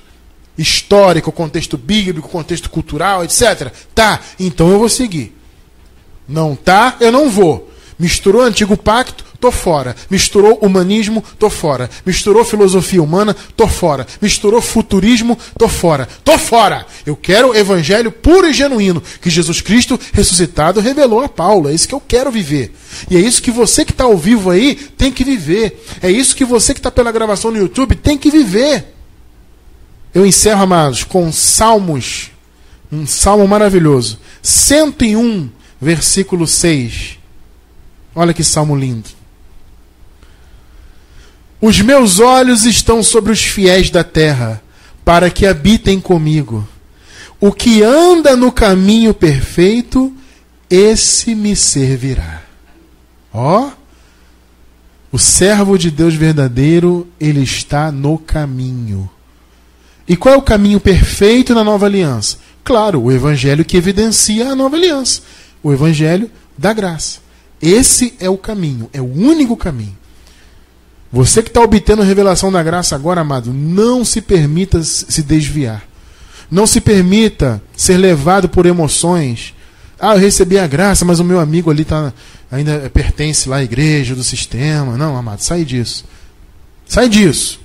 histórico, 0.56 1.32
contexto 1.32 1.76
bíblico, 1.76 2.30
contexto 2.30 2.70
cultural, 2.70 3.24
etc. 3.24 3.74
Tá, 3.96 4.20
então 4.40 4.70
eu 4.70 4.78
vou 4.78 4.88
seguir. 4.88 5.36
Não 6.30 6.56
tá, 6.56 6.98
eu 7.00 7.12
não 7.12 7.32
vou. 7.32 7.68
Misturou 7.98 8.44
o 8.44 8.46
antigo 8.46 8.78
pacto, 8.78 9.26
tô 9.44 9.52
fora. 9.52 9.94
Misturou 10.10 10.58
humanismo, 10.62 11.22
tô 11.38 11.50
fora. 11.50 11.90
Misturou 12.06 12.46
filosofia 12.46 13.04
humana, 13.04 13.36
tô 13.58 13.68
fora. 13.68 14.08
Misturou 14.22 14.62
futurismo, 14.62 15.38
tô 15.60 15.68
fora. 15.68 16.08
Tô 16.24 16.38
fora. 16.38 16.86
Eu 17.06 17.14
quero 17.14 17.50
o 17.50 17.56
evangelho 17.56 18.10
puro 18.10 18.48
e 18.48 18.54
genuíno 18.54 19.04
que 19.22 19.30
Jesus 19.30 19.60
Cristo 19.60 20.00
ressuscitado 20.14 20.80
revelou 20.80 21.22
a 21.22 21.28
Paulo. 21.28 21.68
É 21.68 21.74
isso 21.74 21.90
que 21.90 21.94
eu 21.94 22.00
quero 22.00 22.32
viver. 22.32 22.74
E 23.12 23.18
é 23.18 23.20
isso 23.20 23.42
que 23.42 23.52
você 23.52 23.84
que 23.84 23.92
está 23.92 24.06
ao 24.06 24.18
vivo 24.18 24.50
aí 24.50 24.76
tem 24.76 25.12
que 25.12 25.26
viver. 25.26 25.86
É 26.02 26.10
isso 26.10 26.38
que 26.38 26.46
você 26.46 26.74
que 26.74 26.80
está 26.80 26.90
pela 26.90 27.12
gravação 27.12 27.52
no 27.52 27.58
YouTube 27.58 27.96
tem 27.96 28.18
que 28.18 28.32
viver. 28.32 28.96
Eu 30.14 30.26
encerro, 30.26 30.64
amados, 30.64 31.04
com 31.04 31.30
Salmos, 31.34 32.32
um 32.90 33.06
salmo 33.06 33.46
maravilhoso. 33.46 34.20
101, 34.42 35.50
versículo 35.82 36.48
6. 36.48 37.18
Olha 38.16 38.34
que 38.34 38.44
salmo 38.44 38.74
lindo. 38.74 39.23
Os 41.66 41.80
meus 41.80 42.20
olhos 42.20 42.66
estão 42.66 43.02
sobre 43.02 43.32
os 43.32 43.42
fiéis 43.42 43.90
da 43.90 44.04
terra, 44.04 44.62
para 45.06 45.30
que 45.30 45.46
habitem 45.46 45.98
comigo. 45.98 46.68
O 47.40 47.54
que 47.54 47.82
anda 47.82 48.36
no 48.36 48.52
caminho 48.52 49.14
perfeito, 49.14 50.14
esse 50.70 51.34
me 51.34 51.56
servirá. 51.56 52.42
Ó, 53.34 53.72
o 55.10 55.18
servo 55.18 55.78
de 55.78 55.90
Deus 55.90 56.16
verdadeiro, 56.16 57.08
ele 57.18 57.42
está 57.42 57.94
no 57.94 58.18
caminho. 58.18 59.10
E 60.06 60.18
qual 60.18 60.36
é 60.36 60.38
o 60.38 60.42
caminho 60.42 60.82
perfeito 60.82 61.56
na 61.56 61.64
nova 61.64 61.86
aliança? 61.86 62.40
Claro, 62.62 63.04
o 63.04 63.10
evangelho 63.10 63.64
que 63.64 63.78
evidencia 63.78 64.50
a 64.50 64.56
nova 64.56 64.76
aliança. 64.76 65.22
O 65.64 65.72
evangelho 65.72 66.30
da 66.58 66.74
graça. 66.74 67.20
Esse 67.62 68.16
é 68.20 68.30
o 68.30 68.38
caminho, 68.38 68.90
é 68.92 69.00
o 69.00 69.10
único 69.10 69.56
caminho. 69.56 70.03
Você 71.14 71.44
que 71.44 71.50
está 71.50 71.62
obtendo 71.62 72.02
a 72.02 72.06
revelação 72.06 72.52
da 72.52 72.64
graça 72.64 72.96
agora, 72.96 73.22
amado, 73.22 73.54
não 73.54 74.04
se 74.04 74.20
permita 74.20 74.82
se 74.82 75.22
desviar. 75.22 75.84
Não 76.50 76.66
se 76.66 76.82
permita 76.82 77.62
ser 77.78 77.98
levado 77.98 78.50
por 78.50 78.66
emoções. 78.66 79.54
Ah, 80.00 80.16
eu 80.16 80.20
recebi 80.20 80.58
a 80.58 80.66
graça, 80.66 81.06
mas 81.06 81.20
o 81.20 81.24
meu 81.24 81.40
amigo 81.40 81.70
ali 81.70 81.86
tá, 81.86 82.12
ainda 82.52 82.90
pertence 82.92 83.48
lá 83.48 83.58
à 83.58 83.64
igreja, 83.64 84.16
do 84.16 84.24
sistema. 84.24 84.98
Não, 84.98 85.16
amado, 85.16 85.42
sai 85.42 85.64
disso. 85.64 86.04
Sai 86.88 87.08
disso. 87.08 87.60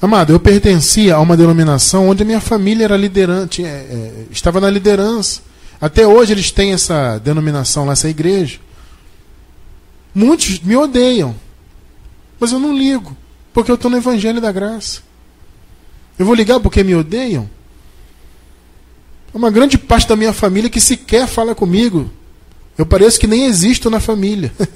Amado, 0.00 0.32
eu 0.32 0.40
pertencia 0.40 1.14
a 1.14 1.20
uma 1.20 1.36
denominação 1.36 2.08
onde 2.08 2.24
a 2.24 2.26
minha 2.26 2.40
família 2.40 2.82
era 2.82 2.96
liderante, 2.96 3.64
é, 3.64 3.68
é, 3.68 4.12
estava 4.28 4.60
na 4.60 4.68
liderança. 4.68 5.40
Até 5.80 6.04
hoje 6.04 6.32
eles 6.32 6.50
têm 6.50 6.72
essa 6.72 7.18
denominação 7.18 7.84
lá, 7.84 7.92
essa 7.92 8.08
igreja. 8.08 8.58
Muitos 10.12 10.58
me 10.58 10.74
odeiam. 10.74 11.36
Mas 12.42 12.50
eu 12.50 12.58
não 12.58 12.76
ligo, 12.76 13.16
porque 13.54 13.70
eu 13.70 13.76
estou 13.76 13.88
no 13.88 13.96
Evangelho 13.96 14.40
da 14.40 14.50
Graça. 14.50 15.00
Eu 16.18 16.26
vou 16.26 16.34
ligar 16.34 16.58
porque 16.58 16.82
me 16.82 16.92
odeiam? 16.92 17.48
Uma 19.32 19.48
grande 19.48 19.78
parte 19.78 20.08
da 20.08 20.16
minha 20.16 20.32
família 20.32 20.68
que 20.68 20.80
sequer 20.80 21.28
fala 21.28 21.54
comigo. 21.54 22.10
Eu 22.76 22.84
pareço 22.84 23.20
que 23.20 23.28
nem 23.28 23.44
existo 23.44 23.88
na 23.88 24.00
família. 24.00 24.52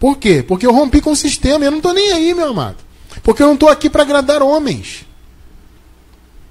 Por 0.00 0.18
quê? 0.18 0.42
Porque 0.42 0.66
eu 0.66 0.72
rompi 0.72 1.00
com 1.00 1.12
o 1.12 1.16
sistema 1.16 1.64
eu 1.64 1.70
não 1.70 1.78
estou 1.78 1.94
nem 1.94 2.10
aí, 2.10 2.34
meu 2.34 2.48
amado. 2.48 2.78
Porque 3.22 3.40
eu 3.40 3.46
não 3.46 3.54
estou 3.54 3.68
aqui 3.68 3.88
para 3.88 4.02
agradar 4.02 4.42
homens. 4.42 5.06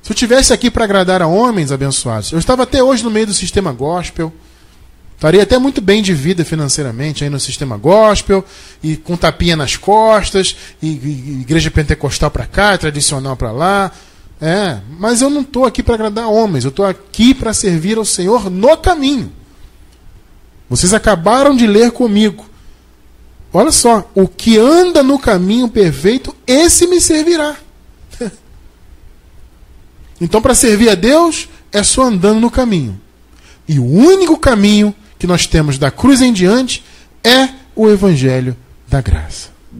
Se 0.01 0.13
eu 0.13 0.15
tivesse 0.15 0.53
aqui 0.53 0.71
para 0.71 0.85
agradar 0.85 1.21
a 1.21 1.27
homens 1.27 1.69
abençoados, 1.69 2.31
eu 2.31 2.39
estava 2.39 2.63
até 2.63 2.81
hoje 2.81 3.03
no 3.03 3.11
meio 3.11 3.27
do 3.27 3.33
sistema 3.33 3.73
gospel. 3.73 4.31
Estaria 5.21 5.43
até 5.43 5.59
muito 5.59 5.81
bem 5.81 6.01
de 6.01 6.15
vida 6.15 6.43
financeiramente 6.43 7.23
aí 7.23 7.29
no 7.29 7.39
sistema 7.39 7.77
gospel, 7.77 8.43
e 8.81 8.97
com 8.97 9.15
tapinha 9.15 9.55
nas 9.55 9.77
costas, 9.77 10.57
e, 10.81 10.87
e 10.87 11.41
igreja 11.41 11.69
pentecostal 11.69 12.31
para 12.31 12.47
cá, 12.47 12.75
tradicional 12.75 13.37
para 13.37 13.51
lá. 13.51 13.91
É, 14.41 14.79
mas 14.97 15.21
eu 15.21 15.29
não 15.29 15.41
estou 15.41 15.63
aqui 15.63 15.83
para 15.83 15.93
agradar 15.93 16.27
homens, 16.27 16.63
eu 16.63 16.69
estou 16.69 16.83
aqui 16.83 17.35
para 17.35 17.53
servir 17.53 17.99
ao 17.99 18.03
Senhor 18.03 18.49
no 18.49 18.75
caminho. 18.77 19.31
Vocês 20.67 20.91
acabaram 20.91 21.55
de 21.55 21.67
ler 21.67 21.91
comigo. 21.91 22.43
Olha 23.53 23.71
só, 23.71 24.09
o 24.15 24.27
que 24.27 24.57
anda 24.57 25.03
no 25.03 25.19
caminho 25.19 25.69
perfeito, 25.69 26.35
esse 26.47 26.87
me 26.87 26.99
servirá. 26.99 27.55
Então, 30.19 30.41
para 30.41 30.55
servir 30.55 30.89
a 30.89 30.95
Deus, 30.95 31.47
é 31.71 31.83
só 31.83 32.03
andando 32.03 32.39
no 32.39 32.49
caminho. 32.49 32.99
E 33.67 33.79
o 33.79 33.85
único 33.85 34.37
caminho 34.37 34.95
que 35.21 35.27
nós 35.27 35.45
temos 35.45 35.77
da 35.77 35.91
cruz 35.91 36.19
em 36.19 36.33
diante 36.33 36.83
é 37.23 37.47
o 37.75 37.87
Evangelho 37.87 38.57
da 38.87 39.01
graça. 39.01 39.50